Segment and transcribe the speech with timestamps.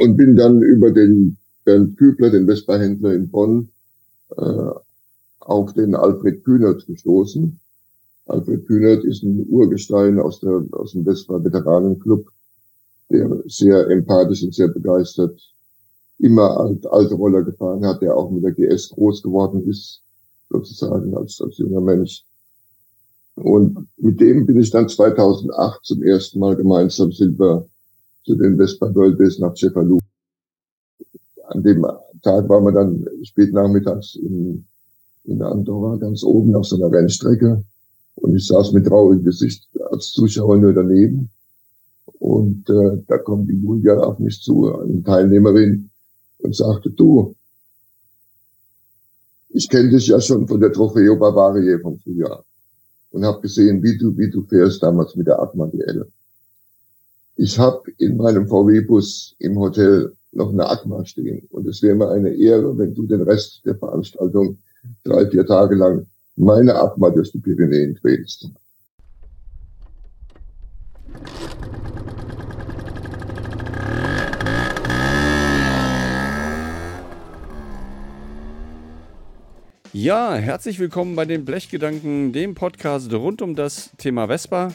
[0.00, 3.68] und bin dann über den Bernd Kübler, den Vespa-Händler in Bonn,
[4.36, 4.70] äh,
[5.40, 7.58] auf den Alfred Kühnert gestoßen.
[8.26, 12.30] Alfred Kühnert ist ein Urgestein aus, der, aus dem Vespa-Veteranenclub,
[13.10, 15.40] der sehr empathisch und sehr begeistert
[16.18, 20.02] immer alt, alte Roller gefahren hat, der auch mit der GS groß geworden ist,
[20.50, 22.24] sozusagen als, als junger Mensch.
[23.36, 27.68] Und mit dem bin ich dann 2008 zum ersten Mal gemeinsam wir
[28.28, 29.98] zu den Vespa World Days nach Cefalù.
[31.44, 31.82] An dem
[32.22, 34.66] Tag waren wir dann spät nachmittags in,
[35.24, 37.64] in Andorra ganz oben auf so einer Rennstrecke.
[38.16, 41.30] Und ich saß mit traurigem Gesicht als Zuschauer nur daneben.
[42.18, 45.88] Und äh, da kommt die Julia auf mich zu, eine Teilnehmerin,
[46.38, 47.34] und sagte, du,
[49.48, 52.44] ich kenne dich ja schon von der Trofeo Bavaria vom Frühjahr
[53.10, 56.06] und habe gesehen, wie du, wie du fährst damals mit der Atma GL.
[57.40, 62.10] Ich habe in meinem VW-Bus im Hotel noch eine Atma stehen und es wäre mir
[62.10, 64.58] eine Ehre, wenn du den Rest der Veranstaltung
[65.04, 66.04] drei, vier Tage lang
[66.34, 68.50] meine Atma durch die Pyrenäen quälst.
[79.92, 84.72] Ja, herzlich willkommen bei den Blechgedanken, dem Podcast rund um das Thema Vespa.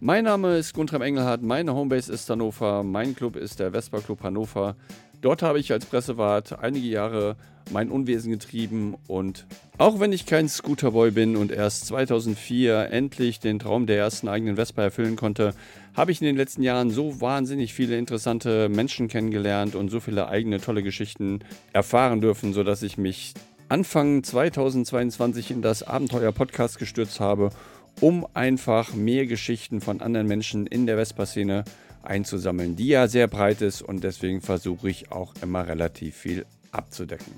[0.00, 4.22] Mein Name ist Guntram Engelhardt, meine Homebase ist Hannover, mein Club ist der Vespa Club
[4.22, 4.76] Hannover.
[5.20, 7.36] Dort habe ich als Pressewart einige Jahre
[7.72, 9.46] mein Unwesen getrieben und
[9.78, 14.56] auch wenn ich kein Scooterboy bin und erst 2004 endlich den Traum der ersten eigenen
[14.56, 15.54] Vespa erfüllen konnte,
[15.94, 20.28] habe ich in den letzten Jahren so wahnsinnig viele interessante Menschen kennengelernt und so viele
[20.28, 21.40] eigene tolle Geschichten
[21.72, 23.32] erfahren dürfen, sodass ich mich
[23.70, 27.48] Anfang 2022 in das Abenteuer-Podcast gestürzt habe,
[28.00, 31.64] um einfach mehr Geschichten von anderen Menschen in der Vespa-Szene
[32.02, 37.32] einzusammeln, die ja sehr breit ist und deswegen versuche ich auch immer relativ viel abzudecken.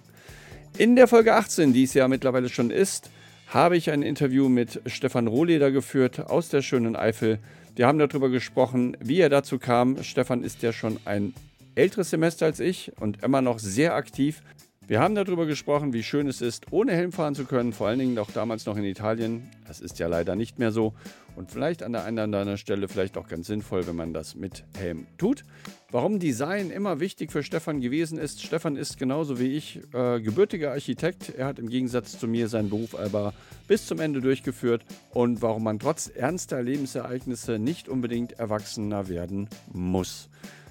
[0.79, 3.11] In der Folge 18, die es ja mittlerweile schon ist,
[3.49, 7.39] habe ich ein Interview mit Stefan Rohleder geführt aus der schönen Eifel.
[7.77, 10.03] Wir haben darüber gesprochen, wie er dazu kam.
[10.03, 11.33] Stefan ist ja schon ein
[11.77, 14.43] älteres Semester als ich und immer noch sehr aktiv.
[14.89, 17.99] Wir haben darüber gesprochen, wie schön es ist, ohne Helm fahren zu können, vor allen
[17.99, 19.51] Dingen auch damals noch in Italien.
[19.67, 20.95] Das ist ja leider nicht mehr so
[21.35, 24.37] und vielleicht an der einen oder anderen Stelle vielleicht auch ganz sinnvoll, wenn man das
[24.37, 25.43] mit Helm tut.
[25.91, 28.43] Warum Design immer wichtig für Stefan gewesen ist.
[28.43, 31.31] Stefan ist genauso wie ich äh, gebürtiger Architekt.
[31.31, 33.35] Er hat im Gegensatz zu mir seinen Beruf aber
[33.67, 40.29] bis zum Ende durchgeführt und warum man trotz ernster Lebensereignisse nicht unbedingt erwachsener werden muss.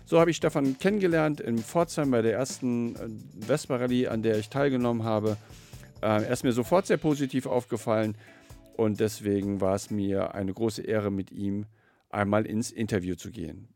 [0.08, 3.10] So habe ich Stefan kennengelernt in Pforzheim bei der ersten äh,
[3.44, 5.36] Vespa Rallye, an der ich teilgenommen habe.
[6.02, 8.16] Äh, er ist mir sofort sehr positiv aufgefallen
[8.78, 11.66] und deswegen war es mir eine große Ehre, mit ihm
[12.12, 13.68] einmal ins Interview zu gehen.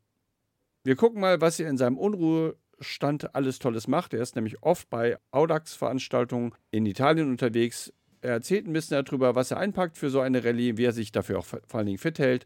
[0.83, 4.13] Wir gucken mal, was er in seinem Unruhestand alles Tolles macht.
[4.13, 7.91] Er ist nämlich oft bei Audax-Veranstaltungen in Italien unterwegs.
[8.21, 11.11] Er erzählt ein bisschen darüber, was er einpackt für so eine Rallye, wie er sich
[11.11, 12.45] dafür auch vor allen Dingen fit hält.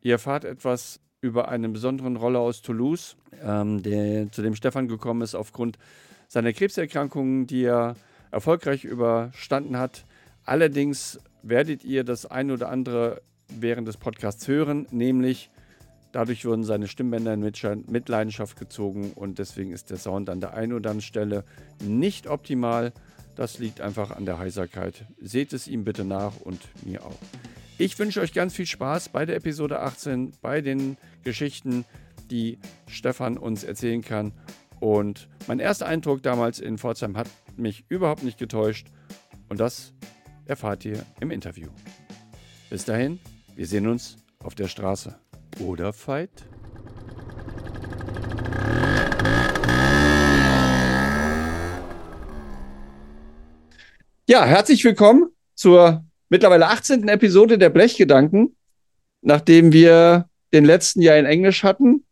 [0.00, 5.22] Ihr erfahrt etwas über einen besonderen Roller aus Toulouse, ähm, der zu dem Stefan gekommen
[5.22, 5.78] ist aufgrund
[6.28, 7.96] seiner Krebserkrankungen, die er
[8.30, 10.04] erfolgreich überstanden hat.
[10.44, 15.50] Allerdings werdet ihr das ein oder andere während des Podcasts hören, nämlich
[16.12, 20.72] dadurch wurden seine Stimmbänder in Mitleidenschaft gezogen und deswegen ist der Sound an der einen
[20.72, 21.44] oder anderen Stelle
[21.82, 22.92] nicht optimal.
[23.36, 25.04] Das liegt einfach an der Heiserkeit.
[25.20, 27.18] Seht es ihm bitte nach und mir auch.
[27.80, 31.86] Ich wünsche euch ganz viel Spaß bei der Episode 18, bei den Geschichten,
[32.30, 34.32] die Stefan uns erzählen kann.
[34.80, 37.26] Und mein erster Eindruck damals in Pforzheim hat
[37.56, 38.88] mich überhaupt nicht getäuscht.
[39.48, 39.94] Und das
[40.44, 41.68] erfahrt ihr im Interview.
[42.68, 43.18] Bis dahin,
[43.56, 45.18] wir sehen uns auf der Straße.
[45.60, 46.50] Oder Fight?
[54.28, 57.08] Ja, herzlich willkommen zur mittlerweile 18.
[57.08, 58.56] Episode der Blechgedanken.
[59.20, 62.04] Nachdem wir den letzten Jahr in Englisch hatten,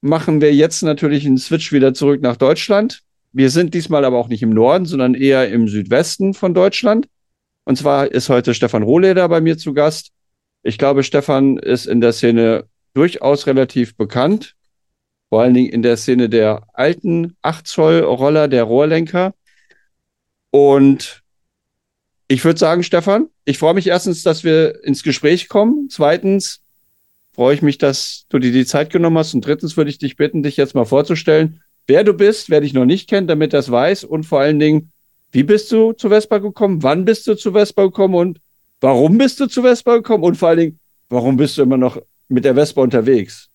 [0.00, 3.02] machen wir jetzt natürlich einen Switch wieder zurück nach Deutschland.
[3.32, 7.06] Wir sind diesmal aber auch nicht im Norden, sondern eher im Südwesten von Deutschland.
[7.64, 10.10] Und zwar ist heute Stefan Rohleder bei mir zu Gast.
[10.62, 12.64] Ich glaube, Stefan ist in der Szene
[12.94, 14.54] durchaus relativ bekannt.
[15.28, 19.34] Vor allen Dingen in der Szene der alten 8 Zoll Roller, der Rohrlenker.
[20.50, 21.22] Und
[22.28, 25.88] ich würde sagen, Stefan, ich freue mich erstens, dass wir ins Gespräch kommen.
[25.90, 26.60] Zweitens
[27.32, 29.34] freue ich mich, dass du dir die Zeit genommen hast.
[29.34, 32.72] Und drittens würde ich dich bitten, dich jetzt mal vorzustellen, wer du bist, wer dich
[32.72, 34.04] noch nicht kennt, damit das weiß.
[34.04, 34.90] Und vor allen Dingen,
[35.32, 36.82] wie bist du zu Vespa gekommen?
[36.82, 38.14] Wann bist du zu Vespa gekommen?
[38.14, 38.40] Und
[38.80, 40.24] warum bist du zu Vespa gekommen?
[40.24, 40.78] Und vor allen Dingen,
[41.08, 43.48] warum bist du immer noch mit der Vespa unterwegs?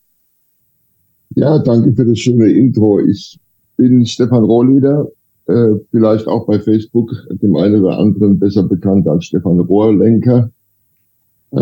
[1.36, 3.00] Ja, danke für das schöne Intro.
[3.00, 3.40] Ich
[3.78, 5.08] bin Stefan Rohrleder,
[5.52, 7.12] äh, vielleicht auch bei Facebook
[7.42, 10.50] dem einen oder anderen besser bekannt als Stefan Rohrlenker.
[11.52, 11.58] Äh,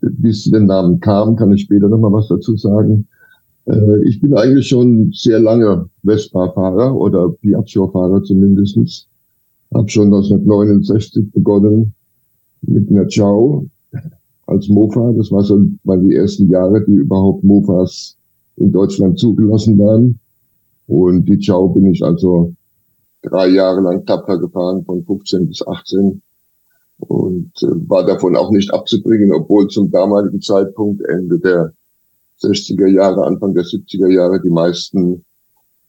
[0.00, 3.08] wie zu dem Namen kam, kann ich später nochmal was dazu sagen.
[3.66, 9.08] Äh, ich bin eigentlich schon sehr lange Vespa-Fahrer oder Piaggio-Fahrer zumindestens.
[9.74, 11.94] Habe schon 1969 begonnen
[12.62, 13.66] mit einer Ciao
[14.46, 15.12] als Mofa.
[15.16, 18.16] Das war so, waren die ersten Jahre, die überhaupt Mofas
[18.56, 20.18] in Deutschland zugelassen waren.
[20.86, 22.52] Und die Ciao bin ich also
[23.28, 26.22] drei Jahre lang tapfer gefahren, von 15 bis 18.
[26.98, 31.72] Und äh, war davon auch nicht abzubringen, obwohl zum damaligen Zeitpunkt, Ende der
[32.40, 35.24] 60er Jahre, Anfang der 70er Jahre, die meisten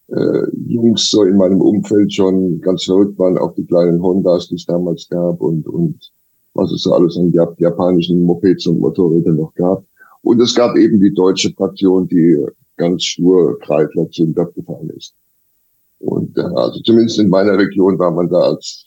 [0.09, 4.55] äh, Jungs so in meinem Umfeld schon ganz verrückt waren auf die kleinen Hondas, die
[4.55, 6.11] es damals gab und, und
[6.53, 9.83] was es so alles an japanischen Mopeds und Motorrädern noch gab.
[10.23, 12.45] Und es gab eben die deutsche Fraktion, die
[12.77, 15.13] ganz stur Kreidler Zünder gefahren ist.
[15.99, 18.85] Und äh, also zumindest in meiner Region war man da als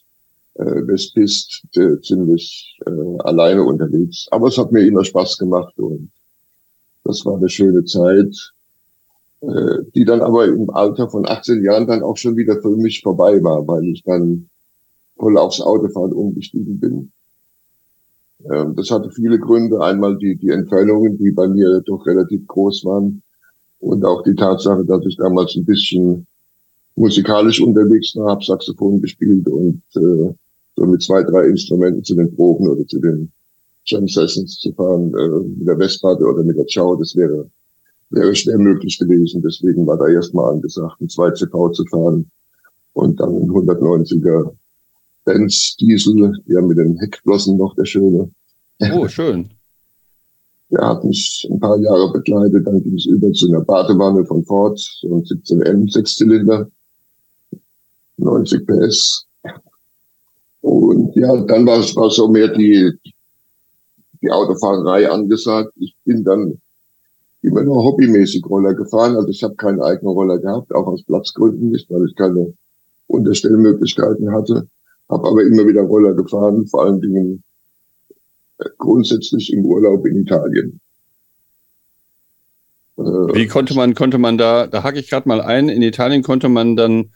[0.55, 4.27] äh, Westpist äh, ziemlich äh, alleine unterwegs.
[4.31, 6.11] Aber es hat mir immer Spaß gemacht und
[7.05, 8.35] das war eine schöne Zeit,
[9.41, 13.01] äh, die dann aber im Alter von 18 Jahren dann auch schon wieder für mich
[13.01, 14.49] vorbei war, weil ich dann
[15.19, 17.13] voll aufs Autofahren umgestiegen bin.
[18.51, 19.81] Ähm, das hatte viele Gründe.
[19.81, 23.23] Einmal die, die Entfernungen, die bei mir doch relativ groß waren.
[23.81, 26.27] Und auch die Tatsache, dass ich damals ein bisschen
[27.01, 30.35] musikalisch unterwegs war, habe Saxophon gespielt und äh,
[30.77, 33.33] so mit zwei, drei Instrumenten zu den Proben oder zu den
[33.87, 37.49] Jam Sessions zu fahren, äh, mit der Westplatte oder mit der Chow, das wäre,
[38.11, 39.43] wäre schwer möglich gewesen.
[39.43, 42.31] Deswegen war da erstmal angesagt, ein 2CV zu fahren
[42.93, 44.51] und dann ein 190er
[45.25, 48.31] Benz Diesel, ja mit den Heckflossen noch, der schöne.
[48.95, 49.49] Oh, schön.
[50.73, 54.45] Der hat mich ein paar Jahre begleitet, dann ging es über zu einer Badewanne von
[54.45, 56.71] Ford, so ein 17M, Sechszylinder,
[58.21, 59.27] 90 PS.
[60.61, 62.93] Und ja, dann war es war so mehr die,
[64.23, 65.73] die Autofahrerei angesagt.
[65.77, 66.61] Ich bin dann
[67.43, 69.17] immer nur hobbymäßig Roller gefahren.
[69.17, 72.53] Also ich habe keinen eigenen Roller gehabt, auch aus Platzgründen nicht, weil ich keine
[73.07, 74.69] Unterstellmöglichkeiten hatte.
[75.09, 77.43] Habe aber immer wieder Roller gefahren, vor allen Dingen
[78.59, 80.81] äh, grundsätzlich im Urlaub in Italien.
[82.99, 86.23] Äh, Wie konnte man, konnte man da, da hake ich gerade mal ein, in Italien
[86.23, 87.13] konnte man dann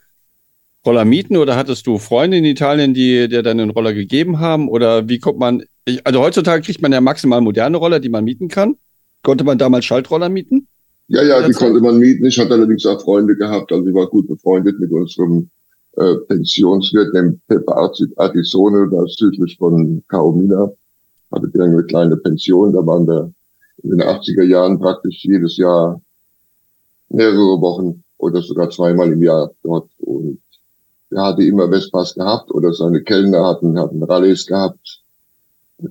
[0.85, 4.69] Roller mieten oder hattest du Freunde in Italien, die dir dann einen Roller gegeben haben?
[4.69, 8.23] Oder wie kommt man, ich, also heutzutage kriegt man ja maximal moderne Roller, die man
[8.23, 8.75] mieten kann.
[9.23, 10.67] Konnte man damals Schaltroller mieten?
[11.07, 12.25] Ja, ja, die konnte man mieten.
[12.25, 15.49] Ich hatte allerdings auch Freunde gehabt, also ich war gut befreundet mit unserem
[15.97, 17.75] äh, Pensionswirt, dem Pepe
[18.17, 20.71] Artisone, da südlich von Caomina.
[21.31, 23.31] Hatte der eine kleine Pension, da waren wir
[23.83, 26.01] in den 80er Jahren praktisch jedes Jahr
[27.09, 30.39] mehrere Wochen oder sogar zweimal im Jahr dort und
[31.15, 35.01] er hatte immer Vespas gehabt oder seine Kellner hatten, hatten Rallyes gehabt.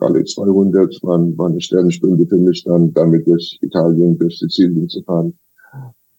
[0.00, 5.02] Rallye 200 war, war eine Sternenstunde für mich dann, damit durch Italien, durch Sizilien zu
[5.02, 5.34] fahren.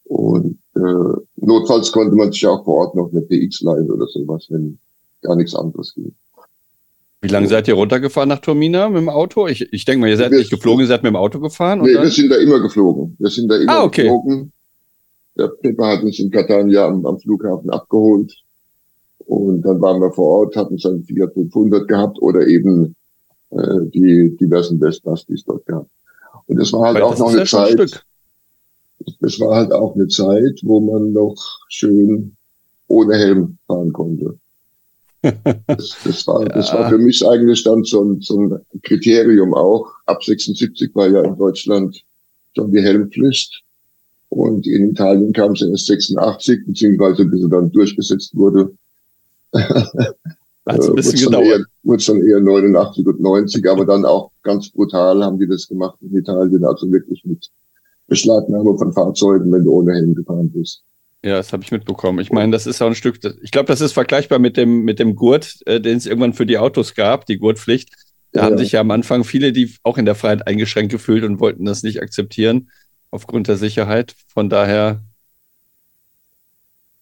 [0.04, 4.46] Und äh, notfalls konnte man sich auch vor Ort noch eine PX leihen oder sowas,
[4.50, 4.78] wenn
[5.22, 6.12] gar nichts anderes ging.
[7.22, 9.48] Wie lange seid ihr runtergefahren nach Turmina mit dem Auto?
[9.48, 11.80] Ich, ich denke mal, ihr seid wir nicht geflogen, ihr seid mit dem Auto gefahren?
[11.80, 13.16] Nee, wir sind da immer geflogen.
[13.18, 14.02] Wir sind da immer ah, okay.
[14.02, 14.52] geflogen.
[15.36, 18.32] Der Pepper hat uns in Catania am, am Flughafen abgeholt.
[19.26, 22.94] Und dann waren wir vor Ort, hatten seinen Fiat 500 gehabt oder eben
[23.50, 25.86] äh, die diversen Vespas, die es dort gab.
[26.46, 28.04] Und das war halt Weil auch noch eine ja Zeit.
[29.20, 31.36] Das war halt auch eine Zeit, wo man noch
[31.68, 32.36] schön
[32.88, 34.38] ohne Helm fahren konnte.
[35.66, 36.48] Das, das, war, ja.
[36.50, 39.90] das war für mich eigentlich dann so ein, so ein Kriterium auch.
[40.04, 42.00] Ab 76 war ja in Deutschland
[42.54, 43.64] schon die Helmpflicht.
[44.28, 48.70] Und in Italien kam es erst 86, beziehungsweise bis sie dann durchgesetzt wurde,
[49.52, 51.46] Hat ein bisschen gedauert.
[51.46, 55.68] Eher, wird schon eher 89 und 90, aber dann auch ganz brutal haben die das
[55.68, 57.50] gemacht in Italien, also wirklich mit
[58.08, 60.82] Beschlagnahme von Fahrzeugen, wenn du ohne Helm gefahren bist.
[61.24, 62.18] Ja, das habe ich mitbekommen.
[62.20, 64.98] Ich meine, das ist auch ein Stück, ich glaube, das ist vergleichbar mit dem, mit
[64.98, 67.90] dem Gurt, äh, den es irgendwann für die Autos gab, die Gurtpflicht.
[68.32, 68.46] Da ja.
[68.46, 71.64] haben sich ja am Anfang viele, die auch in der Freiheit eingeschränkt gefühlt und wollten
[71.64, 72.70] das nicht akzeptieren,
[73.10, 74.14] aufgrund der Sicherheit.
[74.28, 75.02] Von daher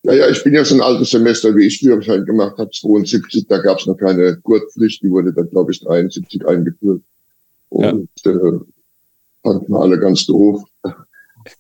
[0.05, 3.59] naja, ich bin ja schon ein altes Semester, wie ich Führerschein gemacht habe, 72, da
[3.59, 7.03] gab es noch keine Gurtpflicht, die wurde dann, glaube ich, 73 eingeführt.
[7.71, 8.31] Und ja.
[8.31, 8.61] äh,
[9.43, 10.63] fanden wir alle ganz doof.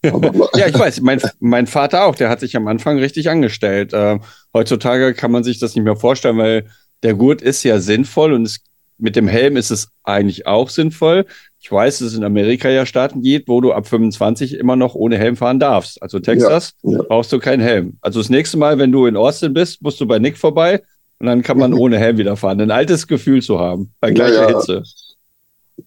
[0.02, 3.94] ja, ich weiß, mein, mein Vater auch, der hat sich am Anfang richtig angestellt.
[3.94, 4.18] Äh,
[4.52, 6.66] heutzutage kann man sich das nicht mehr vorstellen, weil
[7.02, 8.60] der Gurt ist ja sinnvoll und es
[8.98, 11.26] mit dem Helm ist es eigentlich auch sinnvoll.
[11.60, 14.94] Ich weiß, dass es in Amerika ja Staaten gibt, wo du ab 25 immer noch
[14.94, 16.02] ohne Helm fahren darfst.
[16.02, 17.02] Also Texas ja, ja.
[17.02, 17.96] brauchst du keinen Helm.
[18.00, 20.82] Also das nächste Mal, wenn du in Austin bist, musst du bei Nick vorbei
[21.18, 22.60] und dann kann man ohne Helm wieder fahren.
[22.60, 24.82] Ein altes Gefühl zu haben, bei gleicher ja, Hitze.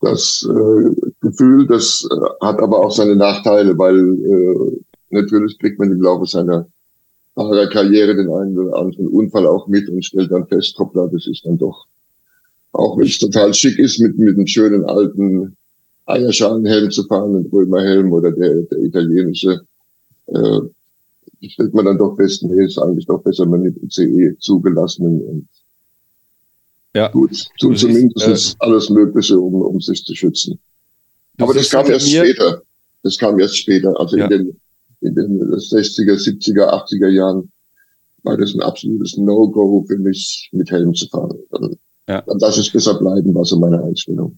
[0.01, 5.91] Das äh, Gefühl, das äh, hat aber auch seine Nachteile, weil äh, natürlich kriegt man
[5.91, 6.67] im Laufe seiner
[7.35, 11.45] Fahrerkarriere den einen oder anderen Unfall auch mit und stellt dann fest, hoppla, das ist
[11.45, 11.85] dann doch,
[12.71, 15.55] auch wenn es total schick ist, mit, mit einem schönen alten
[16.05, 19.61] Eierschalenhelm zu fahren, ein Römerhelm oder der, der italienische,
[20.27, 20.59] äh,
[21.49, 25.21] stellt man dann doch fest, nee, ist eigentlich doch besser, man nimmt den CE zugelassenen
[25.21, 25.47] und
[26.95, 27.09] ja.
[27.09, 30.59] gut, tut zumindest äh, alles Mögliche, um, um sich zu schützen.
[31.37, 32.63] Aber das kam erst später.
[33.03, 33.99] Das kam erst später.
[33.99, 34.25] Also ja.
[34.25, 34.61] in den,
[35.01, 37.51] in den 60er, 70er, 80er Jahren
[38.23, 41.37] war das ein absolutes No-Go für mich, mit Helm zu fahren.
[41.51, 42.21] Dann, ja.
[42.21, 44.37] dann lasse ich besser bleiben, war so meine Einstellung.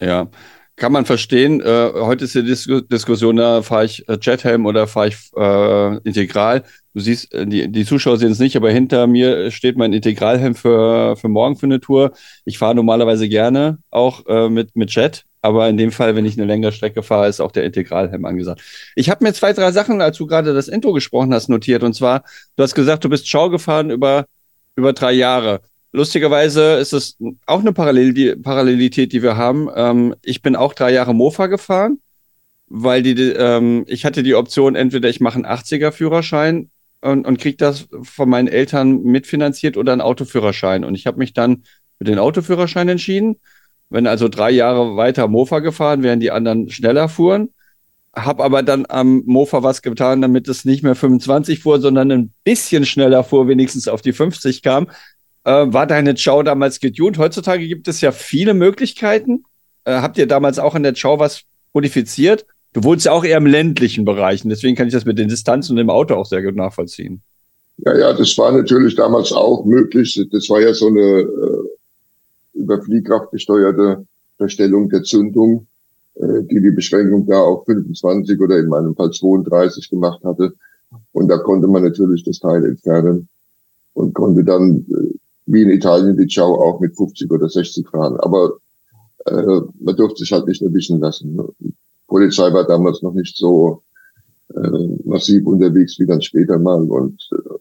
[0.00, 0.28] Ja,
[0.76, 1.62] kann man verstehen.
[1.62, 5.96] Äh, heute ist die Dis Diskussion, da fahre ich äh, Jethelm oder fahre ich äh,
[6.06, 6.64] Integral.
[6.92, 10.54] Du siehst, äh, die, die Zuschauer sehen es nicht, aber hinter mir steht mein Integralhelm
[10.54, 12.12] für, für morgen für eine Tour.
[12.44, 16.36] Ich fahre normalerweise gerne auch äh, mit, mit Jet, aber in dem Fall, wenn ich
[16.36, 18.60] eine längere Strecke fahre, ist auch der Integralhelm angesagt.
[18.96, 21.82] Ich habe mir zwei, drei Sachen, als du gerade das Intro gesprochen hast, notiert.
[21.84, 22.22] Und zwar,
[22.56, 24.26] du hast gesagt, du bist Schau gefahren über,
[24.74, 25.62] über drei Jahre.
[25.92, 27.16] Lustigerweise ist es
[27.46, 29.68] auch eine Parallel die, Parallelität, die wir haben.
[29.74, 32.00] Ähm, ich bin auch drei Jahre Mofa gefahren,
[32.68, 37.56] weil die, ähm, ich hatte die Option, entweder ich mache einen 80er-Führerschein und, und kriege
[37.56, 40.84] das von meinen Eltern mitfinanziert oder einen Autoführerschein.
[40.84, 41.62] Und ich habe mich dann
[41.98, 43.36] für den Autoführerschein entschieden.
[43.88, 47.50] Wenn also drei Jahre weiter Mofa gefahren, während die anderen schneller fuhren.
[48.14, 52.32] Habe aber dann am Mofa was getan, damit es nicht mehr 25 fuhr, sondern ein
[52.44, 54.88] bisschen schneller fuhr, wenigstens auf die 50 kam.
[55.46, 57.18] Äh, war deine Chow damals getuned?
[57.18, 59.44] Heutzutage gibt es ja viele Möglichkeiten.
[59.84, 62.46] Äh, habt ihr damals auch in der Chow was modifiziert?
[62.72, 65.28] Du wohnst ja auch eher im ländlichen Bereich und deswegen kann ich das mit den
[65.28, 67.22] Distanzen und dem Auto auch sehr gut nachvollziehen.
[67.78, 70.20] Ja, ja, das war natürlich damals auch möglich.
[70.32, 71.68] Das war ja so eine äh,
[72.54, 74.04] über Fliehkraft gesteuerte
[74.38, 75.68] Verstellung der Zündung,
[76.16, 80.54] äh, die die Beschränkung da auf 25 oder in meinem Fall 32 gemacht hatte.
[81.12, 83.28] Und da konnte man natürlich das Teil entfernen
[83.94, 88.16] und konnte dann äh, wie in Italien die Ciao auch mit 50 oder 60 fahren.
[88.20, 88.58] Aber
[89.26, 91.38] äh, man durfte sich halt nicht erwischen lassen.
[91.60, 91.72] Die
[92.06, 93.82] Polizei war damals noch nicht so
[94.54, 97.54] äh, massiv unterwegs wie dann später mal und äh,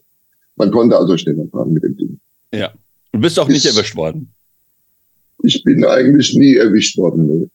[0.56, 2.20] man konnte also schneller fahren mit dem Ding.
[2.54, 2.72] Ja.
[3.12, 4.32] Du bist auch nicht erwischt worden.
[5.44, 7.50] Ich bin eigentlich nie erwischt worden.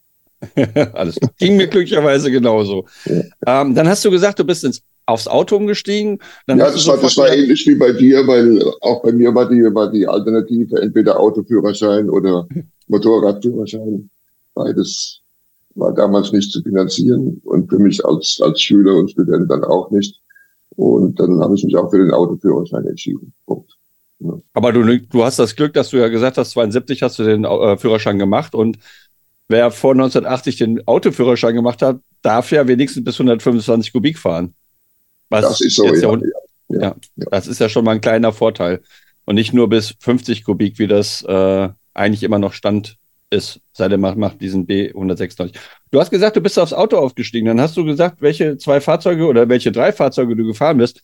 [0.56, 0.66] Nee.
[0.94, 2.86] Alles ging mir glücklicherweise genauso.
[3.04, 3.62] Ja.
[3.62, 6.18] Ähm, dann hast du gesagt, du bist ins aufs Auto umgestiegen.
[6.46, 9.48] Dann ja, das war, das war ähnlich wie bei dir, weil auch bei mir war
[9.48, 12.46] die, war die Alternative entweder Autoführerschein oder
[12.88, 14.08] Motorradführerschein.
[14.54, 15.20] Beides
[15.74, 19.90] war damals nicht zu finanzieren und für mich als, als Schüler und Student dann auch
[19.90, 20.20] nicht.
[20.76, 23.32] Und dann habe ich mich auch für den Autoführerschein entschieden.
[23.46, 23.72] Punkt.
[24.20, 24.38] Ja.
[24.52, 27.44] Aber du, du hast das Glück, dass du ja gesagt hast, 72 hast du den
[27.44, 28.78] äh, Führerschein gemacht und
[29.48, 34.54] wer vor 1980 den Autoführerschein gemacht hat, darf ja wenigstens bis 125 Kubik fahren.
[35.30, 36.18] Was das ist so, ja, ja,
[36.68, 38.82] ja, ja, Das ist ja schon mal ein kleiner Vorteil.
[39.24, 42.96] Und nicht nur bis 50 Kubik, wie das äh, eigentlich immer noch Stand
[43.30, 45.54] ist, seit er macht, macht diesen B196.
[45.90, 47.46] Du hast gesagt, du bist aufs Auto aufgestiegen.
[47.46, 51.00] Dann hast du gesagt, welche zwei Fahrzeuge oder welche drei Fahrzeuge du gefahren bist.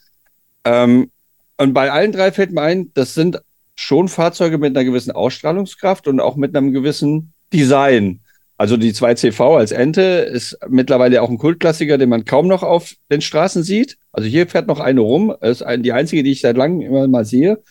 [0.65, 1.11] Ähm,
[1.57, 3.41] und bei allen drei fällt mir ein, das sind
[3.77, 8.21] schon Fahrzeuge mit einer gewissen Ausstrahlungskraft und auch mit einem gewissen Design.
[8.59, 12.95] Also die 2CV als Ente ist mittlerweile auch ein Kultklassiker, den man kaum noch auf
[13.11, 13.99] den Straßen sieht.
[14.13, 15.35] Also hier fährt noch eine rum.
[15.43, 17.63] Ist die einzige, die ich seit langem immer mal sehe.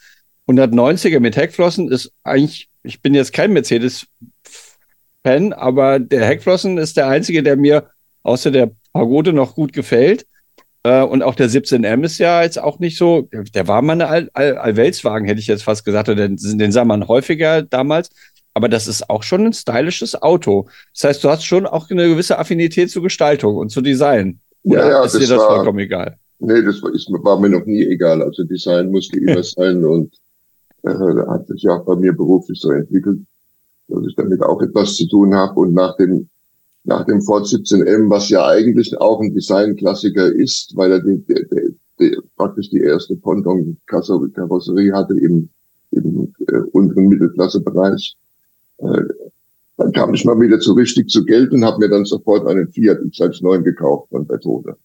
[0.48, 7.08] 190er mit Heckflossen ist eigentlich, ich bin jetzt kein Mercedes-Fan, aber der Heckflossen ist der
[7.08, 7.90] einzige, der mir
[8.22, 10.28] außer der Pagode noch gut gefällt.
[10.84, 14.30] Äh, und auch der 17M ist ja jetzt auch nicht so, der war mal All
[14.34, 18.12] All Allweltswagen, hätte ich jetzt fast gesagt, oder den, den sah man häufiger damals
[18.56, 20.68] aber das ist auch schon ein stylisches Auto.
[20.94, 24.40] Das heißt, du hast schon auch eine gewisse Affinität zur Gestaltung und zu Design.
[24.64, 26.18] Oder ja, ja, ist das dir das war, vollkommen egal?
[26.40, 28.24] Nee, das war, ist, war, mir noch nie egal.
[28.24, 30.16] Also Design musste immer sein und
[30.84, 33.20] äh, hat sich auch bei mir beruflich so entwickelt,
[33.90, 35.60] dass ich damit auch etwas zu tun habe.
[35.60, 36.30] Und nach dem
[36.86, 41.46] nach dem Ford 17M, was ja eigentlich auch ein Designklassiker ist, weil er die, die,
[41.52, 45.50] die, die, praktisch die erste Ponton-Karosserie hatte im,
[45.92, 48.16] im äh, unteren Mittelklassebereich,
[48.78, 49.02] äh,
[49.78, 52.72] dann kam ich mal wieder zu richtig zu Geld und habe mir dann sofort einen
[52.72, 54.76] Fiat X9 gekauft von Bertone.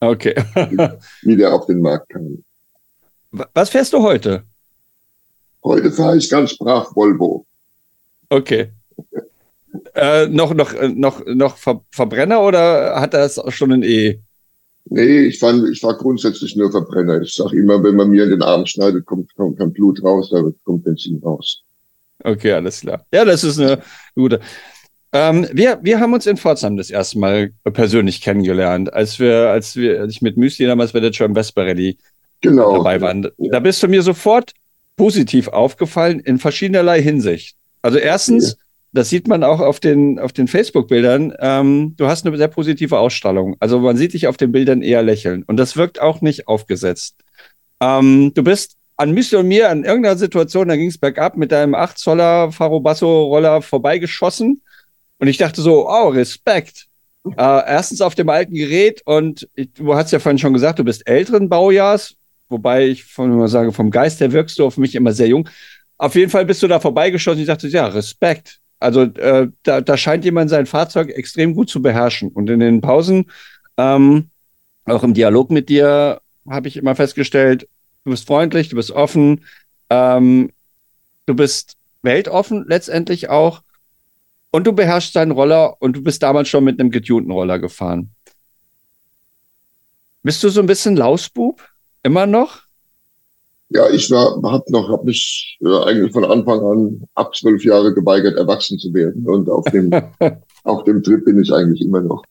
[0.00, 0.34] Okay.
[1.22, 2.42] wie der auf den Markt kam.
[3.52, 4.44] Was fährst du heute?
[5.62, 7.44] Heute fahre ich ganz brav Volvo.
[8.30, 8.68] Okay.
[9.94, 14.20] Äh, noch, noch, noch, noch Ver Verbrenner oder hat das schon ein E?
[14.86, 17.20] Nee, ich fand, ich war grundsätzlich nur Verbrenner.
[17.20, 20.30] Ich sage immer, wenn man mir in den Arm schneidet, kommt, kommt kein Blut raus,
[20.30, 21.62] da kommt Benzin raus.
[22.24, 23.04] Okay, alles klar.
[23.12, 23.82] Ja, das ist eine
[24.14, 24.40] gute.
[25.12, 29.74] Ähm, wir, wir haben uns in Pforzheim das erste Mal persönlich kennengelernt, als wir, als
[29.76, 31.96] wir, als ich mit Müsli damals bei der German Vespa Rally
[32.40, 32.76] genau.
[32.76, 33.22] dabei waren.
[33.38, 33.52] Ja.
[33.52, 34.52] Da bist du mir sofort
[34.96, 37.56] positiv aufgefallen in verschiedenerlei Hinsicht.
[37.80, 38.56] Also erstens, ja.
[38.92, 42.98] das sieht man auch auf den, auf den Facebook-Bildern, ähm, du hast eine sehr positive
[42.98, 43.56] Ausstrahlung.
[43.60, 47.16] Also man sieht dich auf den Bildern eher lächeln und das wirkt auch nicht aufgesetzt.
[47.80, 51.52] Ähm, du bist an Müsli und mir an irgendeiner Situation, da ging es bergab mit
[51.52, 54.60] deinem 8 Zoller Faro Basso Roller vorbeigeschossen
[55.18, 56.86] und ich dachte so, oh, Respekt.
[57.24, 60.84] Äh, erstens auf dem alten Gerät und ich, du hast ja vorhin schon gesagt, du
[60.84, 62.16] bist älteren Baujahrs,
[62.48, 65.48] wobei ich von mal sage, vom Geist her wirkst du auf mich immer sehr jung.
[65.96, 67.40] Auf jeden Fall bist du da vorbeigeschossen.
[67.40, 68.60] Ich dachte, ja, Respekt.
[68.80, 72.30] Also äh, da, da scheint jemand sein Fahrzeug extrem gut zu beherrschen.
[72.30, 73.26] Und in den Pausen,
[73.76, 74.30] ähm,
[74.84, 77.68] auch im Dialog mit dir, habe ich immer festgestellt,
[78.08, 79.44] du bist freundlich, du bist offen,
[79.90, 80.50] ähm,
[81.26, 83.60] du bist weltoffen letztendlich auch
[84.50, 88.10] und du beherrschst deinen Roller und du bist damals schon mit einem getunten Roller gefahren.
[90.22, 91.62] Bist du so ein bisschen Lausbub?
[92.02, 92.62] Immer noch?
[93.68, 97.92] Ja, ich war, hab noch, hab mich äh, eigentlich von Anfang an ab zwölf Jahre
[97.92, 99.28] geweigert, erwachsen zu werden.
[99.28, 99.90] Und auf dem,
[100.64, 102.24] auf dem Trip bin ich eigentlich immer noch.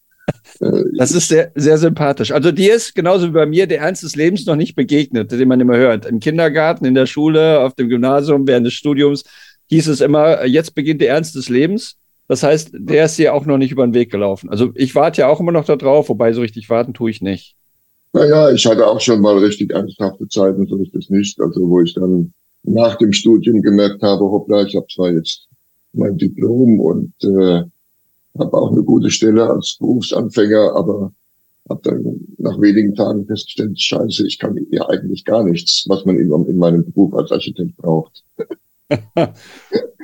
[0.59, 2.31] Äh, das ist sehr, sehr sympathisch.
[2.31, 5.47] Also dir ist genauso wie bei mir der Ernst des Lebens noch nicht begegnet, den
[5.47, 6.05] man immer hört.
[6.05, 9.23] Im Kindergarten, in der Schule, auf dem Gymnasium, während des Studiums
[9.69, 11.95] hieß es immer, jetzt beginnt der Ernst des Lebens.
[12.27, 14.49] Das heißt, der ist dir auch noch nicht über den Weg gelaufen.
[14.49, 17.21] Also ich warte ja auch immer noch da drauf, wobei so richtig warten tue ich
[17.21, 17.55] nicht.
[18.13, 21.39] Naja, ich hatte auch schon mal richtig ernsthafte Zeiten, so ist es nicht.
[21.39, 25.47] Also wo ich dann nach dem Studium gemerkt habe, hoppla, ich habe zwar jetzt
[25.93, 27.63] mein Diplom und äh,
[28.39, 31.11] habe auch eine gute Stelle als Berufsanfänger, aber
[31.69, 36.17] habe dann nach wenigen Tagen festgestellt, scheiße, ich kann ja eigentlich gar nichts, was man
[36.17, 38.23] in, in meinem Beruf als Architekt braucht.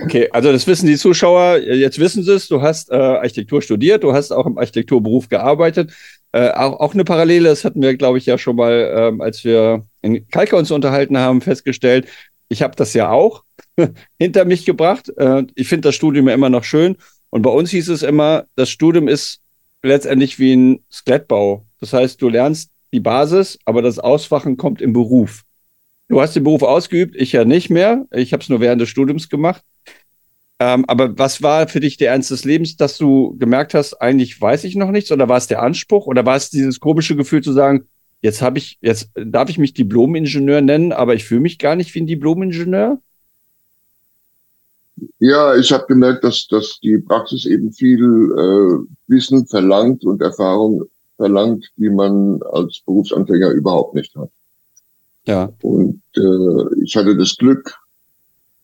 [0.02, 4.04] okay, also das wissen die Zuschauer, jetzt wissen sie es, du hast äh, Architektur studiert,
[4.04, 5.94] du hast auch im Architekturberuf gearbeitet.
[6.34, 9.44] Äh, auch, auch eine Parallele, das hatten wir, glaube ich, ja schon mal, ähm, als
[9.44, 12.08] wir in Kalka uns unterhalten haben, festgestellt.
[12.50, 13.44] Ich habe das ja auch
[14.20, 15.12] hinter mich gebracht.
[15.18, 16.98] Äh, ich finde das Studium ja immer noch schön.
[17.34, 19.42] Und bei uns hieß es immer, das Studium ist
[19.82, 21.66] letztendlich wie ein Skelettbau.
[21.80, 25.42] Das heißt, du lernst die Basis, aber das Auswachen kommt im Beruf.
[26.10, 28.06] Du hast den Beruf ausgeübt, ich ja nicht mehr.
[28.12, 29.64] Ich habe es nur während des Studiums gemacht.
[30.60, 34.40] Ähm, aber was war für dich der Ernst des Lebens, dass du gemerkt hast, eigentlich
[34.40, 35.12] weiß ich noch nichts?
[35.12, 36.06] Oder war es der Anspruch?
[36.06, 37.88] Oder war es dieses komische Gefühl zu sagen,
[38.22, 41.96] jetzt habe ich, jetzt darf ich mich Diplom-Ingenieur nennen, aber ich fühle mich gar nicht
[41.96, 43.02] wie ein Diplom-Ingenieur?
[45.20, 50.84] Ja, ich habe gemerkt, dass, dass die Praxis eben viel äh, Wissen verlangt und Erfahrung
[51.18, 54.30] verlangt, die man als Berufsanfänger überhaupt nicht hat.
[55.26, 55.52] Ja.
[55.62, 57.74] Und äh, ich hatte das Glück,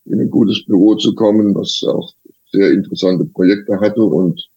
[0.06, 2.14] in ein gutes Büro zu kommen, was auch
[2.52, 4.50] sehr interessante Projekte hatte und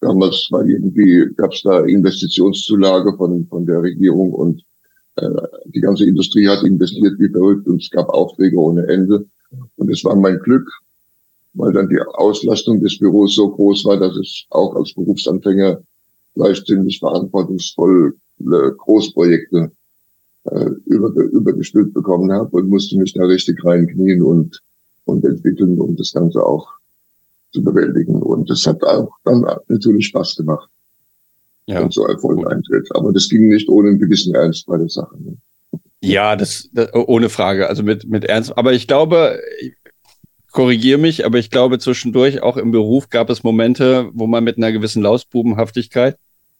[0.00, 4.62] damals war irgendwie gab es da Investitionszulage von von der Regierung und
[5.16, 5.28] äh,
[5.66, 9.26] die ganze Industrie hat investiert wie verrückt und es gab Aufträge ohne Ende
[9.76, 10.68] und es war mein Glück,
[11.54, 15.82] weil dann die Auslastung des Büros so groß war, dass ich auch als Berufsanfänger
[16.34, 19.70] gleich ziemlich verantwortungsvoll äh, Großprojekte
[20.44, 24.60] äh, über, übergestülpt bekommen habe und musste mich da richtig reinknien und,
[25.04, 26.68] und entwickeln, um das Ganze auch
[27.52, 28.22] zu bewältigen.
[28.22, 30.68] Und das hat auch dann natürlich Spaß gemacht.
[31.66, 31.82] Ja.
[31.82, 32.88] Und so Erfolg eintritt.
[32.94, 35.14] Aber das ging nicht ohne einen gewissen Ernst bei der Sache.
[35.22, 35.36] Ne?
[36.00, 37.68] Ja, das, das, ohne Frage.
[37.68, 38.56] Also mit, mit Ernst.
[38.58, 39.38] Aber ich glaube,
[40.52, 44.58] korrigiere mich, aber ich glaube zwischendurch auch im Beruf gab es Momente, wo man mit
[44.58, 46.16] einer gewissen Lausbubenhaftigkeit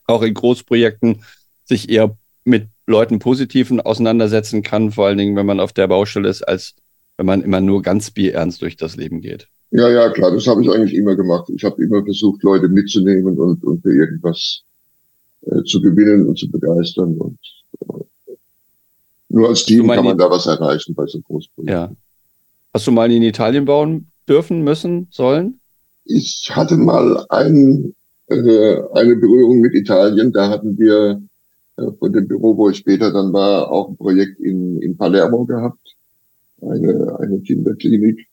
[0.07, 1.23] auch in Großprojekten
[1.65, 6.29] sich eher mit Leuten Positiven auseinandersetzen kann, vor allen Dingen, wenn man auf der Baustelle
[6.29, 6.75] ist, als
[7.17, 9.47] wenn man immer nur ganz bierernst durch das Leben geht.
[9.71, 11.49] Ja, ja, klar, das habe ich eigentlich immer gemacht.
[11.55, 14.63] Ich habe immer versucht, Leute mitzunehmen und, und für irgendwas
[15.47, 17.17] äh, zu gewinnen und zu begeistern.
[17.17, 17.39] Und
[17.89, 18.35] äh,
[19.29, 21.73] nur als Team kann man da was erreichen bei so Großprojekten.
[21.73, 21.91] Ja.
[22.75, 25.61] Hast du mal in Italien bauen dürfen, müssen, sollen?
[26.05, 27.95] Ich hatte mal ein,
[28.29, 30.33] äh, eine Berührung mit Italien.
[30.33, 31.21] Da hatten wir
[31.77, 35.45] äh, von dem Büro, wo ich später dann war, auch ein Projekt in, in Palermo
[35.45, 35.97] gehabt,
[36.63, 38.27] eine, eine Kinderklinik,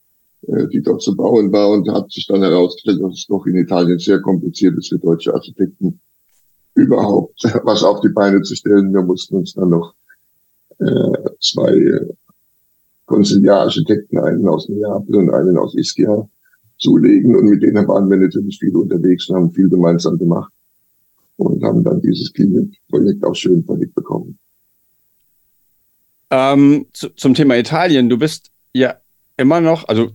[0.46, 3.56] äh, die dort zu bauen war und hat sich dann herausgestellt, dass es doch in
[3.56, 6.00] Italien sehr kompliziert ist für deutsche Architekten
[6.74, 8.94] überhaupt was auf die Beine zu stellen.
[8.94, 9.92] Wir mussten uns dann noch
[10.78, 12.06] äh, zwei
[13.10, 16.28] Konziliararchitekten, einen aus Neapel und einen aus Ischia,
[16.78, 17.34] zulegen.
[17.34, 20.52] Und mit denen waren wir natürlich viel unterwegs und haben viel gemeinsam gemacht
[21.36, 24.38] und haben dann dieses Klinikprojekt auch schön verlegt bekommen.
[26.30, 28.08] Ähm, zu, zum Thema Italien.
[28.08, 28.94] Du bist ja
[29.36, 30.10] immer noch, also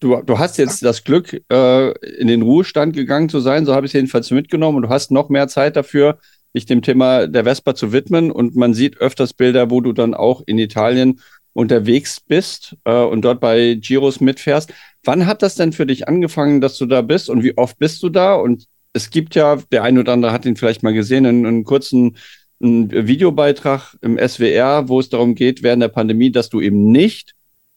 [0.00, 3.86] du, du hast jetzt das Glück, äh, in den Ruhestand gegangen zu sein, so habe
[3.86, 6.18] ich es jedenfalls mitgenommen und du hast noch mehr Zeit dafür,
[6.54, 10.12] dich dem Thema der Vespa zu widmen und man sieht öfters Bilder, wo du dann
[10.12, 11.20] auch in Italien
[11.54, 14.72] unterwegs bist äh, und dort bei Giros mitfährst.
[15.04, 18.02] Wann hat das denn für dich angefangen, dass du da bist und wie oft bist
[18.02, 18.34] du da?
[18.34, 21.64] Und es gibt ja, der ein oder andere hat ihn vielleicht mal gesehen, einen, einen
[21.64, 22.16] kurzen
[22.62, 27.34] einen Videobeitrag im SWR, wo es darum geht, während der Pandemie, dass du eben nicht,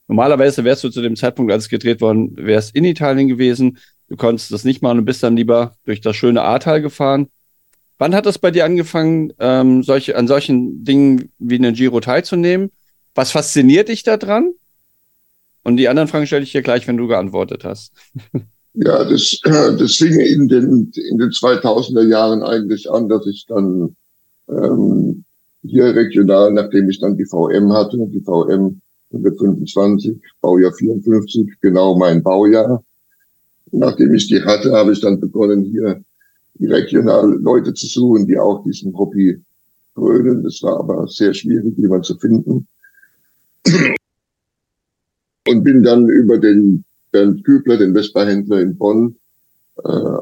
[0.08, 4.16] normalerweise wärst du zu dem Zeitpunkt, als es gedreht worden, wärst in Italien gewesen, du
[4.16, 7.28] konntest das nicht machen und bist dann lieber durch das schöne Ahrtal gefahren.
[7.98, 12.72] Wann hat das bei dir angefangen, ähm, solche, an solchen Dingen wie einen Giro teilzunehmen?
[13.16, 14.54] Was fasziniert dich daran?
[15.64, 17.92] Und die anderen Fragen stelle ich dir gleich, wenn du geantwortet hast.
[18.78, 23.96] Ja, das, das fing in den, in den 2000er Jahren eigentlich an, dass ich dann
[24.50, 25.24] ähm,
[25.64, 32.22] hier regional, nachdem ich dann die VM hatte, die VM 125, Baujahr 54, genau mein
[32.22, 32.84] Baujahr.
[33.72, 36.04] Nachdem ich die hatte, habe ich dann begonnen, hier
[36.60, 39.42] regional Leute zu suchen, die auch diesen Hobby
[39.94, 40.44] frönen.
[40.44, 42.68] Das war aber sehr schwierig, jemanden zu finden.
[45.48, 49.16] Und bin dann über den Bernd Kübler, den Vespa-Händler in Bonn,
[49.84, 50.18] äh,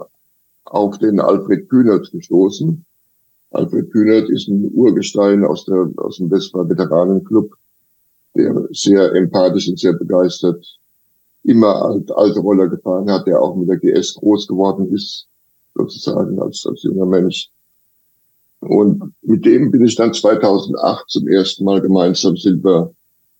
[0.65, 2.85] auf den Alfred Kühnert gestoßen.
[3.51, 7.55] Alfred Kühnert ist ein Urgestein aus, der, aus dem Vespa-Veteranenclub,
[8.35, 10.65] der sehr empathisch und sehr begeistert
[11.43, 15.27] immer alt, alte Roller gefahren hat, der auch mit der GS groß geworden ist,
[15.75, 17.49] sozusagen als, als junger Mensch.
[18.59, 22.93] Und mit dem bin ich dann 2008 zum ersten Mal gemeinsam wir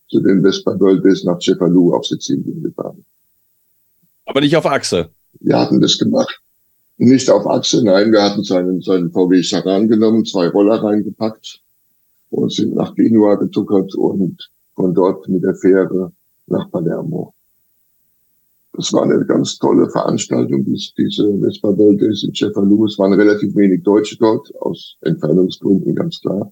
[0.10, 3.04] zu den Vespa World Days nach Cefalù auf Sizilien gefahren.
[4.26, 5.10] Aber nicht auf Achse.
[5.40, 6.40] Wir hatten das gemacht.
[6.98, 11.60] Nicht auf Achse, nein, wir hatten seinen, seinen VW Charan genommen, zwei Roller reingepackt
[12.30, 16.12] und sind nach Genua getuckert und von dort mit der Fähre
[16.48, 17.34] nach Palermo.
[18.74, 22.86] Das war eine ganz tolle Veranstaltung, diese Vespa World Days in Cefalù.
[22.86, 26.52] Es waren relativ wenig Deutsche dort, aus Entfernungsgründen ganz klar.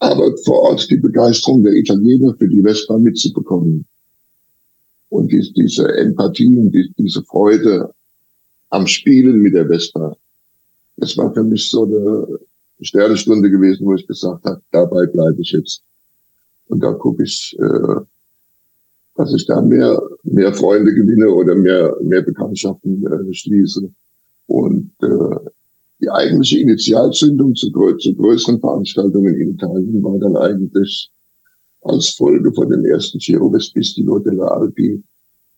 [0.00, 3.86] Aber vor Ort die Begeisterung der Italiener für die Vespa mitzubekommen.
[5.10, 7.92] Und die, diese Empathie und die, diese Freude
[8.70, 10.16] am Spielen mit der Vespa.
[10.96, 12.38] Das war für mich so eine
[12.80, 15.82] Sternenstunde gewesen, wo ich gesagt habe, dabei bleibe ich jetzt.
[16.68, 18.00] Und da gucke ich, äh,
[19.16, 23.90] dass ich da mehr, mehr Freunde gewinne oder mehr, mehr Bekanntschaften äh, schließe.
[24.46, 25.50] Und äh,
[26.00, 31.10] die eigentliche Initialzündung zu, zu größeren Veranstaltungen in Italien war dann eigentlich
[31.82, 35.02] als Folge von dem ersten Giro Vespistilo della Alpi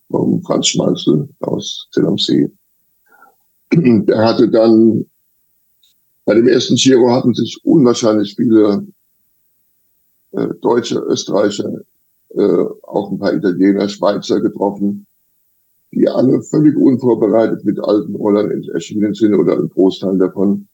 [0.09, 2.49] vom Franz Schmalzel aus Zell am See.
[3.73, 5.05] Der hatte dann,
[6.25, 8.85] bei dem ersten Giro hatten sich unwahrscheinlich viele
[10.31, 11.81] äh, Deutsche, Österreicher,
[12.29, 15.05] äh, auch ein paar Italiener, Schweizer getroffen,
[15.95, 20.67] die alle völlig unvorbereitet mit alten Rollern erschienen sind oder ein Großteil davon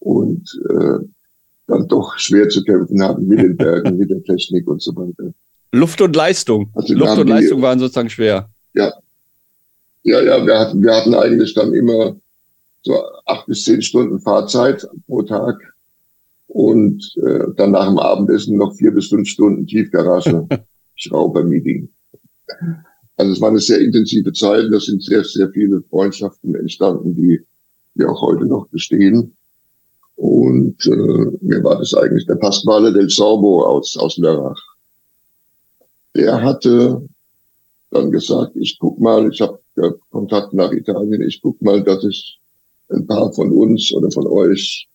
[0.00, 0.98] und äh,
[1.66, 5.32] dann doch schwer zu kämpfen haben mit den Bergen, mit der Technik und so weiter.
[5.72, 6.70] Luft und Leistung.
[6.74, 8.48] Also Luft und die, Leistung waren sozusagen schwer.
[8.74, 8.92] Ja.
[10.02, 12.16] Ja, ja, wir hatten, wir hatten eigentlich dann immer
[12.82, 12.94] so
[13.26, 15.56] acht bis zehn Stunden Fahrzeit pro Tag
[16.48, 20.46] und äh, dann nach dem Abendessen noch vier bis fünf Stunden Tiefgarage
[20.96, 21.88] Schrauber-Meeting.
[23.20, 24.72] Also es war eine sehr intensive Zeit.
[24.72, 27.38] Da sind sehr, sehr viele Freundschaften entstanden, die,
[27.94, 29.36] die auch heute noch bestehen.
[30.16, 34.60] Und äh, mir war das eigentlich der Pasquale del Sorbo aus, aus Lörrach.
[36.16, 37.02] Der hatte
[37.90, 39.60] dann gesagt, ich guck mal, ich habe
[40.10, 42.38] Kontakt nach Italien, ich guck mal, dass ich
[42.88, 44.88] ein paar von uns oder von euch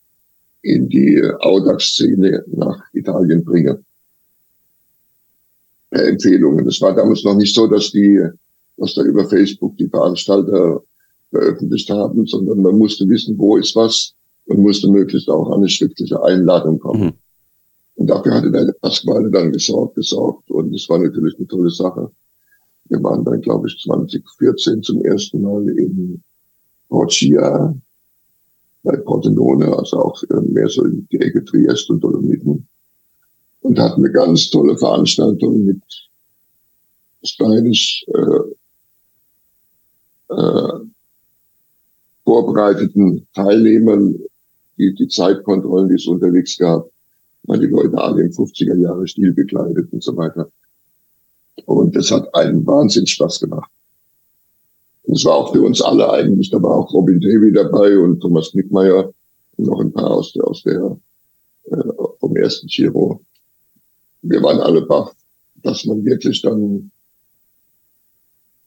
[0.63, 3.83] in die Audax-Szene nach Italien bringe.
[6.03, 6.67] Empfehlungen.
[6.67, 8.21] Es war damals noch nicht so, dass die,
[8.77, 10.81] dass da über Facebook die Veranstalter
[11.29, 14.13] veröffentlicht haben, sondern man musste wissen, wo ist was
[14.45, 17.05] und musste möglichst auch an eine schriftliche Einladung kommen.
[17.05, 17.13] Mhm.
[17.95, 20.51] Und dafür hatte der Pasquale dann gesorgt, gesorgt.
[20.51, 22.11] Und es war natürlich eine tolle Sache.
[22.89, 26.21] Wir waren dann, glaube ich, 2014 zum ersten Mal in
[26.89, 27.73] Porcia
[28.83, 32.67] bei Pordenone, also auch äh, mehr so in die Ecke Triest und Dolomiten.
[33.65, 35.81] Und hatten eine ganz tolle Veranstaltung mit
[37.23, 38.43] steinisch äh,
[40.35, 40.79] äh,
[42.23, 44.19] vorbereiteten Teilnehmern,
[44.77, 46.87] die die Zeitkontrollen, die es unterwegs gab,
[47.45, 50.47] weil die Leute alle im 50er Jahre Stil bekleidet und so weiter.
[51.65, 53.71] Und das hat einen Wahnsinns Spaß gemacht.
[55.07, 58.51] Es war auch für uns alle eigentlich, da war auch Robin Davy dabei und Thomas
[58.51, 59.11] Knickmeier
[59.57, 60.99] und noch ein paar aus der, aus der
[61.71, 63.21] äh, vom ersten Giro.
[64.27, 65.11] Wir waren alle baff,
[65.63, 66.91] dass man wirklich dann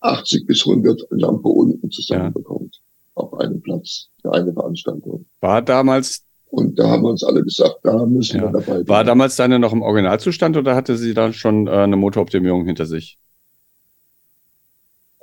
[0.01, 3.23] 80 bis 100 Lampe unten zusammenbekommt ja.
[3.23, 5.27] auf einem Platz für eine Veranstaltung.
[5.41, 8.45] War damals und da haben wir uns alle gesagt, da müssen ja.
[8.45, 8.89] wir dabei sein.
[8.89, 12.87] War damals deine noch im Originalzustand oder hatte sie dann schon äh, eine Motoroptimierung hinter
[12.87, 13.19] sich?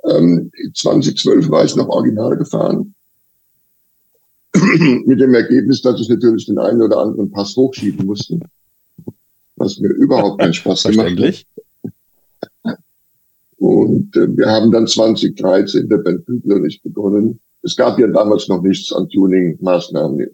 [0.04, 2.94] Ähm, 2012 war ich noch original gefahren.
[5.04, 8.38] Mit dem Ergebnis, dass ich natürlich den einen oder anderen Pass hochschieben musste.
[9.66, 11.18] Was mir überhaupt keinen Spaß gemacht
[12.64, 12.76] hat.
[13.58, 17.40] Und äh, wir haben dann 2013 der Ben Bügler nicht begonnen.
[17.62, 20.24] Es gab ja damals noch nichts an Tuning-Maßnahmen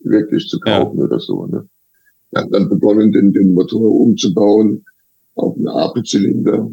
[0.00, 1.04] wirklich zu kaufen ja.
[1.04, 1.46] oder so.
[1.46, 1.66] Ne?
[2.30, 4.84] Wir haben dann begonnen, den, den Motor umzubauen
[5.36, 6.70] auf einen AP-Zylinder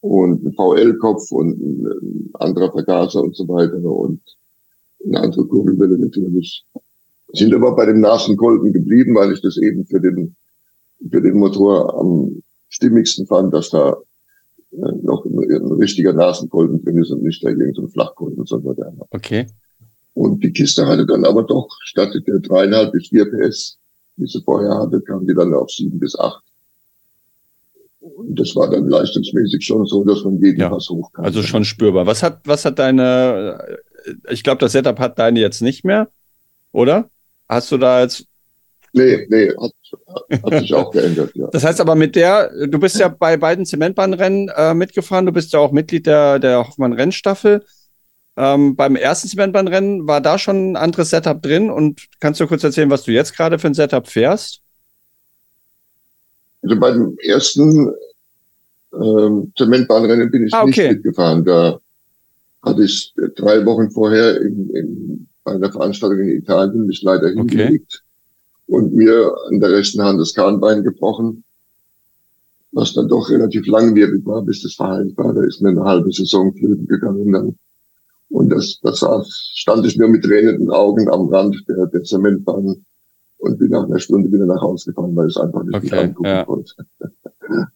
[0.00, 4.20] und einen VL-Kopf und ein anderer Vergaser und so weiter und
[5.06, 6.64] eine andere Kurbelwelle natürlich.
[7.32, 10.34] Sind aber bei dem Nasenkolben geblieben, weil ich das eben für den,
[11.10, 13.96] für den Motor am stimmigsten fand, dass da
[14.72, 18.92] äh, noch ein, ein richtiger Nasenkolben drin ist und nicht da irgendein Flachkolben, sondern der.
[19.10, 19.46] Okay.
[20.14, 23.78] Und die Kiste hatte dann aber doch, statt der dreieinhalb bis vier PS,
[24.16, 26.42] die sie vorher hatte, kam die dann auf sieben bis acht.
[28.00, 31.24] Und das war dann leistungsmäßig schon so, dass man jeden ja, Pass hoch kann.
[31.24, 32.06] Also schon spürbar.
[32.06, 33.78] Was hat, was hat deine,
[34.30, 36.08] ich glaube, das Setup hat deine jetzt nicht mehr,
[36.72, 37.08] oder?
[37.48, 38.26] Hast du da jetzt.
[38.92, 39.72] Nee, nee, hat,
[40.42, 41.48] hat sich auch geändert, ja.
[41.52, 45.52] Das heißt aber mit der, du bist ja bei beiden Zementbahnrennen äh, mitgefahren, du bist
[45.52, 47.64] ja auch Mitglied der, der Hoffmann-Rennstaffel.
[48.36, 52.64] Ähm, beim ersten Cementbahnrennen war da schon ein anderes Setup drin und kannst du kurz
[52.64, 54.60] erzählen, was du jetzt gerade für ein Setup fährst?
[56.62, 57.92] Also beim ersten
[58.92, 60.88] ähm, Zementbahnrennen bin ich ah, okay.
[60.88, 61.44] nicht mitgefahren.
[61.44, 61.78] Da
[62.62, 67.36] hatte ich drei Wochen vorher in, in, bei einer Veranstaltung in Italien mich leider okay.
[67.36, 68.04] hingelegt
[68.66, 71.44] und mir an der rechten Hand das Kahnbein gebrochen,
[72.72, 75.32] was dann doch relativ langwierig war, bis das verheilt war.
[75.32, 77.56] Da ist mir eine halbe Saison flöten gegangen dann.
[78.30, 79.04] Und das, das
[79.54, 82.84] stand ich nur mit tränenden Augen am Rand der, der Zementbahn
[83.38, 85.98] und bin nach einer Stunde wieder nach Hause gefahren, weil ich es einfach nicht okay,
[85.98, 86.44] angucken ja.
[86.44, 86.72] konnte.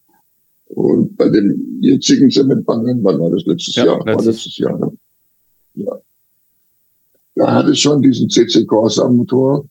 [0.69, 4.05] Und bei dem jetzigen Zementbahnrennen, wann war das letztes ja, Jahr?
[4.05, 4.17] Letztes.
[4.17, 4.93] War letztes Jahr, ne?
[5.75, 5.99] Ja.
[7.35, 9.65] Da hatte ich schon diesen CC Corsa Motor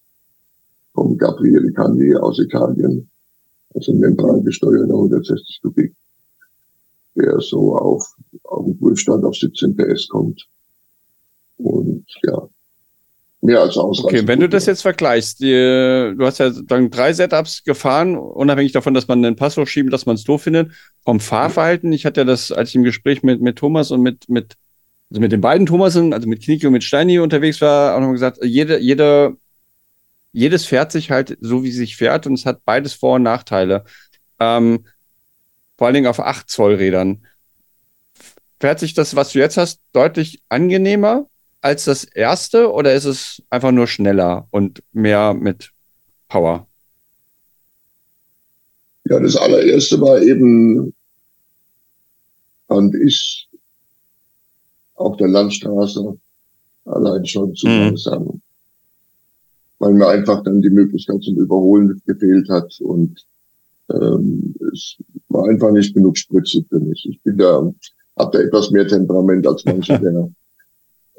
[0.97, 3.07] vom Gabriele Candi aus Italien.
[3.75, 5.93] Also membrangesteuerter 160 Kubik,
[7.15, 8.03] der so auf,
[8.45, 10.47] auf den Prüfstand auf 17 PS kommt.
[11.57, 12.49] Und ja,
[13.41, 14.21] mehr als ausreichend.
[14.21, 18.71] Okay, wenn du das jetzt vergleichst, die, du hast ja dann drei Setups gefahren, unabhängig
[18.71, 20.71] davon, dass man den Pass hochschieben, dass man es doof findet.
[21.03, 24.27] Vom Fahrverhalten, ich hatte ja das, als ich im Gespräch mit, mit Thomas und mit,
[24.29, 24.55] mit,
[25.11, 28.15] also mit den beiden Thomasen, also mit Knieke und mit Steini unterwegs war, auch nochmal
[28.15, 29.37] gesagt, jede, jede,
[30.37, 33.85] jedes fährt sich halt so, wie sich fährt und es hat beides Vor- und Nachteile.
[34.39, 34.85] Ähm,
[35.77, 37.25] vor allen Dingen auf 8 Zoll Rädern.
[38.59, 41.27] Fährt sich das, was du jetzt hast, deutlich angenehmer?
[41.61, 45.71] als das erste oder ist es einfach nur schneller und mehr mit
[46.29, 46.67] Power?
[49.05, 50.93] Ja, das allererste war eben,
[52.67, 53.49] fand ich,
[54.95, 56.17] auf der Landstraße
[56.85, 57.97] allein schon zu mhm.
[59.79, 63.23] Weil mir einfach dann die Möglichkeit zum Überholen gefehlt hat und
[63.91, 64.97] ähm, es
[65.29, 67.07] war einfach nicht genug spritzig für mich.
[67.09, 67.71] Ich bin da,
[68.15, 70.29] hab da etwas mehr Temperament als manche, der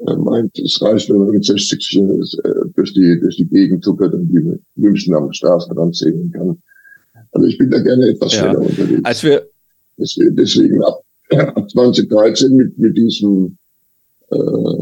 [0.05, 2.01] er meint, es reicht, wenn man mit 60 äh,
[2.73, 6.57] durch die, durch die Gegend zuckert und die München am Straßenrand sehen kann.
[7.33, 8.39] Also ich bin da gerne etwas ja.
[8.39, 9.01] schneller unterwegs.
[9.03, 9.45] Als wir
[9.97, 11.01] deswegen, deswegen ab,
[11.55, 13.57] ab 2013 mit, mit diesem
[14.31, 14.37] äh,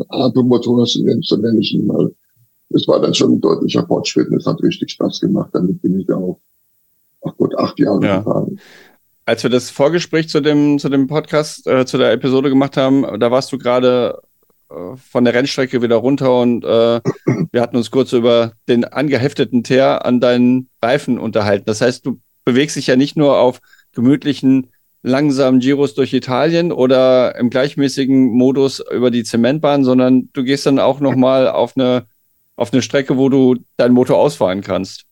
[0.09, 1.01] Atemmotor, so
[1.37, 2.11] nenne ich ihn mal,
[2.69, 5.49] das war dann schon ein deutlicher Fortschritt und es hat richtig Spaß gemacht.
[5.53, 6.39] Damit bin ich auch,
[7.25, 8.17] ach Gott, acht Jahre ja.
[8.19, 8.59] gefahren.
[9.25, 13.19] Als wir das Vorgespräch zu dem, zu dem Podcast, äh, zu der Episode gemacht haben,
[13.19, 14.21] da warst du gerade
[14.69, 17.01] äh, von der Rennstrecke wieder runter und äh,
[17.51, 21.65] wir hatten uns kurz über den angehefteten Teer an deinen Reifen unterhalten.
[21.65, 23.59] Das heißt, du bewegst dich ja nicht nur auf
[23.93, 24.71] gemütlichen,
[25.03, 30.79] langsamen Giros durch Italien oder im gleichmäßigen Modus über die Zementbahn, sondern du gehst dann
[30.79, 32.05] auch nochmal auf eine,
[32.57, 35.05] auf eine Strecke, wo du deinen Motor ausfahren kannst.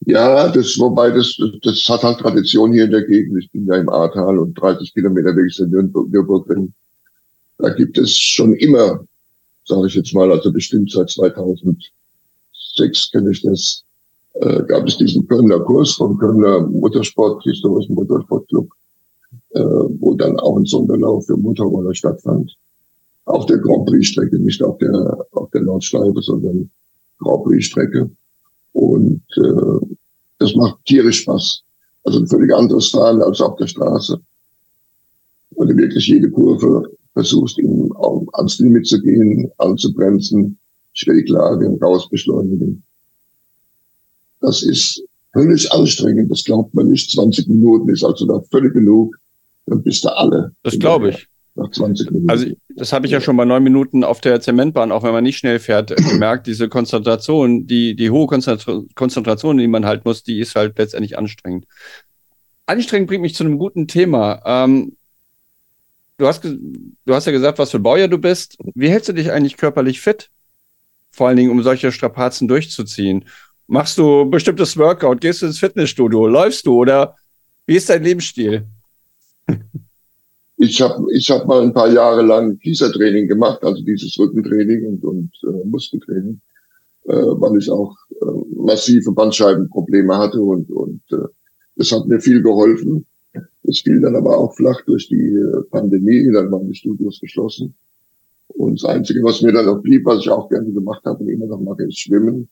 [0.00, 3.42] Ja, das, wobei das, das hat halt Tradition hier in der Gegend.
[3.42, 6.72] Ich bin ja im Ahrtal und 30 Kilometer weg ist der Nürburgring.
[7.58, 9.04] Da gibt es schon immer,
[9.64, 11.90] sage ich jetzt mal, also bestimmt seit 2006
[13.12, 13.84] kenne ich das,
[14.34, 18.70] äh, gab es diesen Kölner Kurs vom Kölner Motorsport, historischen Motorsportclub,
[19.50, 22.56] äh, wo dann auch ein Sonderlauf für Motorroller stattfand.
[23.28, 26.70] Auf der Grand Prix-Strecke, nicht auf der, auf der Nordschleife, sondern
[27.18, 28.10] Grand Prix-Strecke.
[28.72, 29.94] Und äh,
[30.38, 31.62] das macht tierisch Spaß.
[32.04, 34.18] Also ein völlig anderes Fahren als auf der Straße.
[35.50, 37.92] Weil du wirklich jede Kurve versuchst, ihm
[38.32, 40.58] ans Limit zu gehen, anzubremsen,
[40.94, 42.82] Schräglage, rausbeschleunigen.
[44.40, 46.30] Das ist völlig anstrengend.
[46.30, 47.10] Das glaubt man nicht.
[47.10, 49.16] 20 Minuten ist also da völlig genug.
[49.66, 50.52] Dann bist du alle.
[50.62, 51.28] Das glaube ich.
[51.58, 52.30] Nach 20 Minuten.
[52.30, 55.24] Also, das habe ich ja schon bei neun Minuten auf der Zementbahn, auch wenn man
[55.24, 56.46] nicht schnell fährt, gemerkt.
[56.46, 61.66] Diese Konzentration, die, die hohe Konzentration, die man halt muss, die ist halt letztendlich anstrengend.
[62.66, 64.40] Anstrengend bringt mich zu einem guten Thema.
[64.44, 64.96] Ähm,
[66.18, 68.56] du, hast, du hast ja gesagt, was für Baujahr du bist.
[68.74, 70.30] Wie hältst du dich eigentlich körperlich fit?
[71.10, 73.24] Vor allen Dingen, um solche Strapazen durchzuziehen.
[73.66, 75.20] Machst du bestimmtes Workout?
[75.20, 76.28] Gehst du ins Fitnessstudio?
[76.28, 77.16] Läufst du oder
[77.66, 78.66] wie ist dein Lebensstil?
[80.60, 85.04] Ich habe ich hab mal ein paar Jahre lang Kiesertraining gemacht, also dieses Rückentraining und,
[85.04, 86.40] und äh, Muskeltraining,
[87.04, 91.28] äh, weil ich auch äh, massive Bandscheibenprobleme hatte und, und äh,
[91.76, 93.06] das hat mir viel geholfen.
[93.62, 97.74] Es fiel dann aber auch flach durch die äh, Pandemie, dann waren die Studios geschlossen.
[98.48, 101.28] Und das Einzige, was mir dann noch blieb, was ich auch gerne gemacht habe und
[101.28, 102.48] immer noch mache, ist Schwimmen.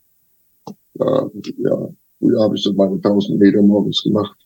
[0.95, 1.89] Ja, ja
[2.21, 4.37] früher habe ich so meine 1000 Meter morgens gemacht.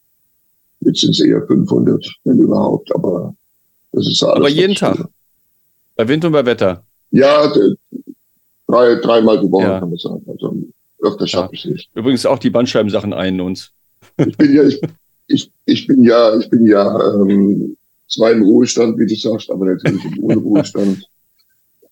[0.81, 3.35] Jetzt sind es eher 500, wenn überhaupt, aber
[3.92, 4.37] das ist alles.
[4.37, 5.09] Aber jeden Tag?
[5.96, 6.83] Bei Wind und bei Wetter?
[7.11, 7.53] Ja,
[8.66, 9.81] drei, dreimal die Woche ja.
[9.81, 10.24] kann man sagen.
[10.29, 10.57] Also
[11.03, 11.90] öfter schaffe ich nicht.
[11.94, 13.72] Übrigens auch die Bandscheibensachen ein uns.
[14.16, 14.81] Ich bin ja, ich,
[15.26, 17.76] ich, ich bin ja, ich bin ja ähm,
[18.09, 21.05] zwar im Ruhestand, wie du sagst, aber natürlich im Unruhestand.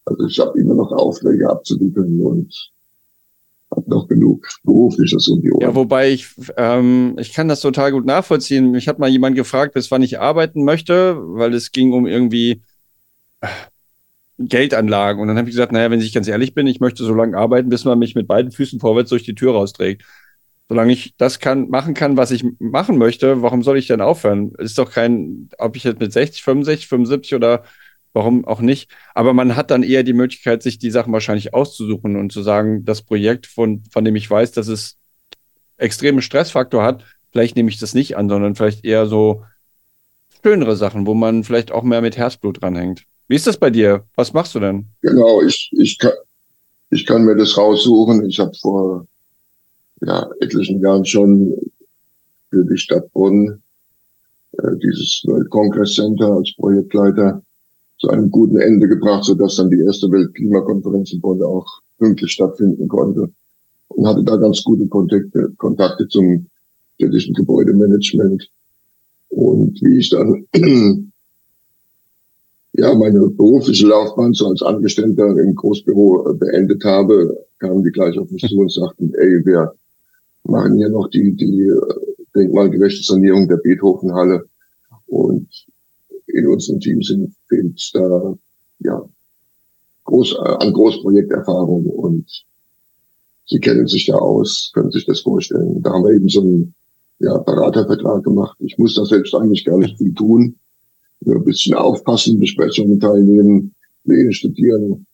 [0.05, 2.71] Also ich habe immer noch Aufträge abzuliefern und
[3.71, 5.63] habe noch genug berufliches um die Ohren.
[5.63, 8.71] Ja, wobei ich, ähm, ich kann das total gut nachvollziehen.
[8.71, 12.63] Mich hat mal jemand gefragt, bis wann ich arbeiten möchte, weil es ging um irgendwie
[13.41, 13.49] äh,
[14.39, 15.21] Geldanlagen.
[15.21, 17.37] Und dann habe ich gesagt, naja, wenn ich ganz ehrlich bin, ich möchte so lange
[17.37, 20.05] arbeiten, bis man mich mit beiden Füßen vorwärts durch die Tür rausträgt.
[20.69, 24.53] Solange ich das kann, machen kann, was ich machen möchte, warum soll ich denn aufhören?
[24.59, 27.65] Ist doch kein, ob ich jetzt mit 60, 65, 75 oder
[28.19, 28.91] warum auch nicht.
[29.15, 32.85] Aber man hat dann eher die Möglichkeit, sich die Sachen wahrscheinlich auszusuchen und zu sagen,
[32.85, 34.97] das Projekt, von, von dem ich weiß, dass es
[35.77, 39.45] extremen Stressfaktor hat, vielleicht nehme ich das nicht an, sondern vielleicht eher so
[40.43, 43.05] schönere Sachen, wo man vielleicht auch mehr mit Herzblut dranhängt.
[43.29, 44.05] Wie ist das bei dir?
[44.17, 44.87] Was machst du denn?
[45.01, 46.13] Genau, ich, ich, kann,
[46.91, 48.27] ich kann mir das raussuchen.
[48.29, 49.07] Ich habe vor
[50.01, 51.55] ja, etlichen Jahren schon
[52.51, 53.63] für die Stadt Bonn
[54.55, 57.43] äh, dieses World Congress Center als Projektleiter
[57.99, 61.67] zu einem guten Ende gebracht, sodass dann die erste Weltklimakonferenz in Bonn auch
[61.99, 63.31] pünktlich stattfinden konnte.
[63.89, 66.47] Und hatte da ganz gute Kontakte, Kontakte zum
[66.95, 68.49] städtischen Gebäudemanagement.
[69.31, 70.47] Und wie ich dann
[72.75, 78.31] ja meine berufliche Laufbahn so als Angestellter im Großbüro beendet habe, kamen die gleich auf
[78.31, 79.73] mich zu und sagten, ey, wir
[80.45, 81.73] machen hier noch die, die
[82.35, 84.45] denkmalgerechte Sanierung der Beethovenhalle.
[85.07, 85.49] Und
[86.29, 88.35] in unseren Teams sind, fehlt da
[88.81, 89.09] ja
[90.05, 92.27] groß, äh, an Großprojekterfahrung und
[93.47, 95.83] sie kennen sich da aus, können sich das vorstellen.
[95.83, 96.75] Da haben wir eben so einen
[97.21, 98.57] ja, Beratervertrag gemacht.
[98.61, 100.57] Ich muss da selbst eigentlich gar nicht viel tun.
[101.21, 105.07] Nur ein bisschen aufpassen, Besprechungen teilnehmen, Pläne studieren,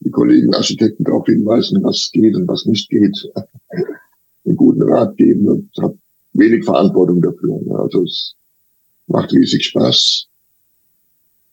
[0.00, 3.16] die Kollegen Architekten darauf hinweisen, was geht und was nicht geht,
[4.44, 5.98] einen guten Rat geben und habe
[6.34, 7.60] wenig Verantwortung dafür.
[7.80, 8.34] Also es
[9.06, 10.27] macht riesig Spaß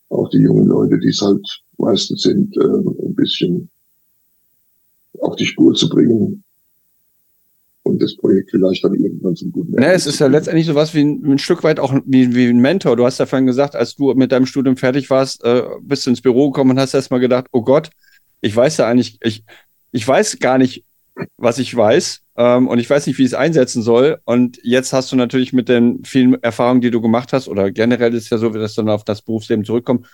[0.10, 1.46] auch die jungen Leute, die es halt
[1.78, 3.70] meistens sind, äh, ein bisschen
[5.20, 6.44] auf die Spur zu bringen
[7.84, 9.88] und das Projekt vielleicht dann irgendwann zum guten Ende.
[9.88, 12.60] Ja, es ist ja letztendlich sowas wie ein, ein Stück weit auch wie, wie ein
[12.60, 12.96] Mentor.
[12.96, 16.10] Du hast ja vorhin gesagt, als du mit deinem Studium fertig warst, äh, bist du
[16.10, 17.90] ins Büro gekommen und hast erst mal gedacht, oh Gott,
[18.42, 19.44] ich weiß ja eigentlich, ich,
[19.92, 20.84] ich weiß gar nicht,
[21.38, 24.20] was ich weiß ähm, und ich weiß nicht, wie ich es einsetzen soll.
[24.26, 28.14] Und jetzt hast du natürlich mit den vielen Erfahrungen, die du gemacht hast, oder generell
[28.14, 30.08] ist ja so, wie das dann auf das Berufsleben zurückkommt.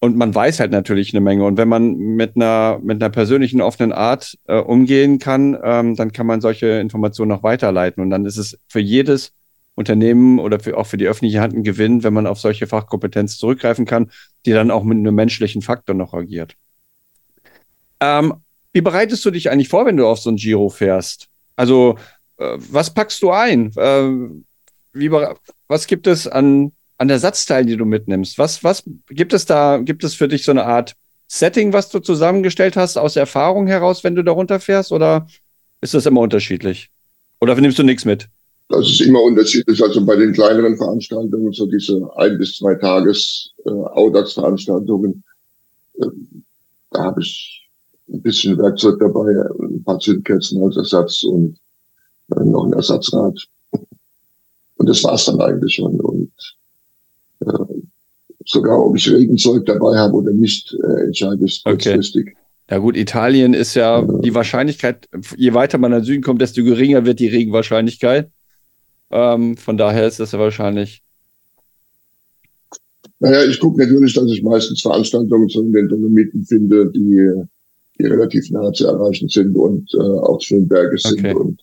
[0.00, 1.44] Und man weiß halt natürlich eine Menge.
[1.44, 6.12] Und wenn man mit einer, mit einer persönlichen, offenen Art äh, umgehen kann, ähm, dann
[6.12, 8.02] kann man solche Informationen auch weiterleiten.
[8.02, 9.32] Und dann ist es für jedes
[9.74, 13.36] Unternehmen oder für, auch für die öffentliche Hand ein Gewinn, wenn man auf solche Fachkompetenz
[13.36, 14.10] zurückgreifen kann,
[14.46, 16.54] die dann auch mit einem menschlichen Faktor noch agiert.
[18.00, 18.34] Ähm,
[18.72, 21.29] wie bereitest du dich eigentlich vor, wenn du auf so ein Giro fährst?
[21.60, 21.96] Also,
[22.38, 23.70] äh, was packst du ein?
[23.76, 24.08] Äh,
[24.94, 25.10] wie,
[25.68, 28.38] was gibt es an, an Ersatzteilen, die du mitnimmst?
[28.38, 30.94] Was, was gibt es da, gibt es für dich so eine Art
[31.28, 34.90] Setting, was du zusammengestellt hast, aus Erfahrung heraus, wenn du da runterfährst?
[34.90, 35.26] Oder
[35.82, 36.88] ist das immer unterschiedlich?
[37.42, 38.26] Oder nimmst du nichts mit?
[38.70, 39.82] Das ist immer unterschiedlich.
[39.82, 45.22] Also bei den kleineren Veranstaltungen, so diese ein bis zwei Tages äh, Audax-Veranstaltungen,
[46.00, 46.06] äh,
[46.90, 47.59] da habe ich
[48.12, 49.30] ein bisschen Werkzeug dabei,
[49.62, 51.58] ein paar Zündkerzen als Ersatz und
[52.36, 53.38] äh, noch ein Ersatzrad.
[54.76, 56.00] Und das war's dann eigentlich schon.
[56.00, 56.32] Und
[57.40, 57.80] äh,
[58.46, 62.28] sogar ob ich Regenzeug dabei habe oder nicht, äh, entscheide ich kurzfristig.
[62.28, 62.36] Okay.
[62.70, 67.04] Ja gut, Italien ist ja die Wahrscheinlichkeit, je weiter man nach Süden kommt, desto geringer
[67.04, 68.30] wird die Regenwahrscheinlichkeit.
[69.10, 71.02] Ähm, von daher ist das ja wahrscheinlich.
[73.18, 77.42] Naja, ich gucke natürlich, dass ich meistens Veranstaltungen in den Dolomiten finde, die,
[78.00, 81.18] die relativ nah zu erreichen sind und äh, auch schön Berge sind.
[81.20, 81.34] Okay.
[81.34, 81.60] Und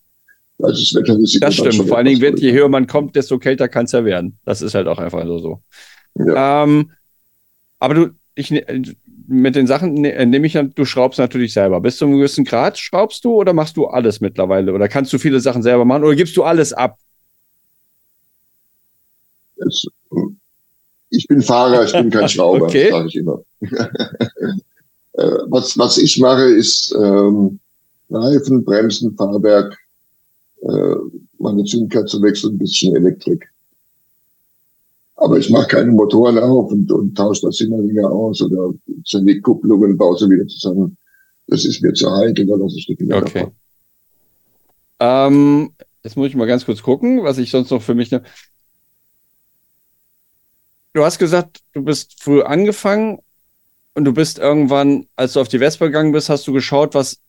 [0.59, 1.45] also das Wetterrisiko.
[1.45, 1.87] Das stimmt.
[1.87, 4.37] Vor allen Dingen wird, je höher man kommt, desto kälter kann es ja werden.
[4.45, 5.61] Das ist halt auch einfach so.
[6.15, 6.63] Ja.
[6.63, 6.91] Ähm,
[7.79, 8.65] aber du, ich, ne,
[9.27, 11.79] mit den Sachen ne, nehme ich an, du schraubst natürlich selber.
[11.81, 14.73] Bis zu einem gewissen Grad schraubst du oder machst du alles mittlerweile?
[14.73, 16.97] Oder kannst du viele Sachen selber machen oder gibst du alles ab?
[19.57, 19.85] Es,
[21.09, 22.89] ich bin Fahrer, ich bin kein Schrauber, okay.
[22.89, 23.41] sage ich immer.
[25.17, 27.59] Äh, was, was ich mache, ist ähm,
[28.09, 29.77] Reifen, Bremsen, Fahrwerk,
[30.61, 30.95] äh,
[31.39, 33.49] meine Zündkerze wechseln, ein bisschen Elektrik.
[35.15, 39.41] Aber ich mache keine Motoren auf und, und tausche das immer wieder aus oder die
[39.41, 40.95] Kupplungen, baue sie wieder zusammen.
[41.47, 43.47] Das ist mir zu heikel, da lasse ich die Finger Okay.
[44.99, 45.71] Ähm,
[46.03, 48.11] jetzt muss ich mal ganz kurz gucken, was ich sonst noch für mich.
[48.11, 48.21] Ne
[50.93, 53.19] du hast gesagt, du bist früh angefangen
[53.97, 57.19] und du bist irgendwann, als du auf die Vespa gegangen bist, hast du geschaut, was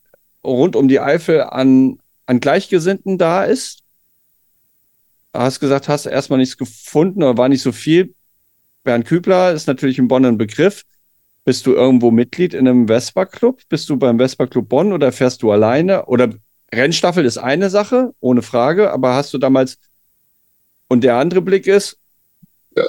[0.45, 3.83] rund um die Eifel an, an Gleichgesinnten da ist
[5.45, 8.15] hast gesagt, hast erstmal nichts gefunden oder war nicht so viel.
[8.85, 10.85] Bernd Kübler ist natürlich in Bonn ein Begriff.
[11.45, 13.63] Bist du irgendwo Mitglied in einem Vespa-Club?
[13.69, 16.07] Bist du beim Vespa-Club Bonn oder fährst du alleine?
[16.07, 16.31] Oder
[16.73, 19.79] Rennstaffel ist eine Sache, ohne Frage, aber hast du damals.
[20.89, 21.99] Und der andere Blick ist,
[22.77, 22.85] ja.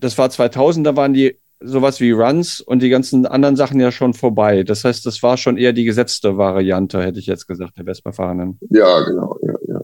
[0.00, 3.90] das war 2000, da waren die sowas wie Runs und die ganzen anderen Sachen ja
[3.90, 4.62] schon vorbei.
[4.62, 8.58] Das heißt, das war schon eher die gesetzte Variante, hätte ich jetzt gesagt, der Vespa-Fahrenden.
[8.70, 9.38] Ja, genau.
[9.42, 9.80] Ja, ja,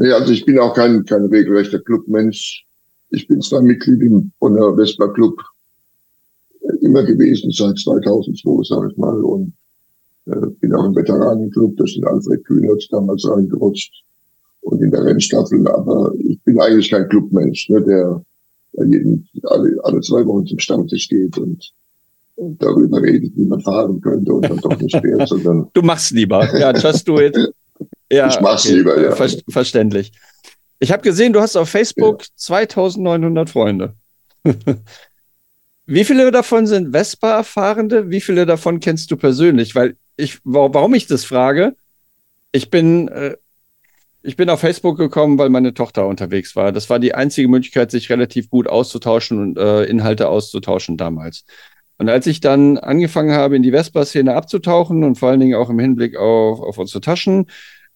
[0.00, 2.64] Nee, also ich bin auch kein, kein regelrechter Clubmensch.
[3.10, 5.40] Ich bin zwar Mitglied im Bonner Vespa Club
[6.60, 9.52] äh, immer gewesen, seit 2002, sage ich mal, und
[10.26, 13.92] äh, bin auch im Veteranenclub, da sind Alfred Kühnert damals reingerutscht
[14.60, 18.22] und in der Rennstaffel, aber ich bin eigentlich kein Clubmensch, ne, der
[18.72, 21.72] jeden, alle, alle zwei Wochen zum Stammtisch geht und
[22.36, 25.68] darüber redet, wie man fahren könnte und dann doch nicht fährt, sondern.
[25.72, 26.56] Du machst lieber.
[26.58, 27.36] Ja, just do it.
[28.10, 28.76] Ja, ich mach's okay.
[28.76, 29.12] lieber, ja.
[29.12, 30.12] Ver verständlich.
[30.78, 32.28] Ich habe gesehen, du hast auf Facebook ja.
[32.36, 33.94] 2900 Freunde.
[35.86, 38.10] Wie viele davon sind Vespa-Fahrende?
[38.10, 39.74] Wie viele davon kennst du persönlich?
[39.74, 41.74] Weil ich, warum ich das frage,
[42.52, 43.36] ich bin, äh,
[44.28, 46.70] ich bin auf Facebook gekommen, weil meine Tochter unterwegs war.
[46.70, 51.46] Das war die einzige Möglichkeit, sich relativ gut auszutauschen und äh, Inhalte auszutauschen damals.
[51.96, 55.70] Und als ich dann angefangen habe, in die Vespa-Szene abzutauchen und vor allen Dingen auch
[55.70, 57.46] im Hinblick auf, auf unsere Taschen,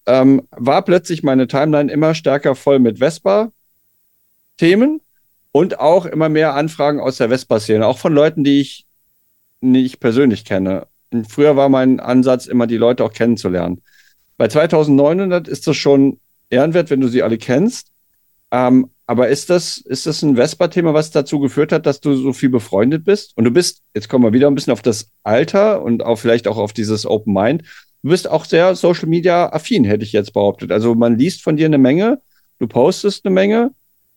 [0.06, 5.02] ähm, war plötzlich meine Timeline immer stärker voll mit Vespa-Themen
[5.52, 8.86] und auch immer mehr Anfragen aus der Vespa-Szene, auch von Leuten, die ich
[9.60, 10.86] nicht persönlich kenne.
[11.12, 13.82] Und früher war mein Ansatz immer, die Leute auch kennenzulernen.
[14.36, 16.18] Bei 2900 ist das schon
[16.50, 17.88] ehrenwert, wenn du sie alle kennst.
[18.50, 22.32] Ähm, aber ist das, ist das ein Vespa-Thema, was dazu geführt hat, dass du so
[22.32, 23.32] viel befreundet bist?
[23.36, 26.46] Und du bist, jetzt kommen wir wieder ein bisschen auf das Alter und auch vielleicht
[26.46, 27.62] auch auf dieses Open Mind.
[28.02, 30.70] Du bist auch sehr Social Media affin, hätte ich jetzt behauptet.
[30.70, 32.20] Also man liest von dir eine Menge,
[32.58, 33.70] du postest eine Menge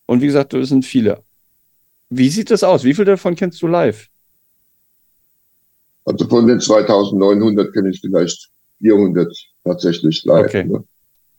[0.05, 1.24] und wie gesagt, es sind viele.
[2.09, 2.84] Wie sieht das aus?
[2.84, 4.07] Wie viele davon kennst du live?
[6.05, 8.49] Also von den 2900 kenne ich vielleicht
[8.80, 9.28] 400
[9.66, 10.45] tatsächlich live.
[10.45, 10.63] Okay.
[10.63, 10.84] Ne?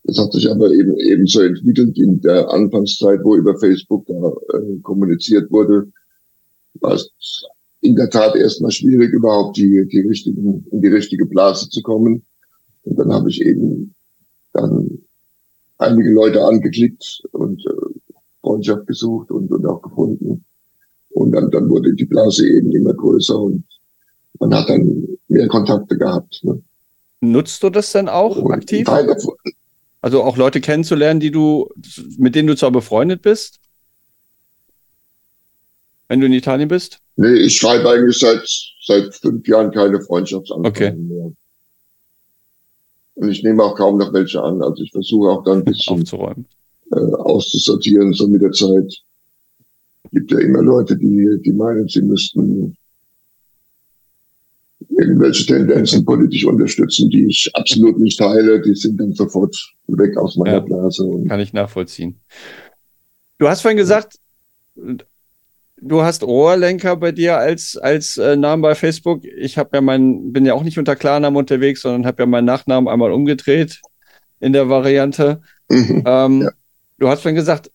[0.04, 4.78] Das hat sich aber eben ebenso entwickelt in der Anfangszeit, wo über Facebook da äh,
[4.82, 5.88] kommuniziert wurde,
[6.80, 7.10] war es
[7.80, 12.24] in der Tat erstmal schwierig, überhaupt die, die richtigen, in die richtige Blase zu kommen.
[12.84, 13.94] Und dann habe ich eben
[14.52, 14.98] dann
[15.78, 17.98] einige Leute angeklickt und äh,
[18.40, 20.44] Freundschaft gesucht und, und auch gefunden.
[21.10, 23.64] Und dann, dann wurde die Blase eben immer größer und
[24.38, 26.40] man hat dann mehr Kontakte gehabt.
[26.44, 26.62] Ne?
[27.20, 28.88] Nutzt du das denn auch und aktiv?
[30.02, 31.68] Also auch Leute kennenzulernen, die du,
[32.18, 33.58] mit denen du zwar befreundet bist?
[36.08, 37.00] Wenn du in Italien bist?
[37.16, 38.46] Nee, ich schreibe eigentlich seit,
[38.84, 40.92] seit fünf Jahren keine Freundschaftsanfragen okay.
[40.92, 41.32] mehr.
[43.14, 44.62] Und ich nehme auch kaum noch welche an.
[44.62, 46.46] Also ich versuche auch dann ein bisschen aufzuräumen.
[46.92, 48.94] Äh, auszusortieren, so mit der Zeit.
[50.12, 52.76] Gibt ja immer Leute, die, die meinen, sie müssten
[54.98, 59.56] irgendwelche Tendenzen politisch unterstützen, die ich absolut nicht teile, die sind dann sofort
[59.88, 61.08] weg aus meiner ja, Blase.
[61.28, 62.20] Kann ich nachvollziehen.
[63.38, 64.18] Du hast vorhin gesagt,
[64.74, 69.24] du hast Rohrlenker bei dir als, als äh, Namen bei Facebook.
[69.24, 72.46] Ich habe ja mein, bin ja auch nicht unter Klarnamen unterwegs, sondern habe ja meinen
[72.46, 73.80] Nachnamen einmal umgedreht
[74.40, 75.42] in der Variante.
[75.68, 76.50] Mhm, ähm, ja.
[76.98, 77.70] Du hast vorhin gesagt,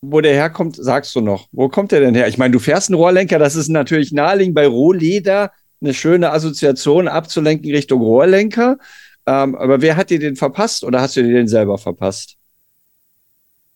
[0.00, 1.48] wo der herkommt, sagst du noch.
[1.52, 2.28] Wo kommt der denn her?
[2.28, 5.50] Ich meine, du fährst einen Rohrlenker, das ist natürlich naheliegend bei Rohleder
[5.80, 8.78] eine schöne Assoziation abzulenken Richtung Rohrlenker.
[9.26, 12.36] Ähm, aber wer hat dir den verpasst oder hast du dir den selber verpasst?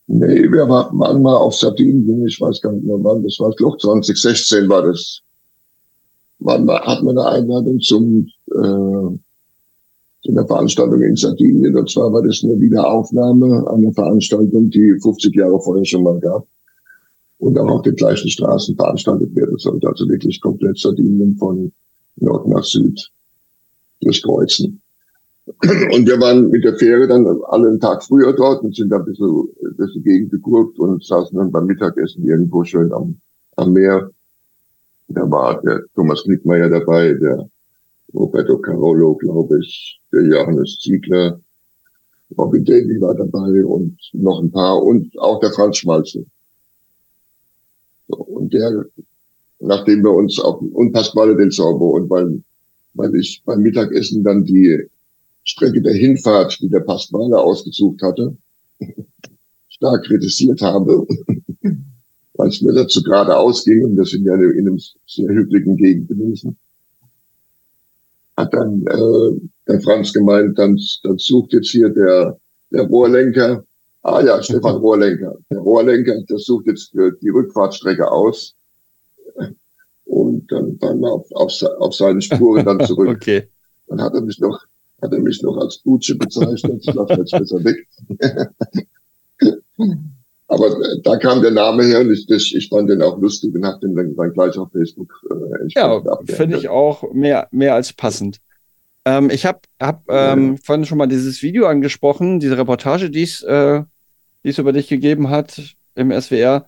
[0.06, 3.78] Nee, wir waren mal auf Sardinien, ich weiß gar nicht mehr wann, das war, glaube
[3.78, 5.22] 2016 war das.
[6.38, 9.16] Man hat man eine Einladung zum, äh,
[10.22, 11.76] zu einer Veranstaltung in Sardinien.
[11.76, 16.44] Und zwar war das eine Wiederaufnahme einer Veranstaltung, die 50 Jahre vorher schon mal gab.
[17.38, 19.88] Und auch auf den gleichen Straßen veranstaltet werden sollte.
[19.88, 21.72] Also wirklich komplett Sardinien von
[22.16, 23.10] Nord nach Süd
[24.00, 24.80] durchkreuzen.
[25.46, 28.98] Und wir waren mit der Fähre dann alle einen Tag früher dort und sind da
[28.98, 33.20] ein bisschen durch die Gegend geguckt und saßen dann beim Mittagessen irgendwo schön am,
[33.56, 34.10] am Meer.
[35.08, 37.48] Da war der Thomas Knickmeier dabei, der
[38.14, 41.40] Roberto Carolo, glaube ich, der Johannes Ziegler,
[42.38, 46.24] Robin Davy war dabei und noch ein paar und auch der Franz Schmalze.
[48.08, 48.86] So, und der
[49.62, 52.42] nachdem wir uns auf und Pasquale del Sorbo und weil,
[52.94, 54.86] weil ich beim Mittagessen dann die
[55.44, 58.36] Strecke der Hinfahrt, die der Pasquale ausgesucht hatte,
[59.68, 61.06] stark kritisiert habe,
[62.34, 66.08] weil es mir dazu gerade ausging, und das sind ja in einem sehr hügeligen Gegend
[66.08, 66.56] gewesen,
[68.36, 72.36] hat dann äh, der Franz gemeint, dann, dann sucht jetzt hier der,
[72.70, 73.64] der Rohrlenker,
[74.02, 78.54] ah ja, Stefan Rohrlenker, der Rohrlenker, der sucht jetzt die Rückfahrtstrecke aus
[80.12, 83.08] und dann waren wir auf, auf, auf seine Spuren dann zurück.
[83.08, 83.48] okay.
[83.86, 84.60] Dann hat er mich noch,
[85.00, 86.82] hat er mich noch als Butsche bezeichnet.
[86.84, 87.88] Ich glaube, jetzt besser weg.
[90.48, 93.64] Aber äh, da kam der Name her und ich, ich fand den auch lustig und
[93.64, 98.38] habe den dann, gleich auf Facebook äh, Ja, finde ich auch mehr, mehr als passend.
[99.06, 100.58] Ähm, ich habe hab, ähm, ja.
[100.62, 103.82] vorhin schon mal dieses Video angesprochen, diese Reportage, die es äh,
[104.42, 105.58] über dich gegeben hat
[105.94, 106.66] im SWR.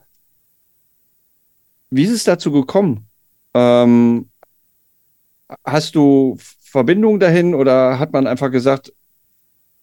[1.90, 3.07] Wie ist es dazu gekommen?
[3.55, 4.28] Ähm,
[5.64, 8.92] hast du Verbindung dahin oder hat man einfach gesagt,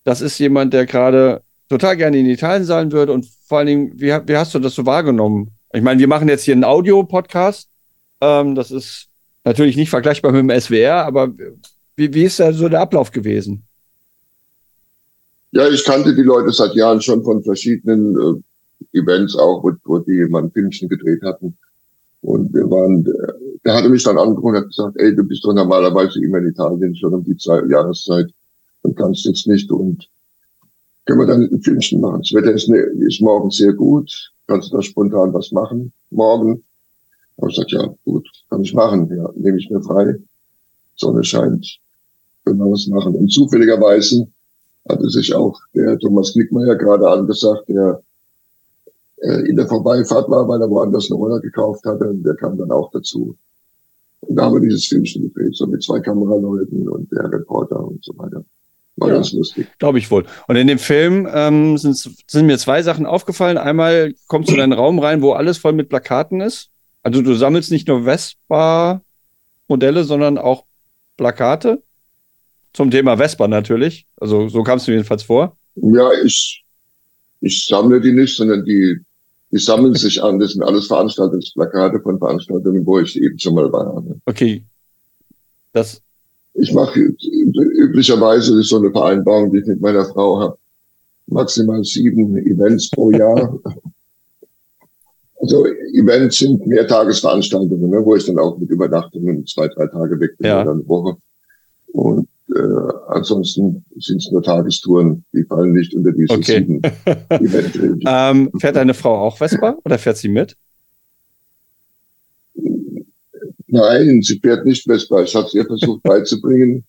[0.03, 3.91] das ist jemand, der gerade total gerne in Italien sein würde und vor allen Dingen,
[3.95, 5.51] wie, wie hast du das so wahrgenommen?
[5.73, 7.69] Ich meine, wir machen jetzt hier einen Audio-Podcast.
[8.19, 9.07] Ähm, das ist
[9.45, 11.29] natürlich nicht vergleichbar mit dem SWR, aber
[11.95, 13.63] wie, wie ist da so der Ablauf gewesen?
[15.51, 18.43] Ja, ich kannte die Leute seit Jahren schon von verschiedenen
[18.93, 21.57] äh, Events auch, wo, wo die mal ein Filmchen gedreht hatten.
[22.21, 23.05] Und wir waren,
[23.63, 26.47] der hatte mich dann angerufen und hat gesagt, ey, du bist doch normalerweise immer in
[26.47, 28.31] Italien schon um die Zeit, Jahreszeit
[28.81, 30.09] und kannst jetzt nicht und
[31.05, 32.21] können wir dann ein Filmchen machen.
[32.21, 34.31] Das Wetter ist, ne, ist morgen sehr gut.
[34.47, 35.93] Kannst du da spontan was machen?
[36.09, 36.63] Morgen?
[37.39, 39.09] Hab ich gesagt, ja, gut, kann ich machen.
[39.15, 40.15] Ja, nehme ich mir frei.
[40.95, 41.79] Sonne scheint.
[42.45, 43.15] Können wir was machen.
[43.15, 44.27] Und zufälligerweise
[44.87, 48.01] hatte sich auch der Thomas Knickmeier gerade angesagt, der
[49.17, 52.09] äh, in der Vorbeifahrt war, weil er woanders eine Roller gekauft hatte.
[52.09, 53.35] Und der kam dann auch dazu.
[54.21, 58.03] Und da haben wir dieses Filmchen gedreht, so mit zwei Kameraleuten und der Reporter und
[58.03, 58.43] so weiter.
[58.97, 59.67] War ja, ganz lustig.
[59.79, 60.25] Glaube ich wohl.
[60.47, 63.57] Und in dem Film ähm, sind, sind mir zwei Sachen aufgefallen.
[63.57, 66.69] Einmal kommst du in einen Raum rein, wo alles voll mit Plakaten ist.
[67.03, 70.65] Also du sammelst nicht nur Vespa-Modelle, sondern auch
[71.17, 71.81] Plakate.
[72.73, 74.05] Zum Thema Vespa natürlich.
[74.17, 75.57] Also so kamst du jedenfalls vor.
[75.75, 76.63] Ja, ich,
[77.39, 78.99] ich sammle die nicht, sondern die,
[79.51, 80.39] die sammeln sich an.
[80.39, 84.03] Das sind alles Veranstaltungsplakate von Veranstaltungen, wo ich eben schon mal war.
[84.25, 84.63] Okay.
[85.73, 86.01] Das.
[86.53, 90.57] Ich mache üblicherweise ist so eine Vereinbarung, die ich mit meiner Frau habe.
[91.27, 93.57] Maximal sieben Events pro Jahr.
[95.39, 100.37] Also Events sind Mehrtagesveranstaltungen, ne, wo ich dann auch mit Übernachtungen zwei, drei Tage weg
[100.37, 100.61] bin ja.
[100.61, 101.17] oder eine Woche.
[101.93, 106.59] Und äh, ansonsten sind es nur Tagestouren, die fallen nicht unter diese okay.
[106.59, 106.81] sieben
[108.05, 110.55] ähm, Fährt deine Frau auch Vespa oder fährt sie mit?
[113.67, 115.23] Nein, sie fährt nicht Vespa.
[115.23, 116.83] Ich habe es ihr versucht beizubringen.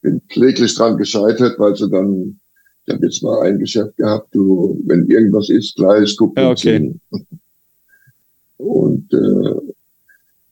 [0.00, 2.40] Bin kläglich dran gescheitert, weil sie dann,
[2.86, 6.94] ich habe jetzt mal ein Geschäft gehabt, du, wenn irgendwas ist, gleich guck ja, okay.
[8.56, 9.54] Und äh,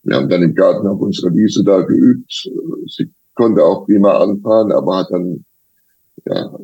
[0.03, 2.51] wir haben dann im Garten auf unserer Wiese da geübt.
[2.89, 5.45] Sie konnte auch prima anfahren, aber hat dann
[6.24, 6.59] ja,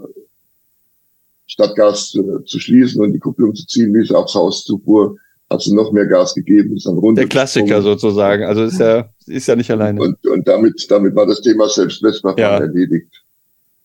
[1.46, 5.16] statt Gas zu, zu schließen und die Kupplung zu ziehen, wie sie aufs Haus zufuhr,
[5.50, 7.20] hat sie noch mehr Gas gegeben, ist dann runter.
[7.20, 10.00] Der Klassiker sozusagen, also ist ja, ist ja nicht alleine.
[10.00, 12.58] Und, und damit, damit war das Thema selbst Westfahren ja.
[12.58, 13.22] erledigt.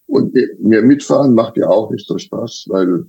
[0.08, 3.06] Und mir mitfahren macht ja auch nicht so Spaß, weil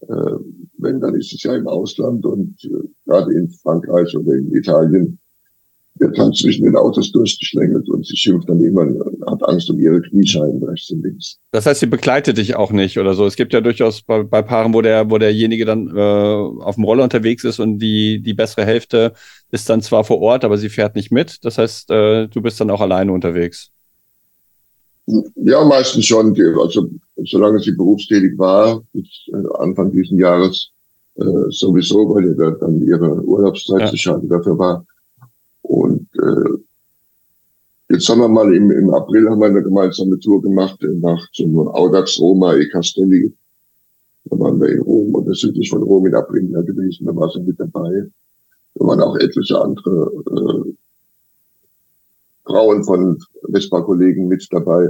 [0.00, 0.38] äh,
[0.78, 5.18] wenn, dann ist es ja im Ausland und äh, gerade in Frankreich oder in Italien
[5.98, 8.86] wird dann zwischen den Autos durchgeschlängelt und sie schimpft dann immer,
[9.26, 11.38] hat Angst um ihre Kniescheiben rechts und links.
[11.52, 13.26] Das heißt, sie begleitet dich auch nicht oder so.
[13.26, 16.84] Es gibt ja durchaus bei, bei Paaren, wo der, wo derjenige dann äh, auf dem
[16.84, 19.12] Roller unterwegs ist und die, die bessere Hälfte
[19.50, 21.44] ist dann zwar vor Ort, aber sie fährt nicht mit.
[21.44, 23.70] Das heißt, äh, du bist dann auch alleine unterwegs.
[25.36, 26.36] Ja, meistens schon.
[26.60, 26.88] Also
[27.24, 30.70] solange sie berufstätig war, bis äh, Anfang dieses Jahres
[31.16, 33.86] äh, sowieso, weil ja dann ihre Urlaubszeit ja.
[33.88, 34.84] zu schade dafür war.
[35.68, 40.78] Und äh, jetzt haben wir mal im, im April haben wir eine gemeinsame Tour gemacht
[40.82, 43.32] nach zum Audax Roma e Castelli.
[44.24, 47.40] Da waren wir in Rom oder südlich von Rom in Aprilia gewesen, da war sie
[47.40, 48.06] mit dabei.
[48.74, 50.72] Da waren auch etliche andere äh,
[52.46, 53.18] Frauen von
[53.52, 54.88] Vespa-Kollegen mit dabei,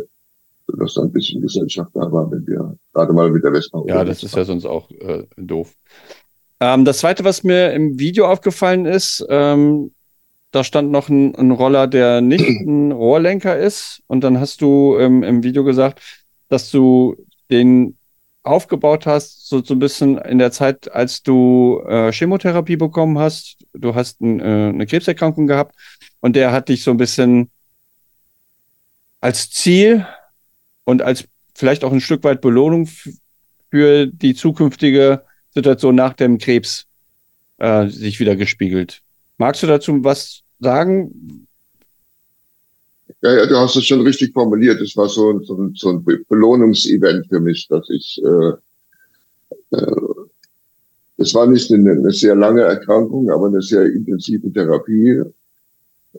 [0.68, 4.04] sodass da ein bisschen Gesellschaft da war, wenn wir gerade mal mit der Vespa Ja,
[4.04, 5.74] das ist ja sonst auch äh, doof.
[6.60, 9.90] Ähm, das zweite, was mir im Video aufgefallen ist, ähm,
[10.50, 14.02] da stand noch ein, ein, Roller, der nicht ein Rohrlenker ist.
[14.06, 16.00] Und dann hast du ähm, im Video gesagt,
[16.48, 17.16] dass du
[17.50, 17.96] den
[18.42, 23.58] aufgebaut hast, so, so ein bisschen in der Zeit, als du äh, Chemotherapie bekommen hast.
[23.74, 25.74] Du hast ein, äh, eine Krebserkrankung gehabt
[26.20, 27.50] und der hat dich so ein bisschen
[29.20, 30.06] als Ziel
[30.84, 32.88] und als vielleicht auch ein Stück weit Belohnung
[33.70, 36.86] für die zukünftige Situation nach dem Krebs
[37.58, 39.02] äh, sich wieder gespiegelt.
[39.38, 41.46] Magst du dazu was sagen?
[43.22, 44.80] Ja, ja, du hast es schon richtig formuliert.
[44.80, 49.96] Es war so, so, so ein Belohnungsevent für mich, dass ich, äh, äh,
[51.16, 55.22] es war nicht eine, eine, sehr lange Erkrankung, aber eine sehr intensive Therapie,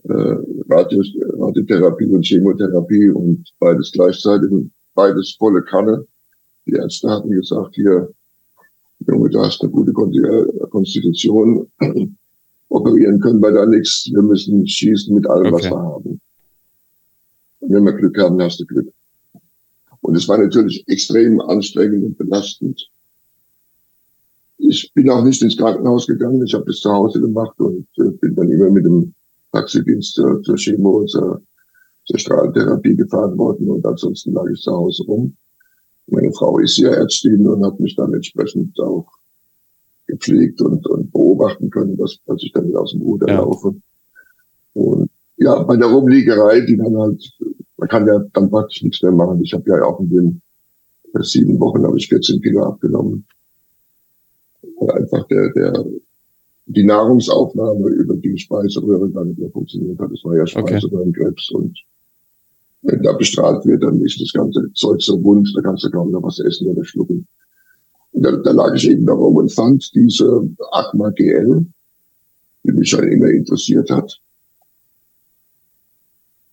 [0.03, 0.35] äh,
[0.69, 1.03] Radio,
[1.39, 4.49] Radiotherapie und Chemotherapie und beides gleichzeitig,
[4.95, 6.05] beides volle Kanne.
[6.65, 8.09] Die Ärzte hatten gesagt, hier,
[9.07, 11.67] Junge, du hast eine gute Konstitution,
[12.69, 14.09] operieren können wir da nichts.
[14.11, 15.55] Wir müssen schießen mit allem, okay.
[15.55, 16.21] was wir haben.
[17.59, 18.91] Und wenn wir Glück haben, hast du Glück.
[20.01, 22.89] Und es war natürlich extrem anstrengend und belastend.
[24.57, 26.45] Ich bin auch nicht ins Krankenhaus gegangen.
[26.45, 29.13] Ich habe das zu Hause gemacht und äh, bin dann immer mit dem
[29.51, 31.41] Taxidienst zur, zur Chemo, zur,
[32.05, 35.35] zur Strahlentherapie gefahren worden und ansonsten lag ich zu Hause rum.
[36.07, 39.05] Meine Frau ist ja Ärztin und hat mich dann entsprechend auch
[40.09, 43.37] gepflegt und, und beobachten können, dass, dass ich dann aus dem Ruder ja.
[43.37, 43.75] laufe.
[44.73, 47.21] Und ja, bei der Rumliegerei, die dann halt,
[47.77, 49.41] man kann ja dann praktisch nichts mehr machen.
[49.43, 50.41] Ich habe ja auch in den
[51.21, 53.25] sieben Wochen habe ich 14 Kilo abgenommen.
[54.79, 55.85] Weil einfach der, der,
[56.65, 60.11] die Nahrungsaufnahme über die Speiseröhre gar nicht mehr funktioniert hat.
[60.11, 61.63] Das war ja Speiseröhrenkrebs okay.
[61.63, 61.79] und
[62.81, 66.11] wenn da bestrahlt wird, dann ist das ganze Zeug so wund, da kannst du kaum
[66.11, 67.27] noch was essen oder schlucken.
[68.11, 71.65] Da, da lag ich eben darum und fand diese Agma GL,
[72.63, 74.19] die mich schon immer interessiert hat.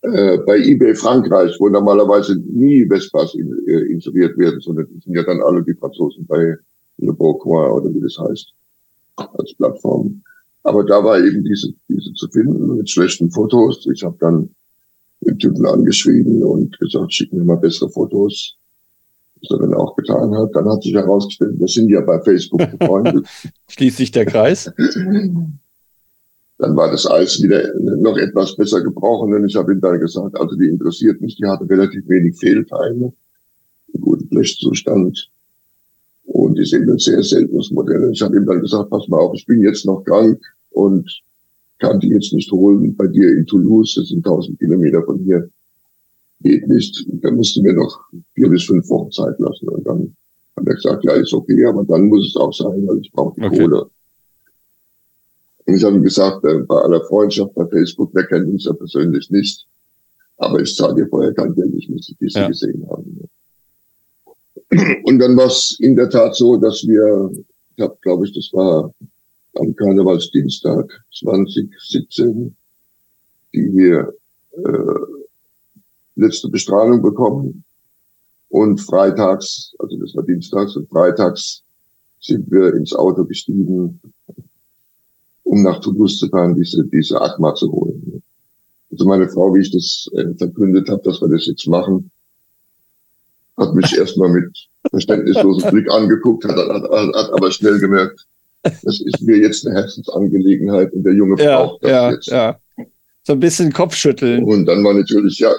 [0.03, 5.15] Äh, bei eBay Frankreich, wo normalerweise nie Vespas in, äh, inseriert werden, sondern die sind
[5.15, 6.55] ja dann alle die Franzosen bei
[6.99, 8.53] Le Beaucoin oder wie das heißt,
[9.17, 10.23] als Plattform.
[10.63, 13.87] Aber da war eben diese, diese zu finden mit schlechten Fotos.
[13.93, 14.51] Ich habe dann
[15.21, 18.57] den Typen angeschrieben und gesagt, schick mir mal bessere Fotos
[19.41, 20.55] was er dann auch getan hat.
[20.55, 23.27] Dann hat sich herausgestellt, wir sind ja bei Facebook befreundet.
[23.69, 24.71] Schließt sich der Kreis.
[26.59, 30.41] Dann war das Eis wieder noch etwas besser gebrochen und ich habe ihm dann gesagt,
[30.41, 33.13] also die interessiert mich, die hatte relativ wenig Fehlteile,
[33.93, 35.31] einen guten Blechzustand
[36.25, 38.11] und ist eben ein sehr seltenes Modell.
[38.11, 41.23] Ich habe ihm dann gesagt, pass mal auf, ich bin jetzt noch krank und
[41.79, 45.51] kann die jetzt nicht holen bei dir in Toulouse, das sind 1000 Kilometer von hier
[46.41, 47.07] geht nicht.
[47.23, 48.01] Da musste mir noch
[48.35, 49.69] vier bis fünf Wochen Zeit lassen.
[49.69, 50.17] Und dann
[50.57, 53.39] hat er gesagt, ja, ist okay, aber dann muss es auch sein, weil ich brauche
[53.41, 53.59] die okay.
[53.59, 53.87] Kohle.
[55.67, 58.73] Und ich habe ihm gesagt, äh, bei aller Freundschaft bei Facebook, wir kennen uns ja
[58.73, 59.67] persönlich nicht,
[60.39, 62.49] aber ich zahle dir vorher kein Geld, ich muss die ja.
[62.49, 63.29] gesehen haben.
[65.05, 67.31] Und dann war es in der Tat so, dass wir,
[67.77, 68.93] ich habe, glaube ich, das war
[69.55, 72.55] am Karnevalsdienstag 2017,
[73.55, 74.13] die wir
[74.53, 75.06] äh,
[76.17, 77.65] letzte Bestrahlung bekommen.
[78.49, 81.63] Und freitags, also das war dienstags und freitags
[82.21, 84.01] sind wir ins Auto gestiegen,
[85.45, 88.23] um nach Toulouse zu fahren, diese, diese Akma zu holen.
[88.91, 92.11] Also meine Frau, wie ich das äh, verkündet habe, dass wir das jetzt machen,
[93.57, 94.57] hat mich erstmal mit
[94.91, 98.27] verständnislosem Blick angeguckt, hat, hat, hat, hat aber schnell gemerkt,
[98.63, 102.27] das ist mir jetzt eine Herzensangelegenheit und der Junge ja, braucht das ja, jetzt.
[102.29, 102.59] Ja.
[103.23, 104.45] So ein bisschen Kopfschütteln.
[104.45, 105.53] Und dann war natürlich, ja,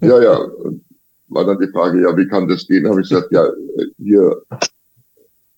[0.00, 0.50] ja, ja,
[1.28, 2.88] war dann die Frage, ja, wie kann das gehen?
[2.88, 3.46] habe ich gesagt, ja,
[3.98, 4.42] hier,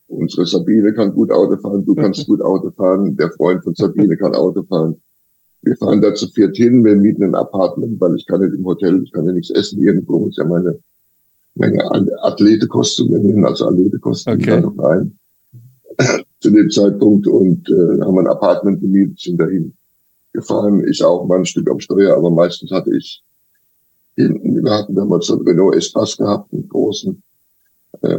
[0.08, 4.16] unsere Sabine kann gut Auto fahren, du kannst gut Auto fahren, der Freund von Sabine
[4.16, 5.00] kann Auto fahren.
[5.62, 8.64] Wir fahren da zu viert hin, wir mieten ein Apartment, weil ich kann nicht im
[8.64, 10.78] Hotel, ich kann ja nichts essen irgendwo, ist ja meine
[11.54, 11.84] Menge
[12.22, 14.60] Athletekosten, also Athletekosten okay.
[14.60, 15.18] noch rein.
[16.40, 19.74] Zu dem Zeitpunkt und äh, haben ein Apartment gemietet, sind dahin
[20.32, 20.82] gefahren.
[20.88, 23.22] Ich auch mal ein Stück am Steuer, aber meistens hatte ich
[24.20, 27.22] hinten, wir hatten damals so einen Renault Espace gehabt, einen großen.
[28.02, 28.18] Äh,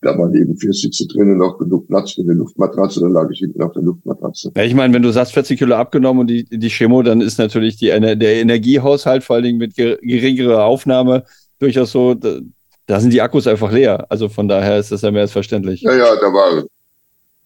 [0.00, 3.40] da waren eben vier Sitze drinnen, noch genug Platz für eine Luftmatratze, dann lag ich
[3.40, 4.52] hinten auf der Luftmatratze.
[4.56, 7.38] Ja, ich meine, wenn du sagst 40 Kilo abgenommen und die, die Chemo, dann ist
[7.38, 11.24] natürlich die, der Energiehaushalt, vor allen Dingen mit geringerer Aufnahme,
[11.58, 12.38] durchaus so, da,
[12.86, 14.06] da sind die Akkus einfach leer.
[14.08, 15.82] Also von daher ist das ja mehr als verständlich.
[15.82, 16.64] Ja, ja, da war,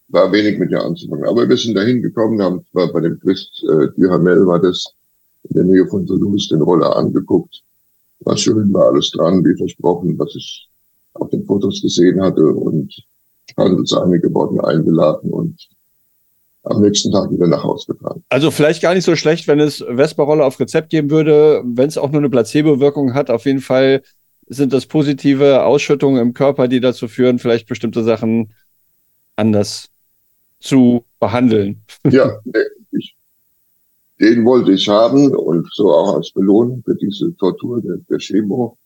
[0.09, 1.25] war wenig mit dir anzufangen.
[1.25, 4.93] Aber wir sind da hingekommen, haben bei dem Christ äh, Duhamel war das
[5.43, 7.63] in der Nähe von Toulouse den Roller angeguckt.
[8.21, 10.69] War schön, war alles dran, wie versprochen, was ich
[11.13, 12.93] auf den Fotos gesehen hatte und
[13.57, 15.55] Handelseinige wurden eingeladen und
[16.63, 18.23] am nächsten Tag wieder nach Hause gefahren.
[18.29, 21.97] Also vielleicht gar nicht so schlecht, wenn es Vespa-Rolle auf Rezept geben würde, wenn es
[21.97, 23.29] auch nur eine Placebo-Wirkung hat.
[23.29, 24.01] Auf jeden Fall
[24.47, 28.53] sind das positive Ausschüttungen im Körper, die dazu führen, vielleicht bestimmte Sachen
[29.35, 29.89] anders
[30.59, 31.81] zu behandeln.
[32.09, 32.39] Ja,
[34.23, 38.77] den wollte ich haben und so auch als Belohnung für diese Tortur der, der Chemo.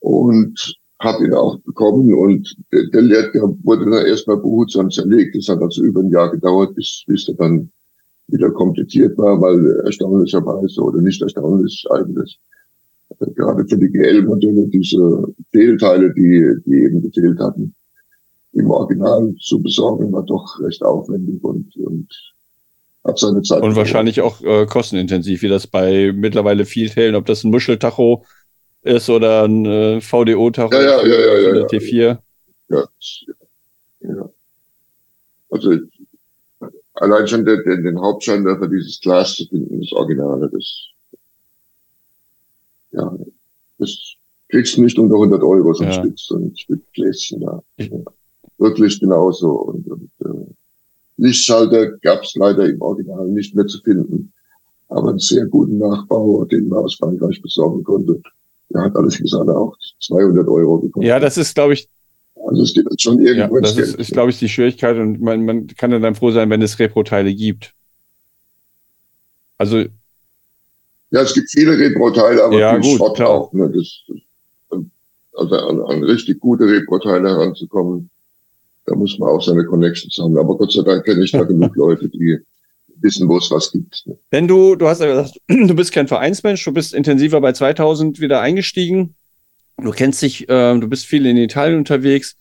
[0.00, 0.58] Und
[1.00, 5.36] habe ihn auch bekommen und der, der Lehrker wurde dann erstmal behutsam zerlegt.
[5.36, 7.70] Das hat also über ein Jahr gedauert, bis, bis er dann
[8.26, 12.38] wieder kompliziert war, weil erstaunlicherweise oder nicht erstaunlich eigentlich
[13.20, 17.74] äh, gerade für die GL-Modelle diese Fehlteile, die, die eben gefehlt hatten,
[18.52, 22.08] im Original zu besorgen, war doch recht aufwendig und, und
[23.04, 23.62] hat seine Zeit.
[23.62, 28.24] Und wahrscheinlich auch äh, kostenintensiv, wie das bei mittlerweile viel Teilen, ob das ein Muscheltacho
[28.82, 32.18] ist oder ein äh, VDO-Tacho ja, ja, ja, ja, ja, T4.
[32.68, 32.84] Ja,
[34.00, 34.30] ja.
[35.50, 35.74] Also
[36.94, 40.90] allein schon den, den, den Hauptscheinwerfer dieses Glas zu finden, das Originale, das
[42.92, 43.16] ja,
[43.78, 44.14] das
[44.48, 46.00] kriegst du nicht unter 100 Euro so ein ja.
[46.00, 47.62] Stück, so ein Stück Gläschen da.
[47.78, 47.88] Ja.
[48.58, 49.52] Wirklich genauso.
[49.52, 50.52] Und, und äh,
[51.20, 54.32] Lichtschalter gab es leider im Original nicht mehr zu finden,
[54.88, 58.20] aber einen sehr guten Nachbau, den man aus Frankreich besorgen konnte.
[58.70, 61.06] Der hat alles gesagt auch 200 Euro bekommen.
[61.06, 61.88] Ja, das ist, glaube ich,
[62.46, 65.44] also es geht schon irgendwo ja, Das ist, ist glaube ich, die Schwierigkeit und man,
[65.44, 67.74] man kann dann froh sein, wenn es Repro-Teile gibt.
[69.58, 69.84] Also.
[71.10, 73.28] Ja, es gibt viele Repro-Teile, aber ja, gut, Schrott klar.
[73.28, 73.52] auch.
[73.52, 73.70] Ne?
[73.70, 74.86] Das,
[75.34, 78.09] also an, an richtig gute Repro-Teile heranzukommen,
[78.90, 80.36] da muss man auch seine Connections haben.
[80.36, 82.38] Aber Gott sei Dank kenne ich da genug Leute, die
[83.00, 84.02] wissen, wo es was gibt.
[84.04, 84.18] Ne?
[84.30, 88.20] Wenn du, du hast ja gesagt, du bist kein Vereinsmensch, du bist intensiver bei 2000
[88.20, 89.14] wieder eingestiegen.
[89.80, 92.36] Du kennst dich, äh, du bist viel in Italien unterwegs.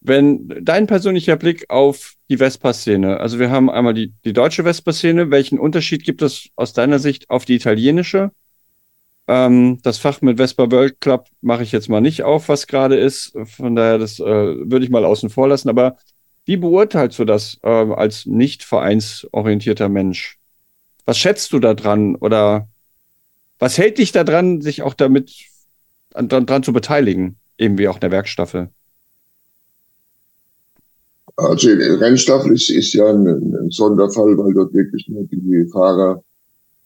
[0.00, 5.30] Wenn dein persönlicher Blick auf die Vespa-Szene, also wir haben einmal die, die deutsche Vespa-Szene,
[5.30, 8.30] welchen Unterschied gibt es aus deiner Sicht auf die italienische?
[9.28, 12.96] Ähm, das Fach mit Vespa World Club mache ich jetzt mal nicht auf, was gerade
[12.96, 13.32] ist.
[13.44, 15.68] Von daher, das äh, würde ich mal außen vor lassen.
[15.68, 15.96] Aber
[16.44, 20.38] wie beurteilst du das äh, als nicht vereinsorientierter Mensch?
[21.04, 22.16] Was schätzt du da dran?
[22.16, 22.68] Oder
[23.58, 25.32] was hält dich daran, sich auch damit
[26.10, 27.36] dran, dran zu beteiligen?
[27.58, 28.70] Eben wie auch in der Werkstaffel.
[31.36, 36.22] Also Rennstaffel ist, ist ja ein, ein, Sonderfall, weil dort wirklich nur die Fahrer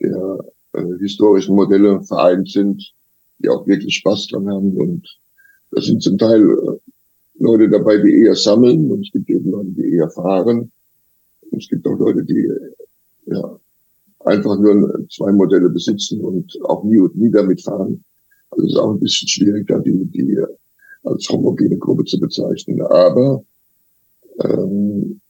[0.00, 0.38] der
[0.76, 2.92] äh, historischen Modelle vereint sind,
[3.38, 4.76] die auch wirklich Spaß dran haben.
[4.76, 5.06] Und
[5.70, 6.78] das sind zum Teil äh,
[7.38, 10.70] Leute dabei, die eher sammeln und es gibt eben Leute, die eher fahren.
[11.50, 12.50] Und es gibt auch Leute, die
[13.26, 13.58] ja,
[14.20, 18.02] einfach nur zwei Modelle besitzen und auch nie und nie damit fahren.
[18.50, 20.38] Also es ist auch ein bisschen schwierig, da die, die
[21.04, 22.82] als homogene Gruppe zu bezeichnen.
[22.82, 23.44] Aber
[24.42, 25.20] ähm,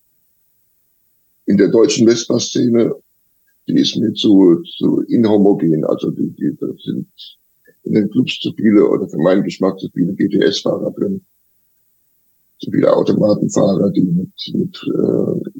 [1.47, 2.95] in der deutschen Vespa-Szene,
[3.69, 5.85] die ist mir zu, zu inhomogen.
[5.85, 7.09] Also die, die da sind
[7.85, 11.21] in den Clubs zu viele oder für meinen Geschmack zu viele GTS-Fahrer drin.
[12.61, 15.51] Zu viele Automatenfahrer, die mit, mit äh,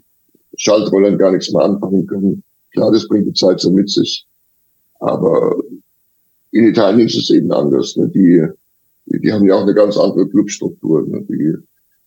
[0.57, 2.43] Schaltrollern gar nichts mehr anfangen können.
[2.73, 4.27] Klar, das bringt die Zeit so mit sich.
[5.01, 5.57] Aber
[6.53, 7.97] in Italien ist es eben anders.
[7.97, 8.09] Ne?
[8.09, 8.47] Die,
[9.07, 11.07] die, die haben ja auch eine ganz andere Clubstruktur.
[11.07, 11.23] Ne?
[11.29, 11.55] Die,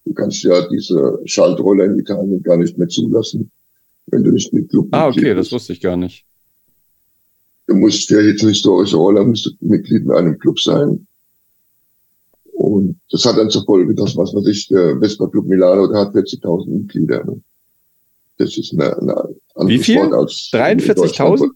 [0.06, 3.52] du kannst ja diese Schaltroller in Italien gar nicht mehr zulassen,
[4.12, 6.26] wenn du nicht mit Club Ah, okay, das wusste ich gar nicht.
[7.68, 11.06] Du musst für historische Roller musst du Mitglied in einem Club sein.
[12.54, 16.02] Und das hat dann zur Folge, dass, was weiß ich, der Vespa Club Milano, der
[16.02, 17.24] hat 40.000 Mitglieder.
[17.24, 17.42] Ne?
[18.38, 19.16] Das ist eine, eine
[19.56, 20.00] andere Wie viel?
[20.00, 21.52] 43.000?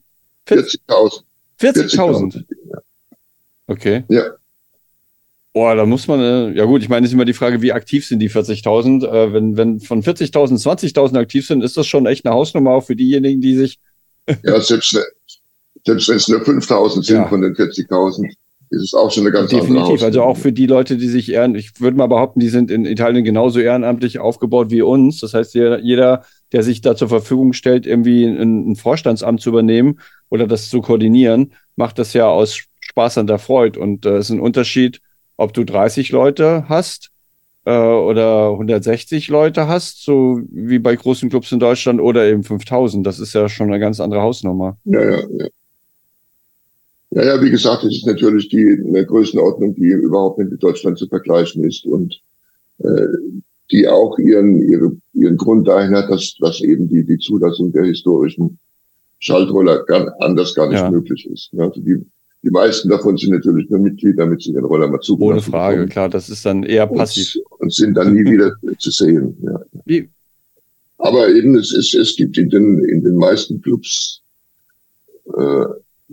[0.48, 1.24] 40.000.
[1.60, 2.44] 40.000?
[3.68, 4.04] Okay.
[4.10, 4.24] Ja.
[5.54, 8.08] Boah, da muss man, äh, ja gut, ich meine, ist immer die Frage, wie aktiv
[8.08, 9.06] sind die 40.000?
[9.06, 12.84] Äh, wenn, wenn von 40.000 20.000 aktiv sind, ist das schon echt eine Hausnummer auch
[12.84, 13.80] für diejenigen, die sich.
[14.44, 14.98] ja, selbst,
[15.86, 17.28] selbst wenn es nur 5.000 sind ja.
[17.28, 18.34] von den 40.000,
[18.72, 21.08] ist es auch schon eine ganz Definitiv, andere Definitiv, also auch für die Leute, die
[21.08, 25.20] sich ehren, ich würde mal behaupten, die sind in Italien genauso ehrenamtlich aufgebaut wie uns.
[25.20, 30.00] Das heißt, jeder, der sich da zur Verfügung stellt, irgendwie ein, ein Vorstandsamt zu übernehmen
[30.30, 33.80] oder das zu koordinieren, macht das ja aus Spaß an der Freude.
[33.80, 35.00] Und äh, es äh, ist ein Unterschied,
[35.44, 37.12] ob du 30 Leute hast
[37.66, 43.06] äh, oder 160 Leute hast, so wie bei großen Clubs in Deutschland, oder eben 5000.
[43.06, 44.78] Das ist ja schon eine ganz andere Hausnummer.
[44.86, 45.48] Ja, ja, ja.
[47.16, 50.98] Ja, ja, wie gesagt, es ist natürlich die eine Größenordnung, die überhaupt nicht mit Deutschland
[50.98, 52.20] zu vergleichen ist und
[52.80, 53.06] äh,
[53.72, 57.86] die auch ihren, ihre, ihren Grund dahin hat, dass, dass eben die, die Zulassung der
[57.86, 58.58] historischen
[59.20, 60.90] Schaltroller gar, anders gar nicht ja.
[60.90, 61.52] möglich ist.
[61.56, 62.04] Also die,
[62.44, 65.76] die meisten davon sind natürlich nur Mitglied, damit sie den Roller mal zugelassen Ohne Frage,
[65.78, 65.90] bekommen.
[65.90, 67.36] klar, das ist dann eher passiv.
[67.52, 69.38] Und, und sind dann nie wieder zu sehen.
[69.42, 69.62] Ja.
[69.86, 70.10] Wie?
[70.98, 74.22] Aber eben, es, es, es gibt in den, in den meisten Clubs
[75.26, 75.66] äh,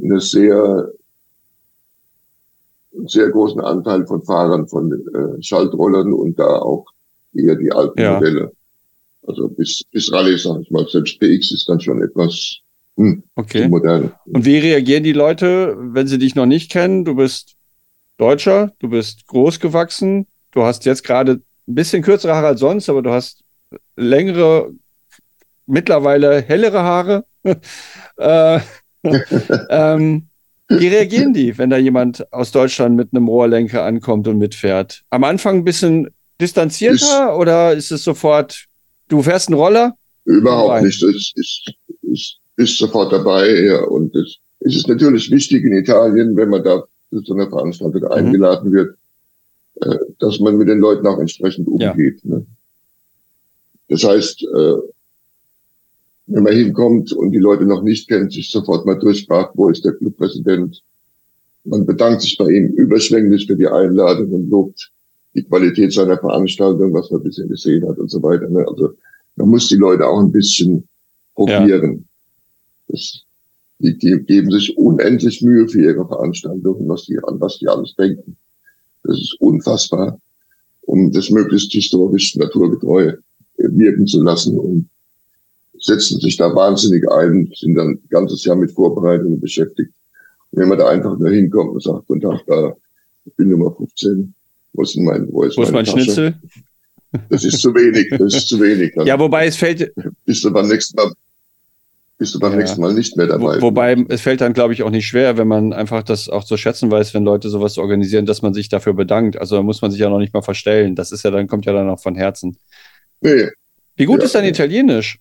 [0.03, 0.93] eine sehr,
[3.07, 6.87] sehr großen Anteil von Fahrern von äh, Schaltrollern und da auch
[7.35, 8.15] eher die alten ja.
[8.15, 8.53] Modelle.
[9.27, 12.61] Also bis, bis Rallye, sag ich mal, selbst PX ist dann schon etwas
[12.97, 13.69] hm, okay.
[13.69, 14.13] Modell.
[14.27, 17.05] Und wie reagieren die Leute, wenn sie dich noch nicht kennen?
[17.05, 17.57] Du bist
[18.19, 22.89] Deutscher, du bist groß gewachsen, du hast jetzt gerade ein bisschen kürzere Haare als sonst,
[22.89, 23.43] aber du hast
[23.97, 24.73] längere,
[25.67, 27.25] mittlerweile hellere Haare.
[28.17, 28.61] äh,
[29.71, 30.27] ähm,
[30.69, 35.03] wie reagieren die, wenn da jemand aus Deutschland mit einem Rohrlenker ankommt und mitfährt?
[35.11, 36.11] Am Anfang ein bisschen
[36.41, 38.67] distanzierter ist, oder ist es sofort,
[39.09, 39.97] du fährst einen Roller?
[40.25, 41.03] Überhaupt nicht.
[41.03, 43.65] Ich, ich, ich ist sofort dabei.
[43.65, 43.85] Ja.
[43.85, 48.03] Und es, es ist natürlich wichtig in Italien, wenn man da zu so einer Veranstaltung
[48.03, 48.13] mhm.
[48.13, 48.97] eingeladen wird,
[49.81, 52.21] äh, dass man mit den Leuten auch entsprechend umgeht.
[52.23, 52.37] Ja.
[52.37, 52.47] Ne?
[53.89, 54.77] Das heißt, äh,
[56.27, 59.85] wenn man hinkommt und die Leute noch nicht kennt, sich sofort mal durchfragt, wo ist
[59.85, 60.81] der Clubpräsident.
[61.65, 64.93] Man bedankt sich bei ihm überschwänglich für die Einladung und lobt
[65.35, 68.49] die Qualität seiner Veranstaltung, was man bisher gesehen hat und so weiter.
[68.49, 68.65] Ne?
[68.67, 68.91] Also
[69.37, 70.89] man muss die Leute auch ein bisschen
[71.35, 72.07] probieren.
[72.91, 73.23] Das,
[73.79, 77.95] die, die geben sich unendlich Mühe für ihre Veranstaltungen, was die, an was die alles
[77.95, 78.37] denken.
[79.05, 80.19] Das ist unfassbar,
[80.83, 83.15] um das möglichst historisch naturgetreu
[83.57, 84.89] wirken zu lassen und
[85.79, 89.93] setzen sich da wahnsinnig ein, sind dann ein ganzes Jahr mit Vorbereitungen beschäftigt.
[90.51, 92.75] Und wenn man da einfach nur hinkommt und sagt, guten Tag, da,
[93.25, 94.35] ich bin Nummer 15,
[94.73, 96.01] wo ist denn mein, wo ist, wo ist mein Tasche?
[96.01, 96.35] Schnitzel?
[97.29, 98.93] Das ist zu wenig, das ist zu wenig.
[98.95, 99.93] Dann ja, wobei es fällt.
[100.25, 101.13] Bist du beim nächsten Mal,
[102.21, 102.59] bist du beim ja.
[102.59, 103.57] nächsten Mal nicht mehr dabei.
[103.57, 106.45] Wo, wobei es fällt dann, glaube ich, auch nicht schwer, wenn man einfach das auch
[106.45, 109.41] zu schätzen weiß, wenn Leute sowas organisieren, dass man sich dafür bedankt.
[109.41, 110.95] Also da muss man sich ja noch nicht mal verstellen.
[110.95, 112.59] Das ist ja dann, kommt ja dann auch von Herzen.
[113.23, 113.49] Nee.
[113.97, 114.45] Wie gut ja, ist dein.
[114.45, 115.19] Italienisch?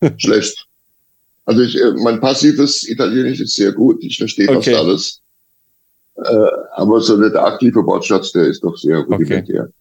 [0.16, 0.66] Schlecht.
[1.44, 4.02] Also ich, äh, mein passives Italienisch ist sehr gut.
[4.02, 4.72] Ich verstehe okay.
[4.72, 5.20] fast alles.
[6.16, 9.62] Äh, aber so der aktive Wortschatz, der ist doch sehr rudimentär.
[9.62, 9.72] Okay.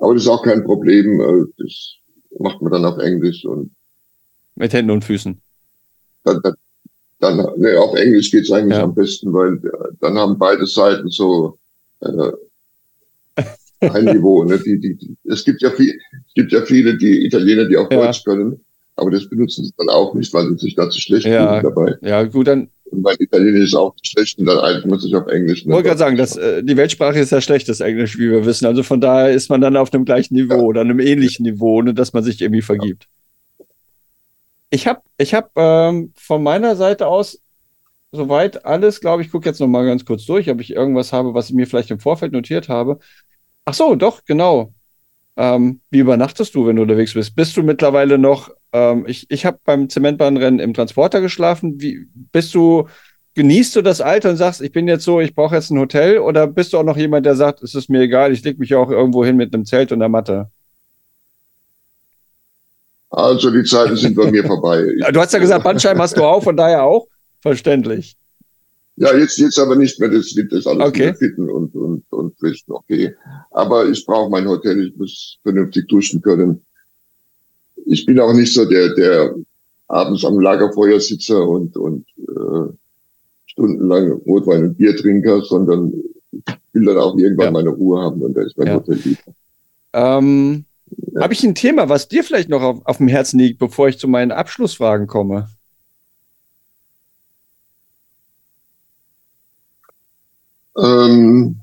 [0.00, 1.20] Aber das ist auch kein Problem.
[1.20, 1.94] Äh, das
[2.40, 3.70] macht man dann auf Englisch und
[4.56, 5.40] mit Händen und Füßen.
[6.24, 6.40] Dann,
[7.20, 8.84] dann, nee, auf Englisch geht's eigentlich ja.
[8.84, 11.58] am besten, weil äh, dann haben beide Seiten so
[12.00, 12.32] äh,
[13.80, 14.44] ein Niveau.
[14.44, 14.58] Ne?
[14.58, 15.98] Die, die, die, es gibt ja viel,
[16.28, 18.06] es gibt ja viele, die Italiener, die auch ja.
[18.06, 18.60] Deutsch können,
[18.96, 21.60] aber das benutzen sie dann auch nicht, weil sie sich dazu schlecht ja.
[21.60, 21.96] fühlen dabei.
[22.02, 22.68] Ja, gut, dann.
[22.84, 25.62] Und mein Italienisch ist auch schlecht und dann einigt man sich auf Englisch.
[25.62, 28.66] Ich wollte gerade sagen, dass, äh, die Weltsprache ist ja schlechtes Englisch, wie wir wissen.
[28.66, 30.62] Also von daher ist man dann auf einem gleichen Niveau ja.
[30.62, 33.06] oder einem ähnlichen Niveau, ne, dass man sich irgendwie vergibt.
[34.72, 37.42] Ich habe ich hab, ähm, von meiner Seite aus
[38.10, 41.34] soweit alles, glaube ich, gucke jetzt noch mal ganz kurz durch, ob ich irgendwas habe,
[41.34, 42.98] was ich mir vielleicht im Vorfeld notiert habe.
[43.66, 44.72] Ach so, doch, genau.
[45.36, 47.36] Ähm, wie übernachtest du, wenn du unterwegs bist?
[47.36, 51.78] Bist du mittlerweile noch, ähm, ich, ich habe beim Zementbahnrennen im Transporter geschlafen.
[51.82, 52.88] Wie, bist du,
[53.34, 56.18] genießt du das Alter und sagst, ich bin jetzt so, ich brauche jetzt ein Hotel?
[56.18, 58.74] Oder bist du auch noch jemand, der sagt, es ist mir egal, ich lege mich
[58.74, 60.50] auch irgendwo hin mit einem Zelt und einer Matte?
[63.12, 64.86] Also die Zeiten sind bei mir vorbei.
[65.12, 67.06] du hast ja gesagt, Bandscheiben hast du auch, von daher auch.
[67.42, 68.16] Verständlich.
[68.96, 70.08] Ja, jetzt, jetzt aber nicht mehr.
[70.08, 71.12] Das wird das alles okay.
[71.14, 72.64] fitten und, und, und frisch.
[72.68, 73.14] Okay.
[73.50, 74.86] Aber ich brauche mein Hotel.
[74.86, 76.62] Ich muss vernünftig duschen können.
[77.84, 79.34] Ich bin auch nicht so der, der
[79.88, 82.72] abends am Lagerfeuer sitzer und, und äh,
[83.46, 85.92] stundenlang Rotwein und Bier trinker, sondern
[86.72, 87.50] will dann auch irgendwann ja.
[87.50, 88.74] meine Ruhe haben und da ist mein ja.
[88.76, 89.34] Hotel lieber.
[89.92, 90.64] Ähm.
[91.20, 93.98] Habe ich ein Thema, was dir vielleicht noch auf, auf dem Herzen liegt, bevor ich
[93.98, 95.48] zu meinen Abschlussfragen komme?
[100.76, 101.60] Ähm,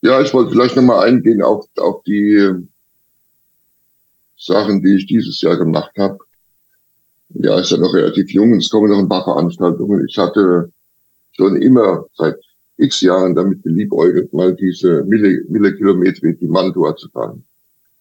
[0.00, 2.66] ja, ich wollte vielleicht nochmal eingehen auf, auf die
[4.38, 6.18] Sachen, die ich dieses Jahr gemacht habe.
[7.30, 10.06] Ja, ist ja noch relativ jung, es kommen noch ein paar Veranstaltungen.
[10.08, 10.72] Ich hatte
[11.32, 12.36] schon immer seit
[12.78, 17.44] x Jahren damit geliebäugelt, mal diese Mille, Mille Kilometer die Mantua zu fahren.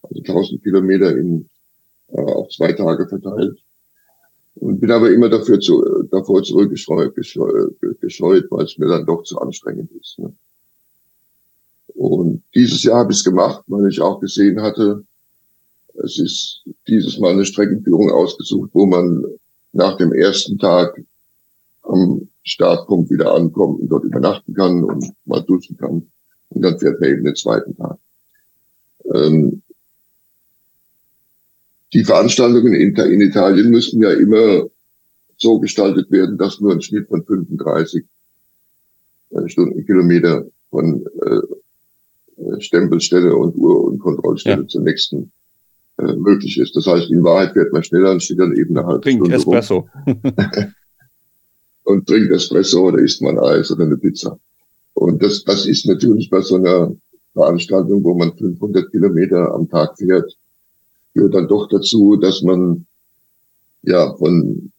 [0.10, 1.50] Also 1000 Kilometer in,
[2.10, 3.58] äh, auf zwei Tage verteilt.
[4.56, 9.38] Und bin aber immer dafür zu, davor zurückgescheut, gescheut, weil es mir dann doch zu
[9.40, 10.18] anstrengend ist.
[10.18, 10.34] Ne?
[11.94, 15.04] Und dieses Jahr habe ich es gemacht, weil ich auch gesehen hatte,
[16.04, 19.26] es ist dieses Mal eine Streckenführung ausgesucht, wo man
[19.74, 21.00] nach dem ersten Tag
[21.84, 26.08] am Startpunkt wieder ankommt und dort übernachten kann und mal duschen kann.
[26.50, 27.98] Und dann fährt man eben den zweiten Tag.
[29.14, 29.62] Ähm,
[31.94, 34.68] die Veranstaltungen in, in, Italien müssen ja immer
[35.38, 38.04] so gestaltet werden, dass nur ein Schnitt von 35
[39.30, 44.68] äh, Stundenkilometer von äh, Stempelstelle und Uhr- und Kontrollstelle ja.
[44.68, 45.32] zur nächsten
[45.98, 46.76] äh, möglich ist.
[46.76, 49.38] Das heißt, in Wahrheit fährt man schneller und steht dann eben eine halbe Trinkt Stunde
[49.38, 49.90] Espresso.
[51.84, 54.38] und trinkt Espresso oder isst man Eis oder eine Pizza.
[54.94, 56.96] Und das, das ist natürlich bei so einer
[57.34, 60.36] Veranstaltung, wo man 500 Kilometer am Tag fährt,
[61.18, 62.86] führt dann doch dazu, dass man
[63.82, 64.72] ja von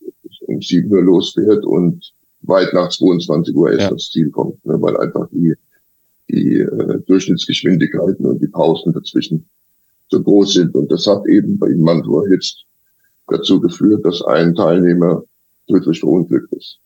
[0.46, 2.12] um 7 Uhr losfährt und
[2.42, 3.88] weit nach 22 Uhr erst ja.
[3.88, 5.54] ans Ziel kommt, ne, weil einfach die,
[6.30, 9.48] die äh, Durchschnittsgeschwindigkeiten und die Pausen dazwischen
[10.10, 10.74] so groß sind.
[10.74, 12.64] Und das hat eben bei Mantua jetzt
[13.26, 15.24] dazu geführt, dass ein Teilnehmer
[15.68, 16.78] tödlich verunglückt ist.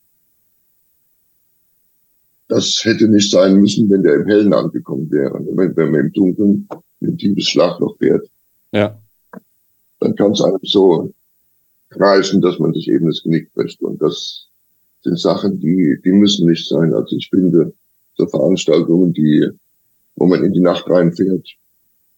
[2.49, 5.35] Das hätte nicht sein müssen, wenn der im Hellen angekommen wäre.
[5.35, 6.69] Wenn, wenn man im Dunkeln
[7.01, 8.29] in ein tiefes Schlagloch fährt,
[8.73, 8.99] ja.
[10.03, 11.13] Dann kann es einem so
[11.91, 13.81] kreischen, dass man sich eben das Genick bricht.
[13.83, 14.47] Und das
[15.03, 16.93] sind Sachen, die, die müssen nicht sein.
[16.95, 17.73] Also ich finde,
[18.17, 19.49] so Veranstaltungen, die,
[20.17, 21.47] wo man in die Nacht reinfährt,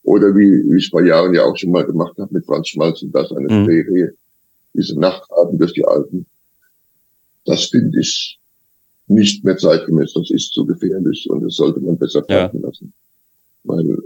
[0.03, 3.03] oder wie, wie ich vor Jahren ja auch schon mal gemacht habe mit Franz Schmalz
[3.03, 3.66] und das eine mhm.
[3.66, 4.14] Serie,
[4.74, 6.26] diese Nachtfahrten durch die Alpen.
[7.47, 8.39] Das finde ich
[9.07, 10.12] nicht mehr zeitgemäß.
[10.12, 12.68] Das ist zu gefährlich und das sollte man besser bleiben ja.
[12.68, 12.93] lassen.
[13.64, 13.99] Weil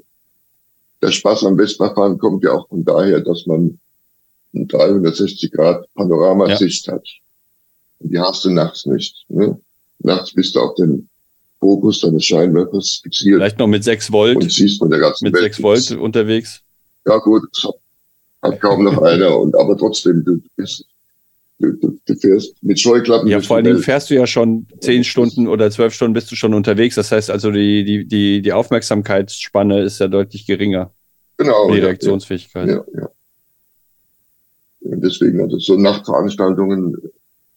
[1.03, 3.79] der Spaß am Westfahren kommt ja auch von daher, dass man
[4.55, 6.95] eine 360 Grad Panoramasicht ja.
[6.95, 7.07] hat.
[8.01, 9.25] Und die hast du nachts nicht.
[9.29, 9.59] Ne?
[10.01, 11.09] Nachts bist du auf den
[11.61, 13.39] Fokus deines Scheinwerfers fixiert.
[13.39, 14.37] Vielleicht noch mit 6 Volt.
[14.37, 15.45] Und siehst von der ganzen mit Welt.
[15.45, 16.63] Mit 6 Volt unterwegs.
[17.07, 17.45] Ja gut,
[18.43, 19.39] hat kaum noch einer.
[19.39, 20.85] Und aber trotzdem, du, bist,
[21.59, 23.29] du, du, du fährst mit Scheuklappen.
[23.29, 26.37] Ja, vor allen Dingen fährst du ja schon 10 Stunden oder 12 Stunden bist du
[26.37, 26.95] schon unterwegs.
[26.95, 30.93] Das heißt also, die, die, die, die Aufmerksamkeitsspanne ist ja deutlich geringer.
[31.37, 31.71] Genau.
[31.71, 32.69] Die Reaktionsfähigkeit.
[32.69, 33.09] Ja, ja.
[34.81, 36.97] Und deswegen, also so Nachtveranstaltungen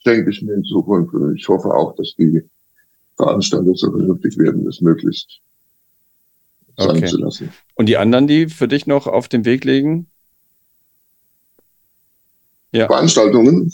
[0.05, 1.13] denke ich mir in Zukunft.
[1.13, 2.43] Und ich hoffe auch, dass die
[3.15, 5.39] Veranstalter so vernünftig werden, es möglichst
[6.77, 7.05] sein okay.
[7.05, 7.49] zu lassen.
[7.75, 10.07] Und die anderen, die für dich noch auf den Weg legen?
[12.71, 12.87] Ja.
[12.87, 13.71] Veranstaltungen,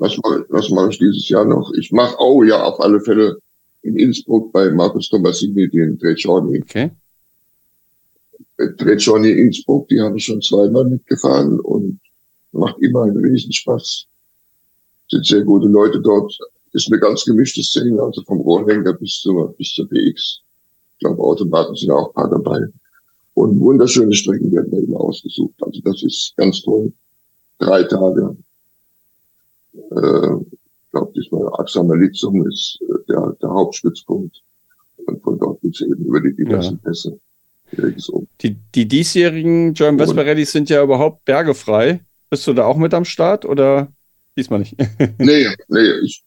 [0.00, 1.72] was mache, was mache ich dieses Jahr noch?
[1.74, 3.38] Ich mache, oh ja, auf alle Fälle
[3.82, 6.62] in Innsbruck bei Markus Tomasini den Trecconi.
[6.62, 6.90] Okay.
[8.78, 12.00] Trecconi Innsbruck, die habe ich schon zweimal mitgefahren und
[12.52, 14.06] macht immer einen Riesenspaß.
[15.10, 16.36] Sind sehr gute Leute dort
[16.72, 20.40] ist eine ganz gemischte Szene, also vom Rohrlenker bis zur, bis zur PX.
[20.92, 22.60] Ich glaube, Automaten sind auch ein paar dabei.
[23.34, 25.54] Und wunderschöne Strecken werden da immer ausgesucht.
[25.60, 26.92] Also das ist ganz toll.
[27.58, 28.36] Drei Tage.
[29.90, 34.42] Äh, ich glaube, diesmal Axamer Litzum ist äh, der, der Hauptstützpunkt.
[35.06, 36.90] Und von dort geht's eben über die diversen ja.
[36.90, 37.18] Pässe.
[38.42, 42.00] Die, die diesjährigen German Vespa Rallys sind ja überhaupt bergefrei.
[42.28, 43.92] Bist du da auch mit am Start oder
[44.36, 44.76] diesmal nicht?
[45.18, 46.24] nee, nee, ich,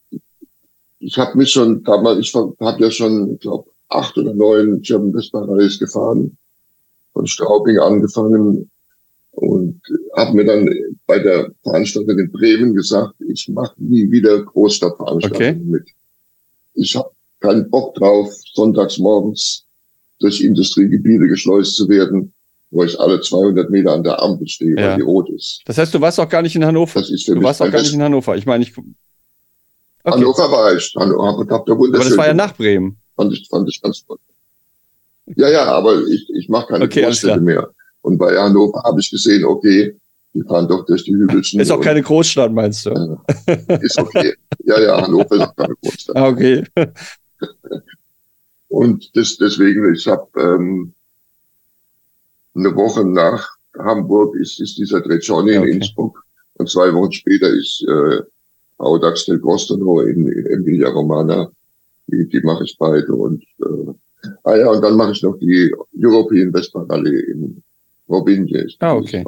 [1.00, 5.14] ich habe mich schon damals, ich habe ja schon, ich glaube, acht oder neun German
[5.14, 6.38] Westbahn Rallyes gefahren,
[7.12, 8.70] von Straubing angefangen
[9.34, 9.82] und
[10.16, 10.70] habe mir dann
[11.06, 15.60] bei der Veranstaltung in Bremen gesagt, ich mache nie wieder Großstadtveranstaltungen okay.
[15.64, 15.84] mit.
[16.76, 19.66] Ich habe keinen Bock drauf, sonntags morgens
[20.20, 22.34] durch Industriegebiete geschleust zu werden,
[22.72, 24.90] wo ich alle 200 Meter an der Ampel stehe, ja.
[24.90, 25.62] weil die rot ist.
[25.66, 27.00] Das heißt, du warst auch gar nicht in Hannover.
[27.00, 28.36] Das ist für du warst auch gar nicht in Hannover.
[28.38, 28.74] Ich meine, ich
[30.04, 30.16] Okay.
[30.16, 30.94] Hannover war ich.
[30.98, 32.98] Hannover, hab, da aber das war ja nach Bremen.
[33.16, 34.18] Fand ich, fand ich ganz toll.
[35.36, 37.70] Ja, ja, aber ich, ich mache keine okay, Großstädte mehr.
[38.04, 39.96] Und bei Hannover habe ich gesehen, okay,
[40.34, 41.60] die fahren doch durch die Hügelchen.
[41.60, 43.18] Ist auch keine Großstadt, meinst du?
[43.82, 44.34] Ist okay.
[44.66, 46.16] Ja, ja, Hannover ist auch keine Großstadt.
[46.16, 46.64] Okay.
[48.68, 50.94] Und das, deswegen, ich habe ähm,
[52.56, 53.48] eine Woche nach
[53.78, 55.70] Hamburg ist, ist dieser Treccioni okay.
[55.70, 56.24] in Innsbruck
[56.56, 58.22] und zwei Wochen später ist äh,
[58.78, 61.52] Audax del Costono in, in Emilia Romana.
[62.08, 63.94] Die, die mache ich beide und äh,
[64.44, 67.63] ah ja, und dann mache ich noch die European Vespa Rallye in
[68.10, 68.68] Robigne.
[68.80, 69.24] Ah, okay.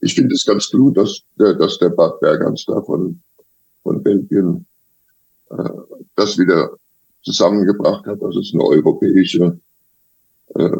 [0.00, 3.20] Ich finde es ganz gut, dass der, dass der Bad Bergans da von,
[3.82, 4.66] von Belgien
[5.50, 5.70] äh,
[6.16, 6.70] das wieder
[7.22, 9.58] zusammengebracht hat, dass es eine europäische
[10.54, 10.76] äh,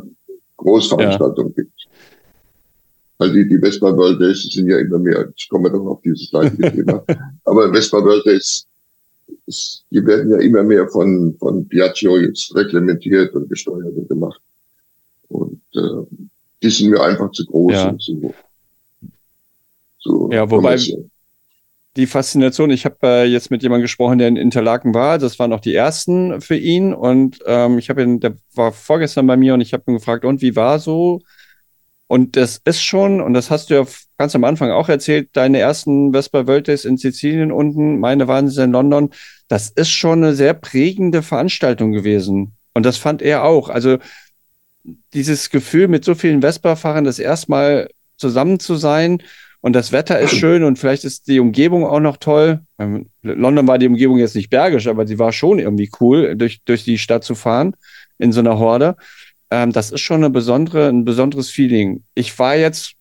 [0.56, 1.62] Großveranstaltung ja.
[1.62, 1.88] gibt.
[3.18, 6.30] Weil die, die Vespa World Days sind ja immer mehr, ich komme doch auf dieses
[6.30, 7.04] gleiche Thema,
[7.44, 8.66] aber Vespa World Days,
[9.90, 14.40] die werden ja immer mehr von, von Piaggio jetzt reglementiert und gesteuert und gemacht.
[15.28, 16.26] Und äh,
[16.64, 17.88] die sind mir einfach zu groß ja.
[17.90, 18.34] und zu,
[20.00, 20.78] zu Ja, wobei
[21.96, 25.52] die Faszination, ich habe äh, jetzt mit jemandem gesprochen, der in Interlaken war, das waren
[25.52, 29.54] auch die ersten für ihn und ähm, ich habe ihn, der war vorgestern bei mir
[29.54, 31.20] und ich habe ihn gefragt, und wie war so
[32.06, 33.84] und das ist schon, und das hast du ja
[34.18, 38.48] ganz am Anfang auch erzählt, deine ersten Vespa World Days in Sizilien unten, meine waren
[38.48, 39.10] sie in London.
[39.48, 42.56] Das ist schon eine sehr prägende Veranstaltung gewesen.
[42.74, 43.68] Und das fand er auch.
[43.68, 43.98] Also
[45.12, 49.22] dieses Gefühl, mit so vielen Vespa-Fahrern das erstmal zusammen zu sein
[49.64, 52.60] und das Wetter ist schön und vielleicht ist die Umgebung auch noch toll.
[52.76, 56.60] In London war die Umgebung jetzt nicht bergisch, aber sie war schon irgendwie cool, durch,
[56.66, 57.74] durch die Stadt zu fahren
[58.18, 58.96] in so einer Horde.
[59.50, 62.02] Ähm, das ist schon eine besondere, ein besonderes Feeling.
[62.14, 62.92] Ich war jetzt,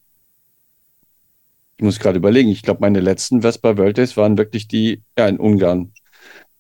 [1.76, 5.28] ich muss gerade überlegen, ich glaube, meine letzten Vespa World Days waren wirklich die, ja,
[5.28, 5.92] in Ungarn.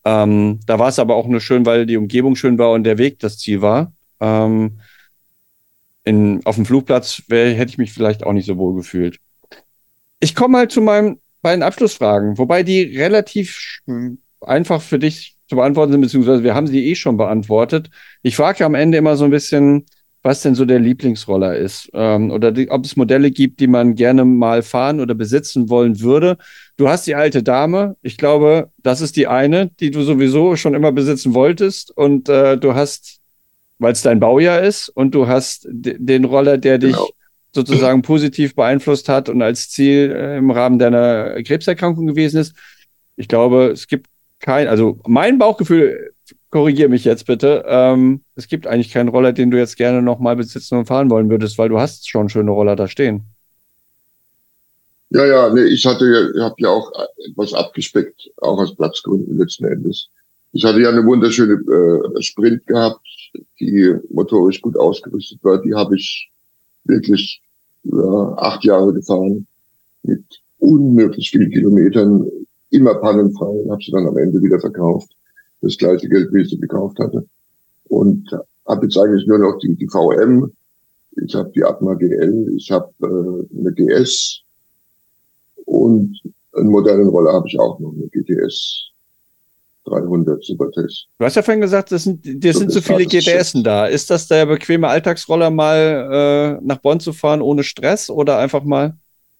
[0.04, 2.98] Ähm, da war es aber auch nur schön, weil die Umgebung schön war und der
[2.98, 3.94] Weg das Ziel war.
[4.20, 4.80] Ähm,
[6.04, 9.20] in, auf dem Flugplatz wär, hätte ich mich vielleicht auch nicht so wohl gefühlt.
[10.20, 13.80] Ich komme mal zu meinen beiden Abschlussfragen, wobei die relativ
[14.42, 17.90] einfach für dich zu beantworten sind, beziehungsweise wir haben sie eh schon beantwortet.
[18.22, 19.86] Ich frage am Ende immer so ein bisschen,
[20.24, 23.94] was denn so der Lieblingsroller ist ähm, oder die, ob es Modelle gibt, die man
[23.94, 26.38] gerne mal fahren oder besitzen wollen würde.
[26.78, 27.98] Du hast die alte Dame.
[28.02, 31.92] Ich glaube, das ist die eine, die du sowieso schon immer besitzen wolltest.
[31.96, 33.20] Und äh, du hast,
[33.80, 37.10] weil es dein Baujahr ist, und du hast den Roller, der dich genau.
[37.54, 42.56] sozusagen positiv beeinflusst hat und als Ziel äh, im Rahmen deiner Krebserkrankung gewesen ist.
[43.16, 44.08] Ich glaube, es gibt
[44.40, 46.14] kein, also mein Bauchgefühl,
[46.50, 50.36] korrigiere mich jetzt bitte, ähm, es gibt eigentlich keinen Roller, den du jetzt gerne nochmal
[50.36, 53.24] besitzen und fahren wollen würdest, weil du hast schon schöne Roller da stehen.
[55.10, 56.92] Ja, ja, nee, ich hatte ja, ich habe ja auch
[57.30, 60.10] etwas abgespeckt, auch aus Platzgründen letzten Endes.
[60.54, 63.06] Ich hatte ja eine wunderschöne äh, Sprint gehabt,
[63.60, 65.62] die motorisch gut ausgerüstet war.
[65.62, 66.30] Die habe ich
[66.84, 67.42] wirklich
[67.84, 69.48] ja, acht Jahre gefahren
[70.04, 70.24] mit
[70.60, 72.30] unmöglich vielen Kilometern
[72.70, 75.12] immer pannenfrei und habe sie dann am Ende wieder verkauft.
[75.62, 77.26] Das gleiche Geld, wie ich sie gekauft hatte.
[77.86, 78.30] Und
[78.66, 80.52] habe jetzt eigentlich nur noch die, die VM.
[81.24, 84.42] Ich habe die Atma GL, ich habe äh, eine GS
[85.66, 86.20] und
[86.54, 88.93] einen modernen Roller habe ich auch noch, eine GTS
[89.86, 91.08] 300 Supertest.
[91.20, 93.88] Du hast ja vorhin gesagt, das sind, das so sind zu viele GTSen da.
[93.88, 98.64] Ist das der bequeme Alltagsroller mal äh, nach Bonn zu fahren ohne Stress oder einfach
[98.64, 98.96] mal?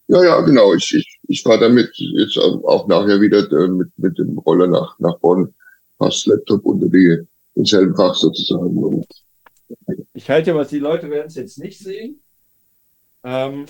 [0.08, 0.74] Ja, ja, genau.
[0.74, 4.98] Ich, ich, ich fahre damit jetzt auch nachher wieder äh, mit, mit dem Roller nach,
[4.98, 5.54] nach Bonn,
[5.98, 7.18] passt Laptop unter die,
[7.56, 9.04] denselben Fach sozusagen.
[10.12, 12.20] Ich halte was, die Leute werden es jetzt nicht sehen.
[13.24, 13.64] Ähm,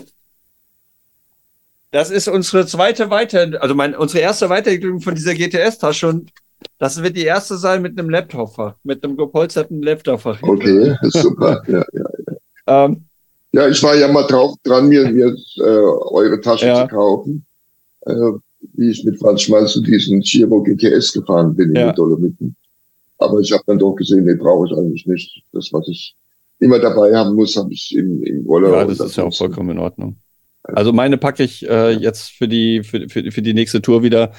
[1.92, 6.32] das ist unsere zweite Weiter, also mein, unsere erste Weiterentwicklung von dieser GTS-Tasche und
[6.78, 10.42] das wird die erste sein mit einem Laptop-Fach, mit einem gepolsterten Laptop-Fach.
[10.42, 11.62] Okay, super.
[11.68, 12.84] ja, ja, ja.
[12.84, 13.04] Ähm,
[13.52, 16.82] ja, ich war ja mal drauf dran, mir, mir äh, eure Tasche ja.
[16.82, 17.44] zu kaufen.
[18.00, 18.32] Äh,
[18.72, 21.92] wie ich mit Franz Schmalz zu diesem Giro GTS gefahren bin in ja.
[21.92, 22.56] den Dolomiten.
[23.18, 25.42] Aber ich habe dann doch gesehen, den brauche ich eigentlich nicht.
[25.52, 26.14] Das, was ich
[26.58, 28.70] immer dabei haben muss, habe ich im, im Roller.
[28.70, 30.16] Ja, das ist ja auch vollkommen in Ordnung.
[30.62, 34.32] Also meine packe ich äh, jetzt für die, für, für, für die nächste Tour wieder.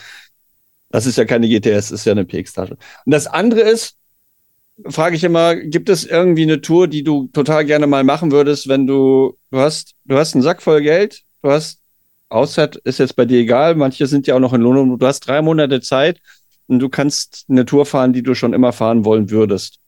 [0.95, 2.77] Das ist ja keine GTS, ist ja eine PX-Tasche.
[3.05, 3.97] Und das andere ist,
[4.87, 8.69] frage ich immer, gibt es irgendwie eine Tour, die du total gerne mal machen würdest,
[8.69, 11.81] wenn du, du hast, du hast einen Sack voll Geld, du hast,
[12.29, 15.19] Auszeit ist jetzt bei dir egal, manche sind ja auch noch in Lohn, du hast
[15.19, 16.21] drei Monate Zeit
[16.67, 19.79] und du kannst eine Tour fahren, die du schon immer fahren wollen würdest.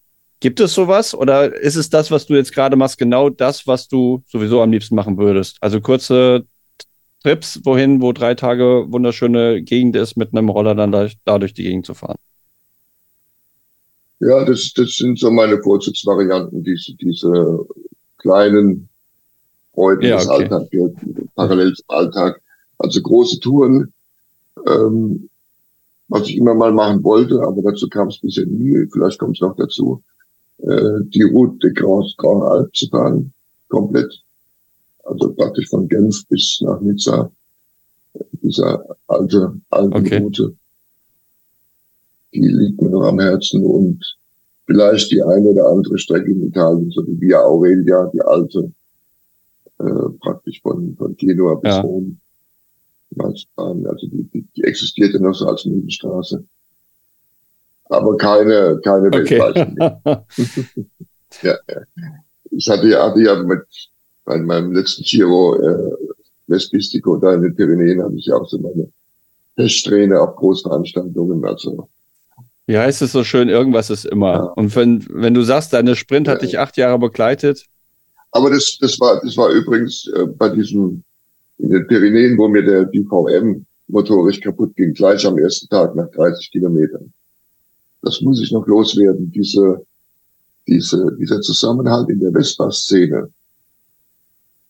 [0.42, 3.88] Gibt es sowas oder ist es das, was du jetzt gerade machst, genau das, was
[3.88, 5.56] du sowieso am liebsten machen würdest?
[5.62, 6.46] Also kurze
[7.24, 11.54] Trips, wohin, wo drei Tage wunderschöne Gegend ist, mit einem Roller dann da, da durch
[11.54, 12.18] die Gegend zu fahren.
[14.20, 17.66] Ja, das, das sind so meine Vorzugsvarianten, diese, diese
[18.18, 18.90] kleinen
[19.74, 20.44] Freuden ja, des okay.
[20.50, 20.70] Alltags,
[21.36, 22.42] parallel zum Alltag.
[22.80, 23.94] Also große Touren,
[24.68, 25.30] ähm,
[26.08, 28.88] was ich immer mal machen wollte, aber dazu kam es bisher nie.
[28.92, 30.02] Vielleicht kommt es noch dazu.
[30.60, 33.34] äh, die Route Grand, Grand Alp zu fahren,
[33.70, 34.12] komplett.
[35.08, 37.32] Also praktisch von Genf bis nach Nizza,
[38.42, 40.44] dieser alte Alpenroute.
[40.44, 40.56] Okay.
[42.34, 44.04] Die liegt mir noch am Herzen und
[44.66, 48.72] vielleicht die eine oder andere Strecke in Italien, so die Via Aurelia, die alte,
[49.80, 51.82] äh, praktisch von, von Genua bis ja.
[51.82, 52.20] Rom.
[53.18, 56.44] Also die, die, die existierte noch so als Nebenstraße
[57.90, 59.38] aber keine, keine okay.
[61.42, 61.82] ja, ja.
[62.52, 63.64] Ich hatte ja, hatte ja mit,
[64.28, 65.92] bei meinem letzten Giro, äh,
[66.46, 68.88] Westpistico da in den Pyrenäen, hatte ich ja auch so meine
[69.56, 71.90] Testtrainer auf Großveranstaltungen, also.
[72.68, 74.34] Wie heißt es so schön, irgendwas ist immer.
[74.34, 74.44] Ja.
[74.56, 77.66] Und wenn, wenn du sagst, deine Sprint hat dich acht Jahre begleitet.
[78.32, 81.02] Aber das, das war, das war übrigens äh, bei diesem,
[81.58, 85.96] in den Pyrenäen, wo mir der, die VM motorisch kaputt ging, gleich am ersten Tag
[85.96, 87.12] nach 30 Kilometern
[88.02, 89.86] das muss ich noch loswerden, diese,
[90.68, 93.30] diese, dieser Zusammenhalt in der Vespa-Szene,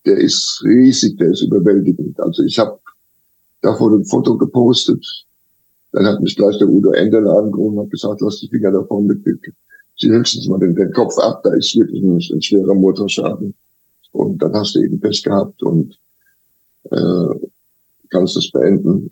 [0.07, 2.19] der ist riesig, der ist überwältigend.
[2.19, 2.79] Also ich habe
[3.61, 5.05] davon ein Foto gepostet,
[5.91, 9.05] dann hat mich gleich der Udo Endel angerufen und hat gesagt, lass die Finger davon
[9.05, 9.19] mit,
[9.97, 13.53] sie höchstens mal den, den Kopf ab, da ist wirklich ein, ein schwerer Motorschaden.
[14.11, 15.97] Und dann hast du eben Pech gehabt und
[16.91, 17.49] äh,
[18.09, 19.11] kannst es beenden.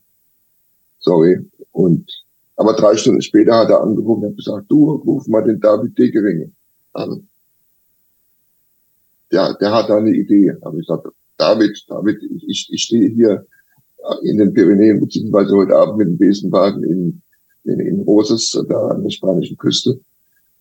[0.99, 1.39] Sorry.
[1.71, 2.09] Und
[2.55, 5.97] aber drei Stunden später hat er angerufen und hat gesagt, du ruf mal den David
[5.97, 6.53] Degering
[6.93, 7.27] an.
[9.35, 10.53] Ja, der hat da eine Idee.
[10.63, 11.07] Habe ich gesagt,
[11.37, 12.17] David, David,
[12.47, 13.45] ich, ich stehe hier
[14.23, 17.21] in den Pyrenäen, beziehungsweise heute Abend mit dem Besenwagen in,
[17.65, 19.99] in, in Roses, da an der spanischen Küste.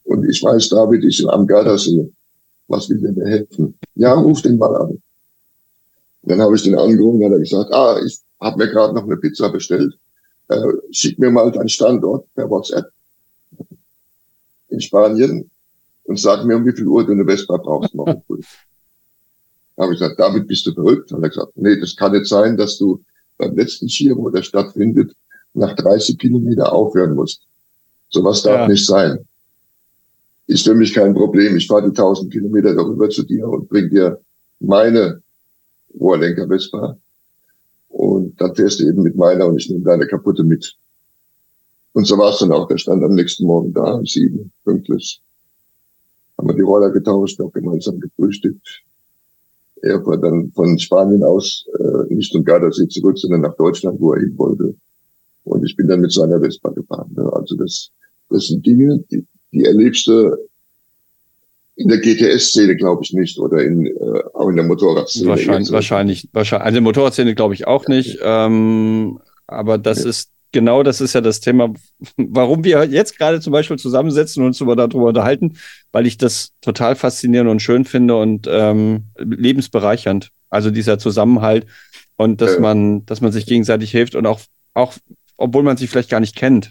[0.04, 2.10] Und ich weiß, David ist am Gardasee.
[2.66, 3.78] Was will der mir helfen?
[3.94, 5.02] Ja, ruf den mal an.
[6.22, 9.04] dann habe ich den angerufen, dann hat er gesagt, ah, ich habe mir gerade noch
[9.04, 9.94] eine Pizza bestellt
[10.48, 10.60] äh,
[10.90, 12.90] schick mir mal deinen Standort per WhatsApp
[14.68, 15.50] in Spanien
[16.04, 18.40] und sag mir, um wie viel Uhr du eine Vespa brauchst morgen früh.
[19.78, 21.10] habe ich gesagt, David, bist du verrückt?
[21.12, 23.02] Hat er gesagt, nee, das kann nicht sein, dass du
[23.38, 25.12] beim letzten Giro, der stattfindet,
[25.54, 27.42] nach 30 Kilometer aufhören musst.
[28.10, 28.68] Sowas darf ja.
[28.68, 29.18] nicht sein.
[30.46, 31.56] Ist für mich kein Problem.
[31.56, 34.20] Ich fahre die 1000 Kilometer darüber zu dir und bring dir
[34.60, 35.22] meine
[35.98, 36.96] Rohrlenker Vespa
[37.88, 40.76] und dann fährst du eben mit meiner und ich nehme deine kaputte mit.
[41.92, 42.66] Und so war es dann auch.
[42.66, 45.20] Der stand am nächsten Morgen da, um sieben, pünktlich.
[46.36, 48.82] Haben wir die Roller getauscht, auch gemeinsam gefrühstückt.
[49.82, 54.14] Er war dann von Spanien aus äh, nicht um Gardasee zurück, sondern nach Deutschland, wo
[54.14, 54.74] er hin wollte.
[55.44, 57.12] Und ich bin dann mit seiner Vespa gefahren.
[57.14, 57.30] Ne?
[57.32, 57.90] Also das,
[58.30, 60.36] das sind Dinge, die, die erlebst du
[61.76, 65.28] in der GTS-Szene glaube ich nicht oder in, äh, auch in der Motorradszene.
[65.28, 66.64] Wahrscheinlich, wahrscheinlich, wahrscheinlich.
[66.64, 68.18] Also in der Motorradszene glaube ich auch nicht.
[68.22, 70.10] Ähm, aber das ja.
[70.10, 71.74] ist genau das ist ja das Thema,
[72.16, 75.58] warum wir jetzt gerade zum Beispiel zusammensetzen und uns darüber unterhalten,
[75.92, 80.30] weil ich das total faszinierend und schön finde und ähm, lebensbereichernd.
[80.48, 81.66] Also dieser Zusammenhalt
[82.16, 82.60] und dass ja.
[82.60, 84.40] man, dass man sich gegenseitig hilft und auch,
[84.72, 84.94] auch,
[85.36, 86.70] obwohl man sich vielleicht gar nicht kennt.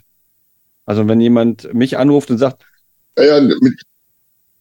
[0.86, 2.64] Also wenn jemand mich anruft und sagt,
[3.18, 3.82] ja, ja mit,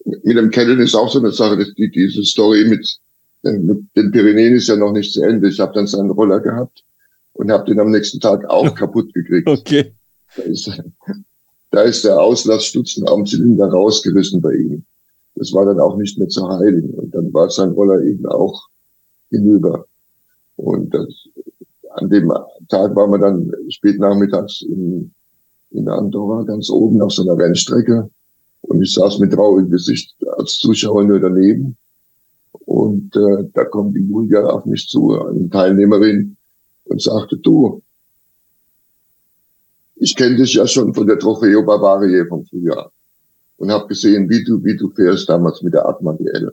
[0.04, 2.98] mit dem Kennen ist auch so eine Sache, dass die, diese Story mit,
[3.42, 5.48] mit den Pyrenäen ist ja noch nicht zu Ende.
[5.48, 6.82] Ich habe dann seinen Roller gehabt
[7.34, 9.48] und habe den am nächsten Tag auch kaputt gekriegt.
[9.48, 9.92] Okay.
[10.36, 10.82] Da ist,
[11.70, 14.84] da ist der Auslassstutzen am Zylinder rausgerissen bei ihm.
[15.34, 16.90] Das war dann auch nicht mehr zu heilen.
[16.90, 18.68] Und dann war sein Roller eben auch
[19.30, 19.86] hinüber.
[20.56, 21.08] Und das,
[21.94, 22.32] an dem
[22.68, 25.12] Tag waren wir dann spät nachmittags in,
[25.70, 28.10] in Andorra ganz oben auf so einer Rennstrecke.
[28.62, 31.76] Und ich saß mit traurigem Gesicht als Zuschauer nur daneben.
[32.66, 36.36] Und äh, da kommt die Julia auf mich zu, eine Teilnehmerin,
[36.92, 37.82] und sagte, du,
[39.96, 42.92] ich kenne dich ja schon von der Trofeo Bavaria vom Frühjahr
[43.56, 46.52] und habe gesehen, wie du, wie du fährst damals mit der Atma GL.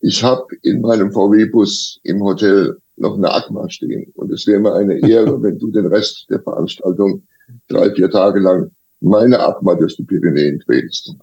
[0.00, 4.74] Ich habe in meinem VW-Bus im Hotel noch eine Atma stehen und es wäre mir
[4.74, 7.22] eine Ehre, wenn du den Rest der Veranstaltung
[7.68, 8.70] drei, vier Tage lang
[9.00, 11.14] meine Atma durch die Pyrenäen quälst.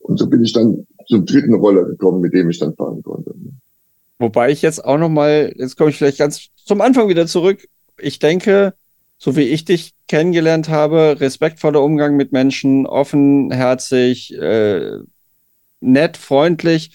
[0.00, 3.32] Und so bin ich dann zum dritten Roller gekommen, mit dem ich dann fahren konnte.
[4.18, 7.68] Wobei ich jetzt auch noch mal, jetzt komme ich vielleicht ganz zum Anfang wieder zurück.
[7.98, 8.74] Ich denke,
[9.18, 14.98] so wie ich dich kennengelernt habe, respektvoller Umgang mit Menschen, offenherzig, äh,
[15.80, 16.90] nett, freundlich.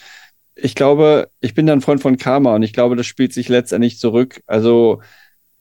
[0.56, 4.00] Ich glaube, ich bin dann Freund von Karma und ich glaube, das spielt sich letztendlich
[4.00, 4.42] zurück.
[4.48, 5.02] Also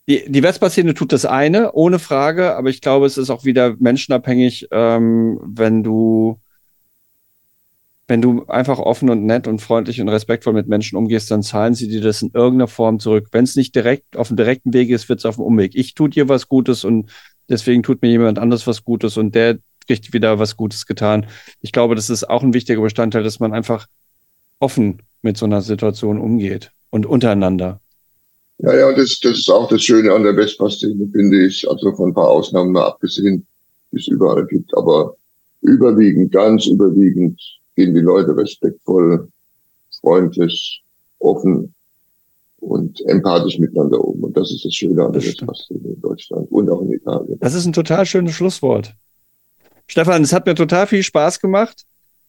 [0.09, 3.77] die, die Vespa-Szene tut das eine, ohne Frage, aber ich glaube, es ist auch wieder
[3.79, 6.41] menschenabhängig, ähm, wenn du
[8.11, 11.75] wenn du einfach offen und nett und freundlich und respektvoll mit Menschen umgehst, dann zahlen
[11.75, 13.29] sie dir das in irgendeiner Form zurück.
[13.31, 15.77] Wenn es nicht direkt auf dem direkten Weg ist, wird es auf dem Umweg.
[15.77, 17.09] Ich tue dir was Gutes und
[17.49, 21.27] deswegen tut mir jemand anderes was Gutes und der kriegt wieder was Gutes getan.
[21.61, 23.87] Ich glaube, das ist auch ein wichtiger Bestandteil, dass man einfach
[24.59, 27.81] offen mit so einer Situation umgeht und untereinander.
[28.59, 31.71] Ja, ja, das, das ist auch das Schöne an der Vespa-Szene, finde ich.
[31.71, 33.47] Also von ein paar Ausnahmen mal abgesehen,
[33.93, 34.77] die es überall gibt.
[34.77, 35.15] Aber
[35.61, 37.41] überwiegend, ganz überwiegend
[37.81, 39.29] gehen die Leute respektvoll,
[40.01, 40.83] freundlich,
[41.19, 41.75] offen
[42.59, 44.23] und empathisch miteinander um.
[44.23, 47.39] Und das ist das Schöne an der Vespa-Szene in Deutschland und auch in Italien.
[47.41, 48.95] Das ist ein total schönes Schlusswort.
[49.87, 51.85] Stefan, es hat mir total viel Spaß gemacht.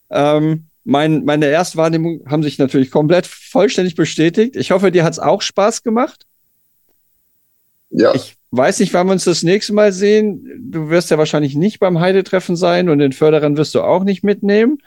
[0.10, 4.56] Ähm, mein, meine Erstwahrnehmungen haben sich natürlich komplett vollständig bestätigt.
[4.56, 6.26] Ich hoffe, dir hat es auch Spaß gemacht.
[7.90, 8.15] Ja.
[8.15, 10.72] Ich weiß nicht, wann wir uns das nächste Mal sehen.
[10.72, 14.23] Du wirst ja wahrscheinlich nicht beim Heidetreffen sein und den Förderern wirst du auch nicht
[14.23, 14.80] mitnehmen.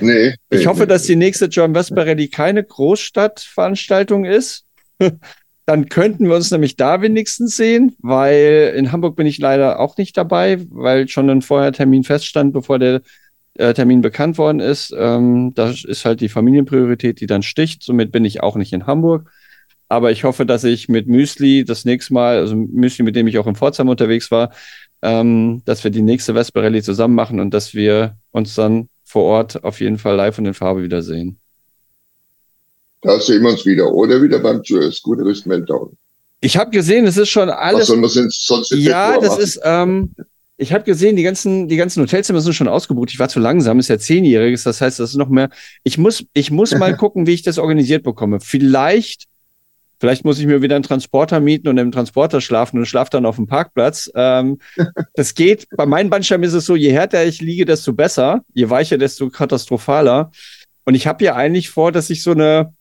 [0.00, 0.34] Nee.
[0.50, 4.64] Ich hoffe, dass die nächste John Vesper Rally keine Großstadtveranstaltung ist.
[5.66, 9.98] Dann könnten wir uns nämlich da wenigstens sehen, weil in Hamburg bin ich leider auch
[9.98, 13.02] nicht dabei, weil schon ein Vorher-Termin feststand, bevor der
[13.54, 14.94] äh, Termin bekannt worden ist.
[14.96, 17.82] Ähm, das ist halt die Familienpriorität, die dann sticht.
[17.82, 19.30] Somit bin ich auch nicht in Hamburg.
[19.88, 23.38] Aber ich hoffe, dass ich mit Müsli das nächste Mal, also Müsli, mit dem ich
[23.38, 24.52] auch in Pforzheim unterwegs war,
[25.02, 29.24] ähm, dass wir die nächste Vespa Rallye zusammen machen und dass wir uns dann vor
[29.24, 31.38] Ort auf jeden Fall live und in Farbe wiedersehen.
[33.00, 33.90] Da sehen wir uns wieder.
[33.92, 35.96] Oder wieder beim Scooterist Meltdown.
[36.40, 37.80] Ich habe gesehen, es ist schon alles.
[37.80, 39.42] Was sollen wir sonst Ja, das machen?
[39.42, 40.10] ist, ähm,
[40.58, 43.10] ich habe gesehen, die ganzen, die ganzen Hotelzimmer sind schon ausgebucht.
[43.10, 45.48] Ich war zu langsam, ist ja zehnjähriges, das heißt, das ist noch mehr.
[45.84, 48.40] Ich muss, ich muss mal gucken, wie ich das organisiert bekomme.
[48.40, 49.24] Vielleicht,
[50.00, 53.26] vielleicht muss ich mir wieder einen Transporter mieten und im Transporter schlafen und schlafe dann
[53.26, 54.10] auf dem Parkplatz.
[54.14, 54.58] Ähm,
[55.14, 55.66] das geht.
[55.76, 58.42] Bei meinen Bandscheiben ist es so, je härter ich liege, desto besser.
[58.54, 60.30] Je weicher, desto katastrophaler.
[60.84, 62.72] Und ich habe ja eigentlich vor, dass ich so eine,